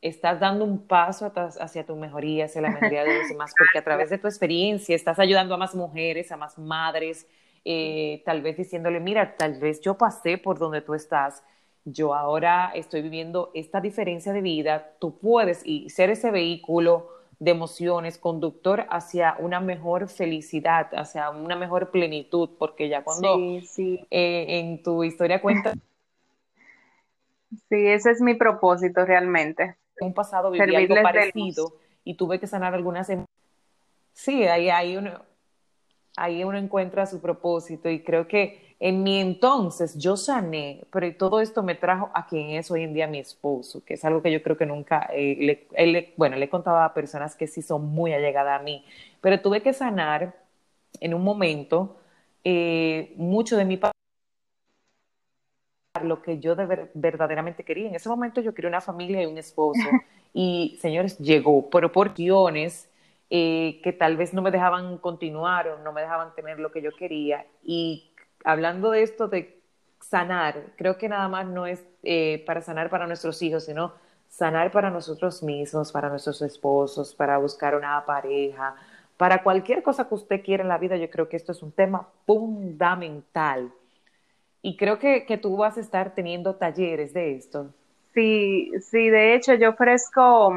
estás 0.01 0.39
dando 0.41 0.65
un 0.65 0.87
paso 0.87 1.33
hacia 1.35 1.87
tu 1.87 1.97
mejoría, 1.97 2.45
hacia 2.45 2.61
la 2.61 2.71
mejoría 2.71 3.05
de 3.05 3.19
los 3.19 3.29
demás, 3.29 3.53
porque 3.57 3.79
a 3.79 3.85
través 3.85 4.11
de 4.11 4.19
tu 4.19 4.27
experiencia 4.27 4.95
estás 4.95 5.19
ayudando 5.19 5.55
a 5.55 5.59
más 5.59 5.75
mujeres, 5.75 6.31
a 6.31 6.37
más 6.37 6.59
madres, 6.59 7.27
eh, 7.65 8.23
tal 8.25 8.43
vez 8.43 8.57
diciéndole, 8.57 9.01
mira, 9.01 9.37
tal 9.37 9.59
vez 9.59 9.81
yo 9.81 9.97
pasé 9.97 10.39
por 10.39 10.59
donde 10.59 10.81
tú 10.81 10.95
estás, 10.95 11.43
yo 11.85 12.15
ahora 12.15 12.71
estoy 12.75 13.03
viviendo 13.03 13.51
esta 13.55 13.81
diferencia 13.81 14.33
de 14.33 14.41
vida, 14.41 14.93
tú 14.99 15.19
puedes 15.19 15.63
y 15.65 15.91
ser 15.91 16.11
ese 16.11 16.31
vehículo 16.31 17.09
de 17.39 17.53
emociones, 17.53 18.19
conductor 18.19 18.87
hacia 18.91 19.37
una 19.39 19.61
mejor 19.61 20.09
felicidad, 20.09 20.89
hacia 20.93 21.31
una 21.31 21.57
mejor 21.57 21.91
plenitud, 21.91 22.51
porque 22.59 22.89
ya 22.89 23.05
cuando 23.05 23.37
sí, 23.63 24.05
eh, 24.11 24.59
en 24.59 24.83
tu 24.83 25.05
historia 25.05 25.41
cuenta... 25.41 25.75
Sí, 27.71 27.87
ese 27.87 28.11
es 28.11 28.21
mi 28.21 28.35
propósito 28.35 29.07
realmente. 29.07 29.77
En 29.97 30.09
un 30.09 30.13
pasado 30.13 30.51
viví 30.51 30.77
algo 30.77 30.97
parecido 31.03 31.73
y 32.05 32.15
tuve 32.15 32.39
que 32.39 32.47
sanar 32.47 32.75
algunas... 32.75 33.09
Em-, 33.09 33.25
sí, 34.13 34.45
ahí, 34.45 34.69
ahí, 34.69 34.99
uno, 34.99 35.23
ahí 36.23 36.45
uno 36.45 36.59
encuentra 36.59 37.07
su 37.07 37.21
propósito 37.21 37.89
y 37.91 38.03
creo 38.03 38.29
que 38.29 38.75
en 38.81 39.03
mi 39.03 39.21
entonces 39.21 39.99
yo 39.99 40.16
sané, 40.16 40.85
pero 40.93 41.12
todo 41.16 41.41
esto 41.41 41.62
me 41.62 41.75
trajo 41.75 42.11
a 42.14 42.27
quien 42.27 42.51
es 42.51 42.71
hoy 42.71 42.85
en 42.85 42.95
día 42.95 43.07
mi 43.09 43.19
esposo, 43.19 43.85
que 43.85 43.95
es 43.95 44.05
algo 44.05 44.23
que 44.23 44.31
yo 44.31 44.43
creo 44.43 44.57
que 44.57 44.66
nunca, 44.66 45.09
eh, 45.12 45.66
le, 45.77 46.14
bueno, 46.16 46.37
le 46.37 46.49
contaba 46.49 46.85
a 46.85 46.95
personas 46.95 47.35
que 47.35 47.47
sí 47.49 47.62
son 47.62 47.87
muy 47.87 48.12
allegadas 48.12 48.61
a 48.61 48.62
mí, 48.62 48.85
pero 49.21 49.41
tuve 49.41 49.62
que 49.62 49.73
sanar 49.73 50.35
en 51.01 51.14
un 51.14 51.25
momento 51.25 51.97
eh, 52.45 53.12
mucho 53.16 53.57
de 53.57 53.64
mi 53.64 53.79
lo 56.03 56.23
que 56.23 56.39
yo 56.39 56.55
verdaderamente 56.95 57.64
quería. 57.64 57.89
En 57.89 57.95
ese 57.95 58.09
momento 58.09 58.41
yo 58.41 58.55
quería 58.55 58.69
una 58.69 58.81
familia 58.81 59.23
y 59.23 59.27
un 59.27 59.39
esposo. 59.39 59.81
Y, 60.35 60.79
señores, 60.83 61.19
llegó 61.19 61.71
proporciones 61.71 62.89
eh, 63.31 63.81
que 63.83 63.93
tal 63.93 64.16
vez 64.16 64.33
no 64.35 64.43
me 64.43 64.51
dejaban 64.51 64.99
continuar 64.99 65.68
o 65.68 65.79
no 65.79 65.93
me 65.93 66.01
dejaban 66.03 66.35
tener 66.35 66.59
lo 66.61 66.72
que 66.72 66.83
yo 66.83 66.91
quería. 66.97 67.47
Y 67.62 68.11
hablando 68.45 68.91
de 68.91 69.03
esto 69.03 69.29
de 69.29 69.61
sanar, 70.01 70.72
creo 70.76 70.99
que 70.99 71.09
nada 71.09 71.29
más 71.29 71.47
no 71.47 71.66
es 71.66 71.85
eh, 72.03 72.43
para 72.47 72.61
sanar 72.62 72.91
para 72.91 73.07
nuestros 73.07 73.43
hijos, 73.43 73.64
sino 73.64 73.93
sanar 74.29 74.70
para 74.70 74.91
nosotros 74.91 75.43
mismos, 75.43 75.93
para 75.93 76.09
nuestros 76.09 76.43
esposos, 76.43 77.14
para 77.14 77.39
buscar 77.39 77.74
una 77.74 78.05
pareja, 78.07 78.74
para 79.16 79.43
cualquier 79.43 79.83
cosa 79.83 80.09
que 80.09 80.14
usted 80.14 80.43
quiera 80.43 80.62
en 80.62 80.68
la 80.68 80.79
vida, 80.79 80.97
yo 80.97 81.11
creo 81.11 81.29
que 81.29 81.37
esto 81.37 81.53
es 81.53 81.62
un 81.62 81.72
tema 81.72 82.09
fundamental. 82.26 83.72
Y 84.62 84.76
creo 84.76 84.99
que, 84.99 85.24
que 85.26 85.39
tú 85.39 85.57
vas 85.57 85.76
a 85.76 85.81
estar 85.81 86.14
teniendo 86.14 86.57
talleres 86.57 87.12
de 87.12 87.37
esto. 87.37 87.74
Sí, 88.14 88.70
sí, 88.81 89.11
de 89.11 89.35
hecho 89.35 89.55
yo 89.55 89.70
ofrezco 89.70 90.53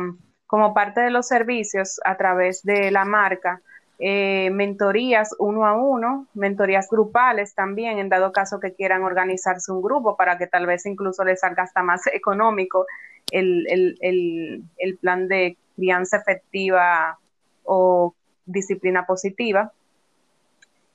como 0.52 0.74
parte 0.74 0.99
de 0.99 1.12
los 1.12 1.30
servicios 1.30 2.02
a 2.04 2.18
través 2.18 2.62
de 2.64 2.91
la 2.91 3.06
marca 3.06 3.62
eh, 3.99 4.49
mentorías 4.52 5.34
uno 5.39 5.66
a 5.66 5.78
uno, 5.78 6.28
mentorías 6.34 6.89
grupales 6.89 7.56
también, 7.56 7.99
en 7.99 8.10
dado 8.10 8.34
caso 8.34 8.60
que 8.60 8.74
quieran 8.74 9.04
organizarse 9.04 9.72
un 9.72 9.82
grupo 9.82 10.18
para 10.18 10.38
que 10.38 10.47
tal 10.47 10.66
vez 10.66 10.86
incluso 10.86 11.24
les 11.24 11.39
salga 11.39 11.64
hasta 11.64 11.84
más 11.84 12.02
económico 12.14 12.86
el, 13.32 13.66
el, 13.70 14.64
el 14.78 14.97
plan 14.97 15.30
de 15.30 15.56
crianza 15.78 16.18
efectiva 16.18 17.18
o 17.64 18.14
disciplina 18.45 19.06
positiva. 19.06 19.72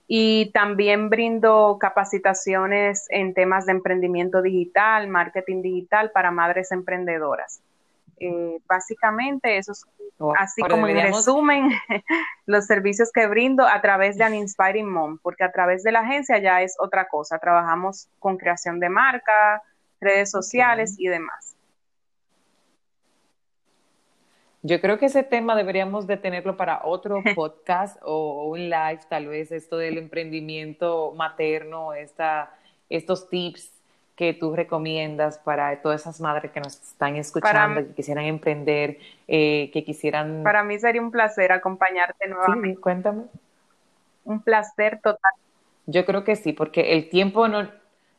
Y 0.06 0.50
también 0.52 1.08
brindo 1.08 1.78
capacitaciones 1.80 3.06
en 3.08 3.32
temas 3.32 3.64
de 3.64 3.72
emprendimiento 3.72 4.42
digital, 4.42 5.08
marketing 5.08 5.62
digital 5.62 6.10
para 6.10 6.30
madres 6.30 6.72
emprendedoras. 6.72 7.62
Eh, 8.18 8.58
básicamente, 8.66 9.58
eso 9.58 9.72
es 9.72 9.84
así 10.38 10.62
como 10.62 10.86
en 10.88 10.96
resumen 11.12 11.70
los 12.46 12.66
servicios 12.66 13.10
que 13.12 13.26
brindo 13.26 13.66
a 13.66 13.80
través 13.82 14.16
de 14.16 14.24
An 14.24 14.34
Inspiring 14.34 14.90
Mom, 14.90 15.18
porque 15.22 15.44
a 15.44 15.52
través 15.52 15.82
de 15.82 15.92
la 15.92 16.00
agencia 16.00 16.38
ya 16.38 16.62
es 16.62 16.76
otra 16.78 17.08
cosa. 17.08 17.38
Trabajamos 17.38 18.08
con 18.18 18.38
creación 18.38 18.80
de 18.80 18.88
marca, 18.88 19.62
redes 20.00 20.30
sociales 20.30 20.94
y 20.98 21.08
demás. 21.08 21.56
Yo 24.62 24.80
creo 24.80 24.98
que 24.98 25.06
ese 25.06 25.22
tema 25.22 25.54
deberíamos 25.54 26.08
de 26.08 26.16
tenerlo 26.16 26.56
para 26.56 26.84
otro 26.84 27.22
podcast 27.36 27.98
o 28.02 28.48
un 28.48 28.68
live, 28.68 29.00
tal 29.08 29.28
vez 29.28 29.52
esto 29.52 29.76
del 29.76 29.98
emprendimiento 29.98 31.12
materno, 31.14 31.92
esta, 31.94 32.52
estos 32.88 33.28
tips 33.28 33.75
que 34.16 34.32
tú 34.32 34.56
recomiendas 34.56 35.38
para 35.38 35.82
todas 35.82 36.00
esas 36.00 36.20
madres 36.22 36.50
que 36.50 36.60
nos 36.60 36.74
están 36.74 37.16
escuchando, 37.16 37.86
que 37.86 37.94
quisieran 37.94 38.24
emprender, 38.24 38.98
eh, 39.28 39.70
que 39.72 39.84
quisieran... 39.84 40.42
Para 40.42 40.64
mí 40.64 40.78
sería 40.78 41.02
un 41.02 41.10
placer 41.10 41.52
acompañarte 41.52 42.26
nuevamente. 42.26 42.76
Sí, 42.76 42.80
cuéntame. 42.80 43.24
Un 44.24 44.40
placer 44.42 45.00
total. 45.02 45.32
Yo 45.84 46.06
creo 46.06 46.24
que 46.24 46.34
sí, 46.34 46.54
porque 46.54 46.94
el 46.94 47.10
tiempo 47.10 47.46
no, 47.46 47.70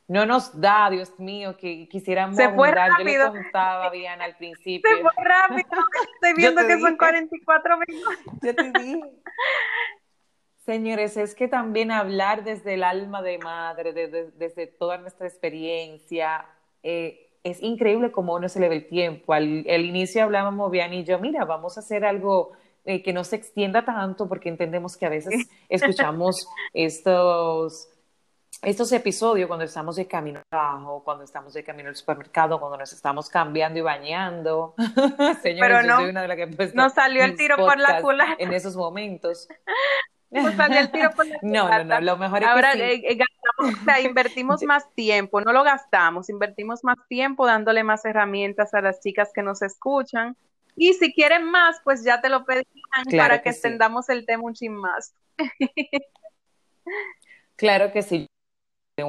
no 0.08 0.26
nos 0.28 0.62
da, 0.62 0.90
Dios 0.92 1.20
mío, 1.20 1.58
que 1.58 1.90
quisiéramos 1.90 2.38
Se 2.38 2.50
fue 2.50 2.72
rápido. 2.72 3.28
Yo 3.28 3.34
le 3.34 3.42
contaba, 3.42 3.90
Diana, 3.90 4.26
al 4.26 4.36
principio. 4.36 4.90
Se 4.90 5.02
fue 5.02 5.12
rápido. 5.18 5.68
Estoy 6.14 6.34
viendo 6.36 6.66
que 6.66 6.80
son 6.80 6.96
44 6.96 7.78
minutos. 7.88 8.34
Yo 8.44 8.56
te 8.56 8.72
dije. 8.80 9.02
Señores, 10.68 11.16
es 11.16 11.34
que 11.34 11.48
también 11.48 11.92
hablar 11.92 12.44
desde 12.44 12.74
el 12.74 12.84
alma 12.84 13.22
de 13.22 13.38
madre, 13.38 13.94
desde, 13.94 14.68
toda 14.68 14.98
nuestra 14.98 15.26
experiencia, 15.26 16.46
eh, 16.84 17.30
es 17.42 17.64
increíble 17.64 18.12
cómo 18.12 18.36
uno 18.36 18.50
se 18.50 18.60
le 18.60 18.68
ve 18.68 18.76
el 18.76 18.88
tiempo. 18.90 19.32
Al, 19.32 19.66
inicio 19.66 20.26
hablábamos, 20.26 20.70
bien 20.70 20.94
y 20.94 21.06
yo, 21.06 21.20
mira, 21.20 21.46
vamos 21.46 21.78
a 21.78 21.80
hacer 21.80 22.04
algo 22.04 22.52
eh, 22.84 23.02
que 23.02 23.14
no 23.14 23.24
se 23.24 23.38
extienda 23.38 23.86
tanto, 23.86 24.28
porque 24.28 24.50
entendemos 24.50 24.98
que 24.98 25.06
a 25.06 25.10
veces 25.10 25.48
escuchamos 25.70 26.50
estos, 26.74 27.88
estos 28.62 28.92
episodios 28.92 29.48
cuando 29.48 29.64
estamos 29.64 29.96
de 29.96 30.06
camino 30.06 30.42
abajo, 30.52 31.02
cuando 31.02 31.24
estamos 31.24 31.54
de 31.54 31.64
camino 31.64 31.88
al 31.88 31.96
supermercado, 31.96 32.60
cuando 32.60 32.76
nos 32.76 32.92
estamos 32.92 33.30
cambiando 33.30 33.80
y 33.80 33.84
bañando. 33.84 34.76
Señores, 35.42 35.44
Pero 35.44 35.82
no, 35.84 35.88
yo 35.88 35.96
soy 35.96 36.10
una 36.10 36.24
de 36.24 36.28
las 36.28 36.36
que 36.36 36.72
no 36.74 36.90
salió 36.90 37.24
el 37.24 37.38
tiro 37.38 37.56
por 37.56 37.80
la 37.80 38.02
culata. 38.02 38.36
En 38.38 38.52
esos 38.52 38.76
momentos. 38.76 39.48
no, 41.42 41.70
no, 41.70 41.84
no, 41.84 42.02
lo 42.02 42.18
mejor 42.18 42.44
es 42.44 42.50
Ahora, 42.50 42.74
que 42.74 42.98
sí. 42.98 43.06
eh, 43.06 43.16
gastamos, 43.16 43.82
o 43.82 43.84
sea, 43.86 44.02
invertimos 44.02 44.62
más 44.68 44.94
tiempo, 44.94 45.42
no 45.42 45.54
lo 45.54 45.64
gastamos, 45.64 46.30
invertimos 46.30 46.84
más 46.84 46.98
tiempo 47.08 47.46
dándole 47.46 47.84
más 47.84 48.04
herramientas 48.06 48.74
a 48.74 48.82
las 48.82 49.00
chicas 49.00 49.32
que 49.34 49.42
nos 49.42 49.62
escuchan. 49.62 50.36
Y 50.76 50.94
si 50.94 51.14
quieren 51.14 51.50
más, 51.50 51.78
pues 51.84 52.04
ya 52.04 52.22
te 52.22 52.30
lo 52.30 52.46
pedirán 52.46 52.66
Claro 53.10 53.30
para 53.30 53.42
que, 53.42 53.52
sí. 53.52 53.56
extendamos 53.58 54.10
el 54.10 54.26
tema 54.26 54.44
un 54.44 54.54
chin 54.54 54.76
más. 54.76 55.14
Claro 57.56 57.92
que 57.92 58.04
sí. 58.04 58.28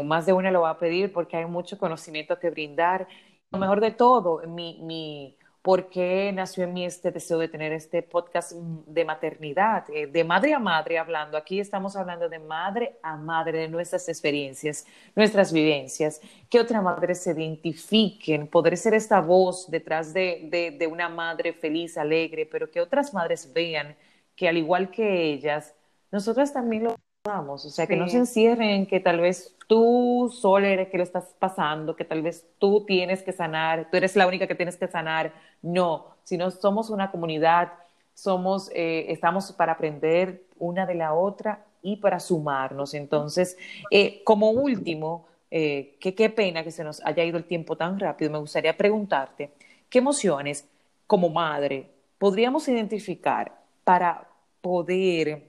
Más 0.05 0.27
de 0.27 0.33
una 0.33 0.51
lo 0.51 0.63
va 0.63 0.71
a 0.71 0.79
pedir 0.79 1.13
porque 1.13 1.37
hay 1.37 1.47
mucho 1.47 1.79
conocimiento 1.79 2.39
que 2.39 2.51
brindar. 2.51 3.07
Lo 3.51 3.59
mejor 3.59 3.81
de 3.81 3.91
todo, 3.91 4.43
mi, 4.47 4.81
mi, 4.83 5.37
¿por 5.63 5.89
qué 5.89 6.33
nació 6.33 6.65
en 6.65 6.73
mí 6.73 6.85
este 6.85 7.11
deseo 7.11 7.39
de 7.39 7.49
tener 7.49 7.73
este 7.73 8.03
podcast 8.03 8.53
de 8.53 9.05
maternidad? 9.05 9.85
Eh, 9.91 10.07
de 10.07 10.25
madre 10.25 10.55
a 10.55 10.59
madre 10.59 10.99
hablando. 10.99 11.37
Aquí 11.37 11.61
estamos 11.61 11.97
hablando 11.97 12.29
de 12.29 12.39
madre 12.39 12.97
a 13.03 13.17
madre, 13.17 13.59
de 13.59 13.69
nuestras 13.69 14.09
experiencias, 14.09 14.87
nuestras 15.15 15.53
vivencias. 15.53 16.21
Que 16.49 16.61
otras 16.61 16.83
madres 16.83 17.23
se 17.23 17.33
identifiquen, 17.33 18.47
poder 18.49 18.77
ser 18.77 18.95
esta 18.95 19.21
voz 19.21 19.71
detrás 19.71 20.13
de, 20.15 20.49
de, 20.51 20.71
de 20.71 20.87
una 20.87 21.09
madre 21.09 21.53
feliz, 21.53 21.99
alegre, 21.99 22.47
pero 22.47 22.71
que 22.71 22.81
otras 22.81 23.13
madres 23.15 23.53
vean 23.53 23.97
que 24.37 24.49
al 24.49 24.57
igual 24.57 24.91
que 24.91 25.33
ellas, 25.33 25.75
nosotras 26.13 26.53
también 26.53 26.85
lo 26.85 26.97
pasamos. 27.29 27.65
O 27.65 27.71
sea, 27.71 27.87
que 27.87 27.95
Sí. 27.95 28.01
no 28.01 28.09
se 28.09 28.19
encierren 28.19 28.71
en 28.71 28.87
que 28.87 29.01
tal 29.01 29.21
vez 29.21 29.55
tú 29.67 30.33
sola 30.35 30.69
eres 30.69 30.89
que 30.89 30.97
lo 30.97 31.03
estás 31.03 31.35
pasando, 31.39 31.95
que 31.95 32.05
tal 32.05 32.23
vez 32.23 32.47
tú 32.59 32.85
tienes 32.87 33.23
que 33.23 33.33
sanar, 33.33 33.89
tú 33.91 33.97
eres 33.97 34.17
la 34.17 34.27
única 34.27 34.47
que 34.47 34.55
tienes 34.55 34.77
que 34.77 34.89
sanar. 34.89 35.33
No, 35.63 36.07
sino 36.25 36.51
somos 36.51 36.91
una 36.91 37.11
comunidad, 37.11 37.73
somos, 38.15 38.71
eh, 38.75 39.07
estamos 39.09 39.53
para 39.53 39.73
aprender 39.73 40.43
una 40.59 40.87
de 40.87 40.95
la 40.95 41.15
otra 41.15 41.65
y 41.83 41.97
para 41.97 42.19
sumarnos. 42.21 42.95
Entonces, 42.95 43.57
eh, 43.91 44.23
como 44.25 44.51
último, 44.51 45.27
eh, 45.51 45.97
que 46.01 46.15
qué 46.15 46.29
pena 46.31 46.63
que 46.65 46.71
se 46.71 46.85
nos 46.85 47.05
haya 47.05 47.25
ido 47.25 47.39
el 47.39 47.45
tiempo 47.45 47.77
tan 47.77 47.99
rápido, 47.99 48.31
me 48.31 48.39
gustaría 48.39 48.77
preguntarte, 48.77 49.51
¿qué 49.89 49.99
emociones 49.99 50.69
como 51.07 51.29
madre 51.31 51.91
podríamos 52.19 52.69
identificar 52.69 53.53
para 53.85 54.27
poder 54.61 55.48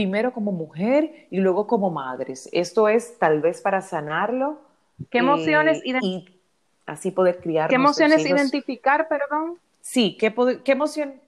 primero 0.00 0.32
como 0.32 0.50
mujer 0.50 1.26
y 1.30 1.40
luego 1.40 1.66
como 1.66 1.90
madres. 1.90 2.48
Esto 2.52 2.88
es 2.88 3.18
tal 3.18 3.42
vez 3.42 3.60
para 3.60 3.82
sanarlo. 3.82 4.58
¿Qué 5.10 5.18
emociones, 5.18 5.82
y 5.84 6.24
así 6.86 7.10
poder 7.10 7.38
criar 7.38 7.68
¿qué 7.68 7.74
emociones 7.74 8.24
identificar, 8.24 9.08
perdón? 9.08 9.58
Sí, 9.82 10.16
¿qué, 10.18 10.34
qué 10.64 10.72
emoción? 10.72 11.20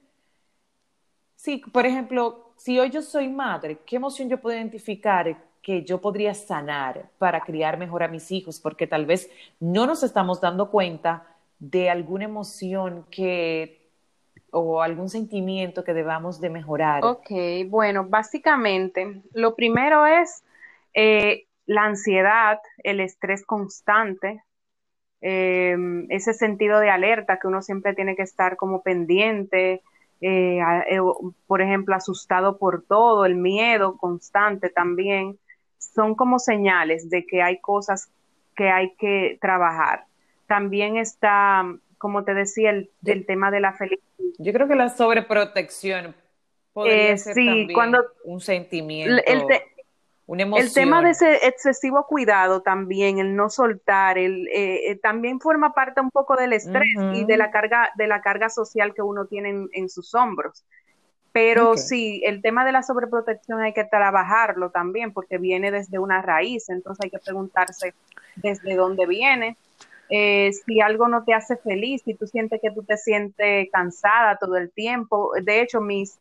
Sí, 1.35 1.61
por 1.71 1.85
ejemplo, 1.85 2.49
si 2.57 2.79
hoy 2.79 2.89
yo 2.89 3.03
soy 3.03 3.27
madre, 3.27 3.77
¿qué 3.85 3.97
emoción 3.97 4.27
yo 4.27 4.39
puedo 4.39 4.57
identificar 4.57 5.37
que 5.61 5.83
yo 5.83 6.01
podría 6.01 6.33
sanar 6.33 7.11
para 7.19 7.41
criar 7.41 7.77
mejor 7.77 8.01
a 8.01 8.07
mis 8.07 8.31
hijos? 8.31 8.59
Porque 8.59 8.87
tal 8.87 9.05
vez 9.05 9.29
no 9.59 9.85
nos 9.85 10.01
estamos 10.01 10.41
dando 10.41 10.71
cuenta 10.71 11.27
de 11.59 11.91
alguna 11.91 12.25
emoción 12.25 13.05
que 13.11 13.82
o 14.53 14.81
algún 14.81 15.09
sentimiento 15.09 15.83
que 15.83 15.93
debamos 15.93 16.39
de 16.39 16.49
mejorar. 16.49 17.03
Ok, 17.03 17.31
bueno, 17.67 18.05
básicamente, 18.07 19.21
lo 19.33 19.55
primero 19.55 20.05
es 20.05 20.43
eh, 20.93 21.45
la 21.65 21.83
ansiedad, 21.83 22.59
el 22.83 22.99
estrés 22.99 23.45
constante, 23.45 24.43
eh, 25.21 25.75
ese 26.09 26.33
sentido 26.33 26.79
de 26.79 26.89
alerta 26.89 27.39
que 27.39 27.47
uno 27.47 27.61
siempre 27.61 27.93
tiene 27.93 28.15
que 28.15 28.23
estar 28.23 28.57
como 28.57 28.81
pendiente, 28.81 29.81
eh, 30.19 30.59
eh, 30.89 30.99
por 31.47 31.61
ejemplo, 31.61 31.95
asustado 31.95 32.57
por 32.57 32.83
todo, 32.83 33.25
el 33.25 33.35
miedo 33.35 33.97
constante 33.97 34.69
también, 34.69 35.37
son 35.77 36.15
como 36.15 36.39
señales 36.39 37.09
de 37.09 37.25
que 37.25 37.41
hay 37.41 37.59
cosas 37.59 38.09
que 38.55 38.69
hay 38.69 38.93
que 38.95 39.37
trabajar. 39.41 40.05
También 40.47 40.97
está, 40.97 41.65
como 42.03 42.25
te 42.25 42.33
decía, 42.33 42.69
el, 42.71 42.91
el 43.05 43.25
tema 43.25 43.49
de 43.49 43.61
la 43.61 43.71
felicidad. 43.71 44.03
Yo 44.37 44.51
creo 44.51 44.67
que 44.67 44.75
la 44.75 44.89
sobreprotección 44.89 46.13
podría 46.73 47.13
Eh, 47.13 47.17
ser 47.17 47.33
sí, 47.33 47.45
también 47.47 47.73
cuando- 47.73 48.03
un 48.25 48.41
sentimiento, 48.41 49.23
el 49.25 49.47
te- 49.47 49.63
una 50.25 50.43
emoción. 50.43 50.67
El 50.67 50.73
tema 50.73 51.01
de 51.01 51.11
ese 51.11 51.47
excesivo 51.47 52.05
cuidado 52.05 52.61
también, 52.61 53.19
el 53.19 53.35
no 53.37 53.49
soltar, 53.49 54.17
el, 54.17 54.47
eh, 54.49 54.91
eh, 54.91 54.95
también 54.97 55.39
forma 55.39 55.73
parte 55.73 56.01
un 56.01 56.11
poco 56.11 56.35
del 56.35 56.51
estrés 56.51 56.95
y 57.13 57.23
de 57.25 57.37
la 57.37 57.51
carga, 57.51 57.89
de 57.95 58.07
la 58.07 58.21
carga 58.21 58.49
social 58.49 58.93
que 58.93 59.01
uno 59.01 59.25
tiene 59.27 59.49
en, 59.49 59.69
en 59.71 59.87
sus 59.89 60.13
hombros. 60.13 60.65
Pero 61.31 61.77
sí, 61.77 62.21
el 62.25 62.41
tema 62.43 62.63
de 62.63 62.71
la 62.73 62.83
sobreprotección 62.83 63.59
hay 63.61 63.73
que 63.73 63.85
trabajarlo 63.85 64.69
también 64.69 65.13
porque 65.13 65.37
viene 65.39 65.71
desde 65.71 65.97
una 65.97 66.21
raíz, 66.21 66.69
entonces 66.69 67.03
hay 67.05 67.09
que 67.09 67.17
preguntarse 67.17 67.93
desde 68.35 68.75
dónde 68.75 69.05
viene. 69.07 69.55
Eh, 70.15 70.51
si 70.53 70.79
algo 70.81 71.07
no 71.07 71.23
te 71.23 71.33
hace 71.33 71.57
feliz, 71.57 72.03
si 72.05 72.13
tú 72.13 72.27
sientes 72.27 72.61
que 72.61 72.69
tú 72.71 72.83
te 72.83 72.97
sientes 72.97 73.69
cansada 73.71 74.37
todo 74.37 74.57
el 74.57 74.71
tiempo. 74.71 75.31
De 75.43 75.61
hecho, 75.61 75.81
mis, 75.81 76.19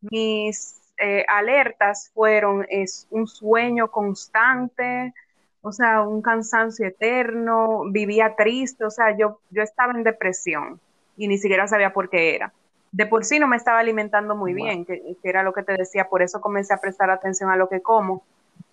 mis 0.00 0.80
eh, 0.98 1.24
alertas 1.28 2.10
fueron 2.14 2.66
es 2.68 3.06
un 3.10 3.26
sueño 3.26 3.90
constante, 3.90 5.14
o 5.62 5.72
sea, 5.72 6.02
un 6.02 6.22
cansancio 6.22 6.86
eterno, 6.86 7.84
vivía 7.90 8.34
triste, 8.36 8.84
o 8.84 8.90
sea, 8.90 9.16
yo, 9.16 9.40
yo 9.50 9.62
estaba 9.62 9.92
en 9.92 10.04
depresión 10.04 10.80
y 11.16 11.28
ni 11.28 11.38
siquiera 11.38 11.68
sabía 11.68 11.92
por 11.92 12.10
qué 12.10 12.34
era. 12.36 12.52
De 12.92 13.06
por 13.06 13.24
sí 13.24 13.38
no 13.38 13.48
me 13.48 13.56
estaba 13.56 13.78
alimentando 13.80 14.36
muy 14.36 14.52
Wow. 14.52 14.66
bien, 14.66 14.84
que, 14.84 15.00
que 15.22 15.28
era 15.28 15.42
lo 15.42 15.52
que 15.54 15.62
te 15.62 15.74
decía, 15.76 16.08
por 16.08 16.22
eso 16.22 16.40
comencé 16.42 16.74
a 16.74 16.80
prestar 16.80 17.10
atención 17.10 17.50
a 17.50 17.56
lo 17.56 17.68
que 17.68 17.80
como, 17.82 18.24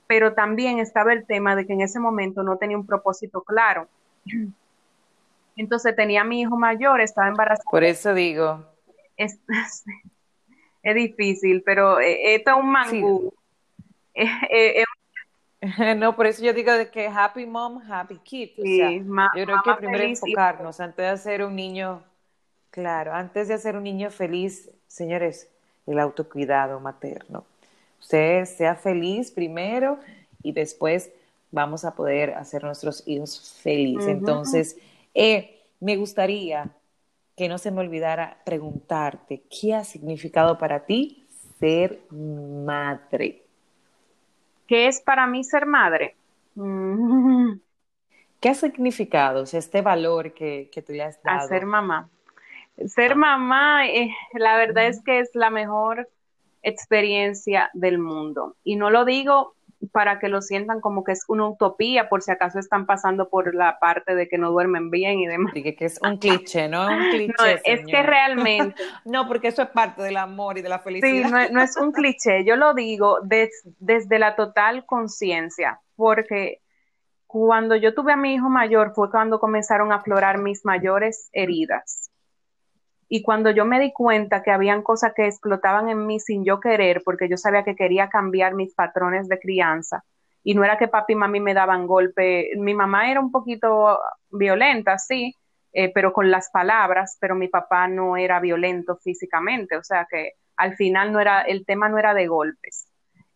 pero 0.07 0.34
también 0.34 0.80
estaba 0.80 1.14
el 1.14 1.26
tema 1.26 1.55
de 1.55 1.66
que 1.66 1.74
en 1.74 1.82
ese 1.82 1.99
momento 1.99 2.43
no 2.43 2.57
tenía 2.57 2.78
un 2.78 2.86
propósito 2.86 3.41
claro. 3.43 3.88
Entonces 5.55 5.95
tenía 5.95 6.21
a 6.21 6.23
mi 6.23 6.41
hijo 6.41 6.55
mayor, 6.57 7.01
estaba 7.01 7.27
embarazada. 7.27 7.69
Por 7.69 7.84
eso 7.84 8.13
digo, 8.13 8.65
Es, 9.17 9.39
es 10.84 10.95
difícil, 10.95 11.61
pero 11.63 11.99
eh, 11.99 12.36
esto 12.36 12.51
es 12.51 12.57
un 12.57 12.71
mangú. 12.71 13.34
No, 15.97 16.15
por 16.15 16.25
eso 16.25 16.43
yo 16.43 16.53
digo 16.53 16.71
de 16.71 16.89
que 16.89 17.07
happy 17.07 17.45
mom, 17.45 17.82
happy 17.91 18.17
kid. 18.23 18.49
O 18.57 18.61
sí, 18.61 19.01
ma- 19.05 19.30
yo 19.36 19.45
creo 19.45 19.61
que 19.61 19.73
primero 19.73 20.03
y- 20.03 20.11
enfocarnos 20.11 20.80
antes 20.80 20.97
de 20.97 21.07
hacer 21.07 21.43
un 21.43 21.55
niño, 21.55 22.01
claro, 22.71 23.13
antes 23.13 23.47
de 23.47 23.55
hacer 23.55 23.75
un 23.75 23.84
niño 23.84 24.09
feliz, 24.09 24.69
señores, 24.88 25.49
el 25.86 25.99
autocuidado 25.99 26.80
materno. 26.80 27.45
Usted 27.99 28.45
sea 28.45 28.75
feliz 28.75 29.32
primero 29.32 29.99
y 30.41 30.53
después 30.53 31.11
vamos 31.51 31.85
a 31.85 31.95
poder 31.95 32.33
hacer 32.35 32.63
nuestros 32.63 33.07
hijos 33.07 33.57
felices. 33.61 34.07
Entonces, 34.07 34.77
eh, 35.13 35.65
me 35.79 35.95
gustaría 35.97 36.69
que 37.35 37.47
no 37.47 37.57
se 37.57 37.71
me 37.71 37.81
olvidara 37.81 38.37
preguntarte, 38.45 39.43
¿qué 39.49 39.73
ha 39.73 39.83
significado 39.83 40.57
para 40.57 40.85
ti 40.85 41.25
ser 41.59 41.99
madre? 42.11 43.43
¿Qué 44.67 44.87
es 44.87 45.01
para 45.01 45.25
mí 45.25 45.43
ser 45.43 45.65
madre? 45.65 46.15
Mm, 46.55 47.53
¿Qué 48.39 48.49
ha 48.49 48.53
significado 48.53 49.43
o 49.43 49.45
sea, 49.45 49.59
este 49.59 49.81
valor 49.81 50.33
que, 50.33 50.69
que 50.71 50.81
tú 50.81 50.93
le 50.93 51.03
has 51.03 51.19
a 51.23 51.35
dado? 51.35 51.47
ser 51.47 51.65
mamá. 51.65 52.09
Ser 52.87 53.15
mamá, 53.15 53.87
eh, 53.87 54.13
la 54.33 54.57
verdad 54.57 54.87
es 54.87 55.01
que 55.01 55.19
es 55.19 55.29
la 55.33 55.49
mejor 55.49 56.09
experiencia 56.61 57.69
del 57.73 57.99
mundo. 57.99 58.55
Y 58.63 58.75
no 58.75 58.89
lo 58.89 59.05
digo 59.05 59.55
para 59.91 60.19
que 60.19 60.27
lo 60.27 60.41
sientan 60.41 60.82
como 60.82 61.03
que 61.03 61.13
es 61.13 61.23
una 61.27 61.47
utopía, 61.47 62.09
por 62.09 62.21
si 62.21 62.32
acaso 62.32 62.59
están 62.59 62.86
pasando 62.86 63.30
por 63.30 63.55
la 63.55 63.80
parte 63.80 64.13
de 64.13 64.27
que 64.27 64.38
no 64.38 64.51
duermen 64.51 64.91
bien 64.91 65.19
y 65.19 65.27
demás. 65.27 65.53
que 65.53 65.75
es 65.80 65.99
un 66.01 66.17
cliché, 66.17 66.67
¿no? 66.67 66.88
Un 66.88 67.09
cliché, 67.11 67.34
no, 67.38 67.45
es 67.63 67.86
que 67.86 68.03
realmente. 68.03 68.75
no, 69.05 69.27
porque 69.27 69.47
eso 69.47 69.61
es 69.61 69.69
parte 69.69 70.01
del 70.01 70.17
amor 70.17 70.57
y 70.57 70.61
de 70.61 70.69
la 70.69 70.80
felicidad. 70.80 71.47
Sí, 71.47 71.53
no, 71.53 71.61
es 71.61 71.77
un 71.77 71.91
cliché, 71.91 72.43
yo 72.43 72.55
lo 72.55 72.73
digo 72.73 73.19
desde 73.23 74.19
la 74.19 74.36
total 74.36 74.86
conciencia, 74.86 75.80
porque 75.95 76.61
cuando 77.25 77.75
yo 77.75 77.93
tuve 77.93 78.13
a 78.13 78.17
mi 78.17 78.34
hijo 78.34 78.49
mayor 78.49 78.93
fue 78.93 79.09
cuando 79.09 79.39
comenzaron 79.39 79.91
a 79.91 79.95
aflorar 79.95 80.39
mis 80.39 80.65
mayores 80.65 81.30
heridas. 81.32 82.09
Y 83.10 83.24
cuando 83.24 83.49
yo 83.49 83.66
me 83.66 83.80
di 83.80 83.91
cuenta 83.91 84.43
que 84.43 84.51
habían 84.51 84.84
cosas 84.84 85.14
que 85.16 85.26
explotaban 85.26 85.89
en 85.89 86.05
mí 86.05 86.20
sin 86.20 86.45
yo 86.45 86.60
querer, 86.60 87.01
porque 87.03 87.28
yo 87.28 87.38
sabía 87.38 87.64
que 87.64 87.76
quería 87.76 88.07
cambiar 88.07 88.53
mis 88.53 88.74
patrones 88.76 89.28
de 89.28 89.39
crianza, 89.39 90.03
y 90.43 90.53
no 90.53 90.64
era 90.64 90.78
que 90.78 90.88
papi 90.88 91.14
y 91.14 91.16
mami 91.16 91.39
me 91.39 91.55
daban 91.55 91.88
golpe, 91.88 92.51
mi 92.57 92.74
mamá 92.74 93.12
era 93.12 93.20
un 93.20 93.32
poquito 93.32 93.99
violenta, 94.30 94.99
sí, 94.99 95.36
eh, 95.74 95.91
pero 95.93 96.14
con 96.14 96.30
las 96.30 96.49
palabras, 96.51 97.18
pero 97.20 97.36
mi 97.36 97.47
papá 97.47 97.88
no 97.88 98.16
era 98.16 98.39
violento 98.39 98.95
físicamente, 98.97 99.76
o 99.76 99.84
sea 99.84 100.07
que 100.10 100.34
al 100.55 100.76
final 100.76 101.12
no 101.12 101.20
era, 101.20 101.41
el 101.41 101.66
tema 101.66 101.89
no 101.89 101.97
era 101.97 102.14
de 102.14 102.28
golpes. 102.28 102.86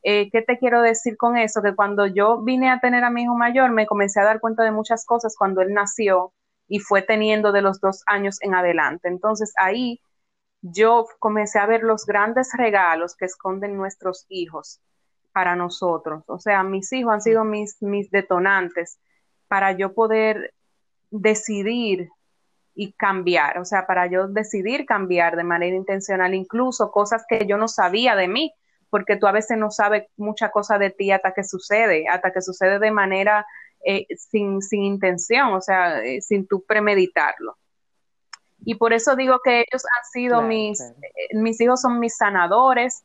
Eh, 0.04 0.30
¿Qué 0.32 0.42
te 0.42 0.58
quiero 0.58 0.82
decir 0.82 1.16
con 1.18 1.38
eso? 1.38 1.62
Que 1.62 1.74
cuando 1.74 2.06
yo 2.06 2.42
vine 2.44 2.70
a 2.70 2.80
tener 2.80 3.04
a 3.06 3.10
mi 3.10 3.24
hijo 3.24 3.36
mayor, 3.36 3.72
me 3.72 3.88
comencé 3.88 4.20
a 4.20 4.26
dar 4.26 4.42
cuenta 4.42 4.64
de 4.64 4.72
muchas 4.72 5.06
cosas 5.06 5.36
cuando 5.38 5.62
él 5.62 5.74
nació 5.74 6.34
y 6.68 6.80
fue 6.80 7.02
teniendo 7.02 7.52
de 7.52 7.62
los 7.62 7.80
dos 7.80 8.04
años 8.06 8.38
en 8.42 8.56
adelante. 8.56 9.08
Entonces 9.08 9.54
ahí 9.58 10.02
yo 10.62 11.06
comencé 11.20 11.60
a 11.60 11.66
ver 11.66 11.84
los 11.84 12.06
grandes 12.06 12.50
regalos 12.58 13.16
que 13.16 13.26
esconden 13.26 13.76
nuestros 13.76 14.26
hijos 14.30 14.80
para 15.34 15.56
nosotros. 15.56 16.24
O 16.28 16.40
sea, 16.40 16.64
mis 16.64 16.92
hijos 16.94 17.14
han 17.14 17.22
sido 17.22 17.44
mis, 17.44 17.82
mis 17.82 18.10
detonantes 18.12 19.00
para 19.48 19.74
yo 19.74 19.94
poder 19.94 20.54
decidir 21.12 22.10
y 22.76 22.94
cambiar, 22.94 23.60
o 23.60 23.66
sea, 23.66 23.86
para 23.86 24.08
yo 24.08 24.28
decidir 24.28 24.86
cambiar 24.86 25.36
de 25.36 25.44
manera 25.44 25.76
intencional, 25.76 26.34
incluso 26.34 26.92
cosas 26.92 27.24
que 27.28 27.46
yo 27.46 27.58
no 27.58 27.68
sabía 27.68 28.16
de 28.16 28.28
mí, 28.28 28.52
porque 28.90 29.16
tú 29.16 29.28
a 29.28 29.32
veces 29.32 29.58
no 29.58 29.70
sabes 29.70 30.06
mucha 30.18 30.50
cosa 30.50 30.78
de 30.78 30.90
ti 30.90 31.12
hasta 31.12 31.34
que 31.34 31.44
sucede, 31.44 32.08
hasta 32.08 32.32
que 32.32 32.42
sucede 32.42 32.80
de 32.80 32.92
manera 32.92 33.46
eh, 33.86 34.06
sin, 34.18 34.62
sin, 34.62 34.84
intención, 34.84 35.54
o 35.54 35.62
sea, 35.62 36.02
eh, 36.04 36.22
sin 36.22 36.48
tú 36.48 36.64
premeditarlo. 36.64 37.58
Y 38.64 38.76
por 38.76 38.94
eso 38.94 39.18
digo 39.18 39.42
que 39.44 39.60
ellos 39.60 39.84
han 39.84 40.06
sido 40.12 40.42
mis, 40.42 40.80
eh, 40.80 40.94
mis 41.34 41.60
hijos 41.60 41.82
son 41.82 42.00
mis 42.00 42.16
sanadores, 42.16 43.04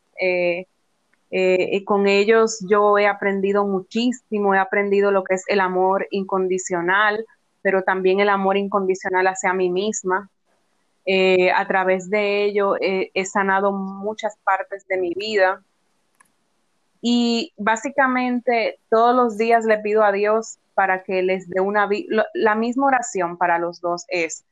y 1.30 1.84
con 1.84 2.06
ellos 2.06 2.64
yo 2.68 2.96
he 2.96 3.06
aprendido 3.06 3.66
muchísimo, 3.66 4.54
he 4.54 4.58
aprendido 4.58 5.10
lo 5.10 5.24
que 5.24 5.34
es 5.34 5.44
el 5.48 5.60
amor 5.60 6.06
incondicional, 6.10 7.26
pero 7.60 7.82
también 7.82 8.20
el 8.20 8.28
amor 8.28 8.56
incondicional 8.56 9.26
hacia 9.26 9.52
mí 9.52 9.70
misma. 9.70 10.30
a 11.54 11.66
través 11.66 12.08
de 12.08 12.44
ello 12.44 12.76
he 12.80 13.24
sanado 13.24 13.72
muchas 13.72 14.36
partes 14.44 14.86
de 14.86 14.96
mi 14.96 15.12
vida, 15.14 15.62
y 17.00 17.52
básicamente 17.56 18.80
todos 18.90 19.14
los 19.14 19.38
días 19.38 19.64
le 19.64 19.78
pido 19.78 20.02
a 20.02 20.12
Dios 20.12 20.58
para 20.74 21.02
que 21.02 21.22
les 21.22 21.48
dé 21.48 21.60
una 21.60 21.86
vida, 21.86 22.26
la 22.34 22.54
misma 22.54 22.86
oración 22.86 23.36
para 23.36 23.58
los 23.58 23.80
dos 23.80 24.04
es, 24.08 24.44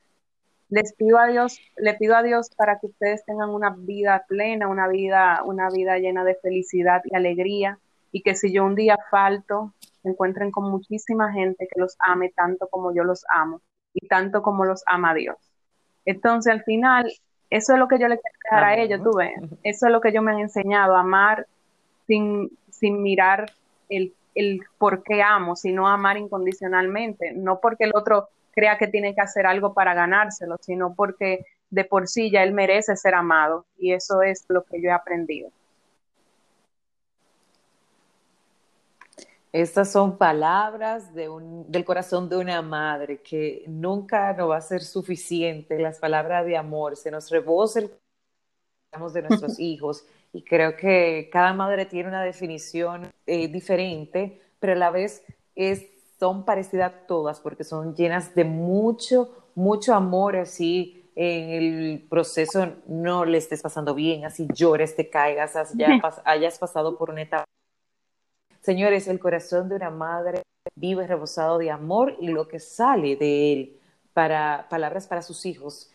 les 0.69 0.93
pido 0.93 1.17
a 1.17 1.27
Dios, 1.27 1.59
le 1.77 1.93
pido 1.93 2.15
a 2.15 2.23
Dios 2.23 2.49
para 2.55 2.79
que 2.79 2.87
ustedes 2.87 3.23
tengan 3.25 3.49
una 3.49 3.75
vida 3.77 4.25
plena, 4.27 4.67
una 4.67 4.87
vida, 4.87 5.41
una 5.45 5.69
vida 5.69 5.97
llena 5.97 6.23
de 6.23 6.35
felicidad 6.35 7.01
y 7.05 7.15
alegría, 7.15 7.79
y 8.11 8.21
que 8.21 8.35
si 8.35 8.51
yo 8.53 8.65
un 8.65 8.75
día 8.75 8.97
falto, 9.09 9.73
se 10.01 10.09
encuentren 10.09 10.51
con 10.51 10.69
muchísima 10.69 11.31
gente 11.31 11.67
que 11.71 11.79
los 11.79 11.95
ame 11.99 12.29
tanto 12.29 12.67
como 12.67 12.93
yo 12.93 13.03
los 13.03 13.25
amo, 13.29 13.61
y 13.93 14.07
tanto 14.07 14.41
como 14.41 14.65
los 14.65 14.83
ama 14.85 15.13
Dios. 15.13 15.37
Entonces, 16.05 16.51
al 16.51 16.63
final, 16.63 17.11
eso 17.49 17.73
es 17.73 17.79
lo 17.79 17.87
que 17.87 17.99
yo 17.99 18.07
le 18.07 18.19
quiero 18.19 18.37
dejar 18.43 18.63
a 18.63 18.77
ellos, 18.77 19.01
tú 19.03 19.17
ves, 19.17 19.31
eso 19.63 19.87
es 19.87 19.91
lo 19.91 20.01
que 20.01 20.11
yo 20.11 20.21
me 20.21 20.31
han 20.31 20.39
enseñado, 20.39 20.95
a 20.95 21.01
amar 21.01 21.47
sin, 22.07 22.57
sin 22.71 23.03
mirar 23.03 23.51
el 23.89 24.13
el 24.37 24.61
por 24.77 25.03
qué 25.03 25.23
amo, 25.23 25.55
sino 25.55 25.87
amar 25.87 26.17
incondicionalmente, 26.17 27.33
no 27.33 27.59
porque 27.59 27.85
el 27.85 27.91
otro 27.95 28.29
crea 28.51 28.77
que 28.77 28.87
tiene 28.87 29.15
que 29.15 29.21
hacer 29.21 29.47
algo 29.47 29.73
para 29.73 29.95
ganárselo, 29.95 30.57
sino 30.61 30.93
porque 30.93 31.45
de 31.71 31.85
por 31.85 32.07
sí 32.07 32.29
ya 32.29 32.43
él 32.43 32.53
merece 32.53 32.95
ser 32.95 33.15
amado. 33.15 33.65
Y 33.77 33.93
eso 33.93 34.21
es 34.21 34.45
lo 34.47 34.63
que 34.63 34.79
yo 34.79 34.89
he 34.89 34.93
aprendido. 34.93 35.49
Estas 39.51 39.91
son 39.91 40.19
palabras 40.19 41.15
de 41.15 41.29
un, 41.29 41.71
del 41.71 41.83
corazón 41.83 42.29
de 42.29 42.37
una 42.37 42.61
madre 42.61 43.21
que 43.21 43.63
nunca 43.65 44.33
nos 44.33 44.51
va 44.51 44.57
a 44.57 44.61
ser 44.61 44.81
suficiente, 44.81 45.79
las 45.79 45.97
palabras 45.97 46.45
de 46.45 46.57
amor, 46.57 46.95
se 46.95 47.09
nos 47.09 47.31
rebosa 47.31 47.79
el 47.79 47.91
de 49.13 49.21
nuestros 49.23 49.59
hijos 49.59 50.05
y 50.33 50.43
creo 50.43 50.75
que 50.75 51.29
cada 51.31 51.53
madre 51.53 51.85
tiene 51.85 52.09
una 52.09 52.23
definición 52.23 53.11
eh, 53.25 53.47
diferente, 53.47 54.41
pero 54.59 54.73
a 54.73 54.75
la 54.75 54.91
vez 54.91 55.23
es, 55.55 55.85
son 56.19 56.45
parecidas 56.45 56.93
todas 57.07 57.39
porque 57.39 57.63
son 57.63 57.95
llenas 57.95 58.35
de 58.35 58.43
mucho, 58.43 59.51
mucho 59.55 59.93
amor, 59.93 60.35
así 60.35 61.09
en 61.15 61.49
el 61.49 62.07
proceso 62.07 62.75
no 62.85 63.25
le 63.25 63.39
estés 63.39 63.61
pasando 63.63 63.95
bien, 63.95 64.25
así 64.25 64.47
llores, 64.53 64.95
te 64.95 65.09
caigas, 65.09 65.53
hayas 66.25 66.59
pasado 66.59 66.97
por 66.97 67.09
una 67.09 67.23
etapa. 67.23 67.45
Señores, 68.61 69.07
el 69.07 69.19
corazón 69.19 69.69
de 69.69 69.75
una 69.75 69.89
madre 69.89 70.43
vive 70.75 71.07
rebosado 71.07 71.57
de 71.57 71.71
amor 71.71 72.15
y 72.19 72.27
lo 72.27 72.47
que 72.47 72.59
sale 72.59 73.15
de 73.15 73.53
él 73.53 73.79
para 74.13 74.67
palabras 74.69 75.07
para 75.07 75.21
sus 75.21 75.45
hijos 75.45 75.91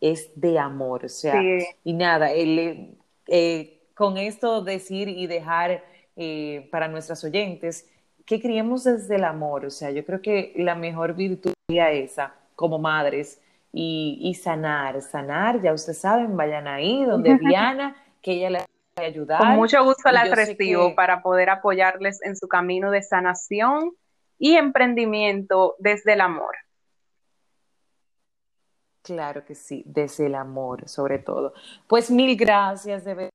es 0.00 0.30
de 0.34 0.58
amor, 0.58 1.04
o 1.04 1.08
sea, 1.08 1.42
y 1.84 1.92
nada, 1.92 2.32
él, 2.32 2.96
eh, 3.30 3.80
con 3.94 4.18
esto 4.18 4.60
decir 4.62 5.08
y 5.08 5.26
dejar 5.26 5.84
eh, 6.16 6.68
para 6.72 6.88
nuestras 6.88 7.22
oyentes 7.24 7.88
que 8.26 8.40
criemos 8.40 8.84
desde 8.84 9.16
el 9.16 9.24
amor, 9.24 9.64
o 9.64 9.70
sea, 9.70 9.90
yo 9.90 10.04
creo 10.04 10.20
que 10.20 10.52
la 10.56 10.74
mejor 10.74 11.14
virtud 11.14 11.52
sería 11.66 11.90
esa, 11.92 12.34
como 12.54 12.78
madres, 12.78 13.40
y, 13.72 14.18
y 14.20 14.34
sanar, 14.34 15.00
sanar, 15.00 15.62
ya 15.62 15.72
ustedes 15.72 15.98
saben, 15.98 16.36
vayan 16.36 16.66
ahí 16.66 17.04
donde 17.04 17.38
Diana, 17.40 17.96
que 18.20 18.32
ella 18.32 18.50
les 18.50 18.62
va 18.62 19.02
a 19.02 19.06
ayudar. 19.06 19.38
Con 19.38 19.56
mucho 19.56 19.82
gusto 19.84 20.10
la 20.10 20.24
recibo 20.24 20.94
para 20.94 21.22
poder 21.22 21.50
apoyarles 21.50 22.20
en 22.22 22.36
su 22.36 22.48
camino 22.48 22.90
de 22.90 23.02
sanación 23.02 23.92
y 24.38 24.56
emprendimiento 24.56 25.76
desde 25.78 26.14
el 26.14 26.20
amor. 26.20 26.56
Claro 29.02 29.44
que 29.44 29.54
sí, 29.54 29.82
desde 29.86 30.26
el 30.26 30.34
amor, 30.34 30.88
sobre 30.88 31.18
todo. 31.18 31.54
Pues 31.86 32.10
mil 32.10 32.36
gracias 32.36 33.04
de 33.04 33.14
verdad 33.14 33.30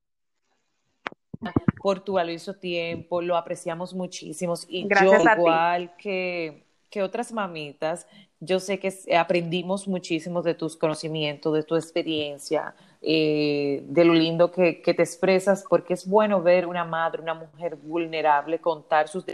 por 1.86 2.00
tu 2.00 2.14
valioso 2.14 2.54
tiempo, 2.54 3.22
lo 3.22 3.36
apreciamos 3.36 3.94
muchísimo 3.94 4.54
y 4.68 4.88
yo 4.88 5.12
igual 5.20 5.94
que, 5.96 6.64
que 6.90 7.02
otras 7.02 7.32
mamitas, 7.32 8.06
yo 8.40 8.58
sé 8.58 8.78
que 8.78 8.92
aprendimos 9.16 9.86
muchísimo 9.86 10.42
de 10.42 10.54
tus 10.54 10.76
conocimientos, 10.76 11.54
de 11.54 11.62
tu 11.62 11.76
experiencia, 11.76 12.74
eh, 13.02 13.84
de 13.86 14.04
lo 14.04 14.14
lindo 14.14 14.50
que, 14.50 14.82
que, 14.82 14.94
te 14.94 15.02
expresas, 15.02 15.64
porque 15.68 15.94
es 15.94 16.08
bueno 16.08 16.42
ver 16.42 16.66
una 16.66 16.84
madre, 16.84 17.22
una 17.22 17.34
mujer 17.34 17.76
vulnerable, 17.76 18.58
contar 18.58 19.08
sus 19.08 19.24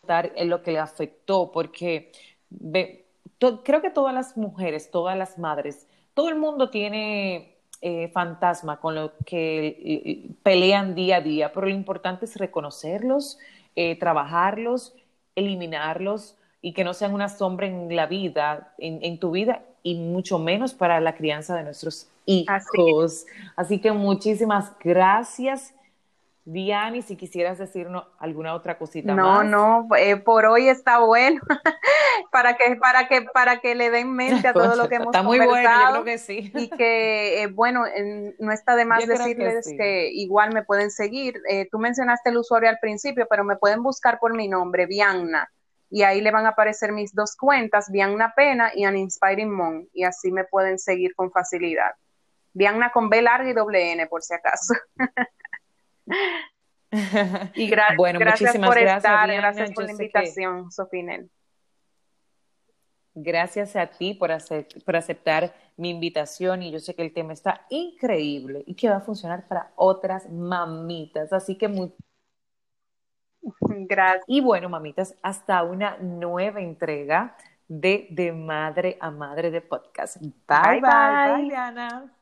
contar 0.00 0.32
en 0.34 0.48
lo 0.48 0.62
que 0.62 0.72
le 0.72 0.78
afectó, 0.78 1.52
porque 1.52 2.10
ve, 2.48 2.99
creo 3.64 3.82
que 3.82 3.90
todas 3.90 4.14
las 4.14 4.36
mujeres, 4.36 4.90
todas 4.90 5.16
las 5.16 5.38
madres, 5.38 5.88
todo 6.14 6.28
el 6.28 6.36
mundo 6.36 6.70
tiene 6.70 7.56
eh, 7.82 8.08
fantasma 8.12 8.78
con 8.78 8.94
lo 8.94 9.12
que 9.24 9.66
eh, 9.68 10.30
pelean 10.42 10.94
día 10.94 11.16
a 11.16 11.20
día, 11.20 11.52
pero 11.52 11.66
lo 11.66 11.72
importante 11.72 12.26
es 12.26 12.36
reconocerlos, 12.36 13.38
eh, 13.74 13.98
trabajarlos, 13.98 14.94
eliminarlos 15.34 16.36
y 16.60 16.74
que 16.74 16.84
no 16.84 16.92
sean 16.92 17.14
una 17.14 17.28
sombra 17.28 17.66
en 17.66 17.94
la 17.96 18.06
vida, 18.06 18.74
en, 18.76 19.18
tu 19.18 19.30
vida 19.30 19.62
y 19.82 19.94
mucho 19.94 20.38
menos 20.38 20.74
para 20.74 21.00
la 21.00 21.14
crianza 21.14 21.56
de 21.56 21.62
nuestros 21.62 22.10
hijos. 22.26 23.24
Así 23.56 23.80
que 23.80 23.92
muchísimas 23.92 24.72
gracias 24.78 25.72
Diani, 26.44 27.02
si 27.02 27.16
quisieras 27.16 27.58
decirnos 27.58 28.06
alguna 28.18 28.54
otra 28.54 28.78
cosita 28.78 29.14
no, 29.14 29.26
más. 29.26 29.44
No, 29.46 29.86
no, 29.88 29.96
eh, 29.96 30.16
por 30.16 30.46
hoy 30.46 30.68
está 30.68 30.98
bueno 31.00 31.40
para 32.32 32.56
que 32.56 32.76
para 32.76 33.08
que 33.08 33.22
para 33.22 33.60
que 33.60 33.74
le 33.74 33.90
den 33.90 34.12
mente 34.14 34.48
a 34.48 34.52
todo 34.54 34.74
lo 34.74 34.88
que 34.88 34.94
hemos 34.96 35.08
Está 35.08 35.22
muy 35.22 35.38
bueno, 35.38 35.70
yo 35.70 35.90
creo 35.90 36.04
que 36.04 36.18
sí. 36.18 36.50
Y 36.54 36.70
que 36.70 37.42
eh, 37.42 37.46
bueno, 37.48 37.84
no 38.38 38.52
está 38.52 38.74
de 38.74 38.86
más 38.86 39.06
decirles 39.06 39.66
que, 39.76 40.10
igual 40.12 40.52
me 40.54 40.64
pueden 40.64 40.90
seguir. 40.90 41.40
Eh, 41.48 41.68
tú 41.70 41.78
mencionaste 41.78 42.30
el 42.30 42.38
usuario 42.38 42.70
al 42.70 42.78
principio, 42.80 43.26
pero 43.28 43.44
me 43.44 43.56
pueden 43.56 43.82
buscar 43.82 44.18
por 44.18 44.34
mi 44.34 44.48
nombre, 44.48 44.86
Vianna. 44.86 45.50
Y 45.90 46.04
ahí 46.04 46.20
le 46.20 46.30
van 46.30 46.46
a 46.46 46.50
aparecer 46.50 46.92
mis 46.92 47.14
dos 47.14 47.36
cuentas, 47.36 47.90
Vianna 47.90 48.32
Pena 48.34 48.70
y 48.74 48.84
An 48.84 48.96
Inspiring 48.96 49.50
Mom, 49.50 49.86
y 49.92 50.04
así 50.04 50.30
me 50.30 50.44
pueden 50.44 50.78
seguir 50.78 51.14
con 51.16 51.32
facilidad. 51.32 51.90
Vianna 52.52 52.92
con 52.92 53.08
B 53.10 53.22
larga 53.22 53.50
y 53.50 53.52
doble 53.52 53.92
N, 53.92 54.06
por 54.06 54.22
si 54.22 54.34
acaso. 54.34 54.74
Y 57.54 57.68
gracias 57.70 57.96
por 57.96 58.18
gracias, 58.18 58.54
estar, 58.96 59.32
gracias 59.32 59.72
por 59.72 59.84
la 59.84 59.92
invitación, 59.92 60.70
Sofinel. 60.70 61.30
Gracias 63.14 63.74
a 63.76 63.86
ti 63.86 64.14
por, 64.14 64.30
por 64.84 64.96
aceptar 64.96 65.54
mi 65.76 65.90
invitación 65.90 66.62
y 66.62 66.70
yo 66.70 66.78
sé 66.78 66.94
que 66.94 67.02
el 67.02 67.12
tema 67.12 67.32
está 67.32 67.66
increíble 67.68 68.62
y 68.66 68.74
que 68.74 68.88
va 68.88 68.96
a 68.96 69.00
funcionar 69.00 69.46
para 69.48 69.72
otras 69.76 70.30
mamitas. 70.30 71.32
Así 71.32 71.56
que 71.56 71.68
muy... 71.68 71.92
Gracias. 73.60 74.24
Y 74.26 74.40
bueno, 74.40 74.68
mamitas, 74.68 75.16
hasta 75.22 75.62
una 75.64 75.96
nueva 75.98 76.60
entrega 76.60 77.36
de 77.66 78.08
De 78.10 78.32
Madre 78.32 78.96
a 79.00 79.10
Madre 79.10 79.50
de 79.50 79.60
Podcast. 79.60 80.18
Bye, 80.20 80.30
bye, 80.46 80.80
bye, 80.80 81.34
bye 81.36 81.44
Diana. 81.44 82.19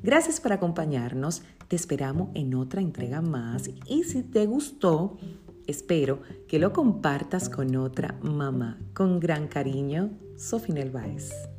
Gracias 0.00 0.40
por 0.40 0.52
acompañarnos. 0.52 1.42
Te 1.66 1.74
esperamos 1.74 2.28
en 2.34 2.54
otra 2.54 2.80
entrega 2.80 3.20
más 3.20 3.68
y 3.88 4.04
si 4.04 4.22
te 4.22 4.46
gustó, 4.46 5.18
espero 5.66 6.20
que 6.46 6.60
lo 6.60 6.72
compartas 6.72 7.48
con 7.48 7.74
otra 7.74 8.16
mamá. 8.22 8.78
Con 8.94 9.18
gran 9.18 9.48
cariño, 9.48 10.10
Sofinel 10.36 10.90
Baez. 10.92 11.51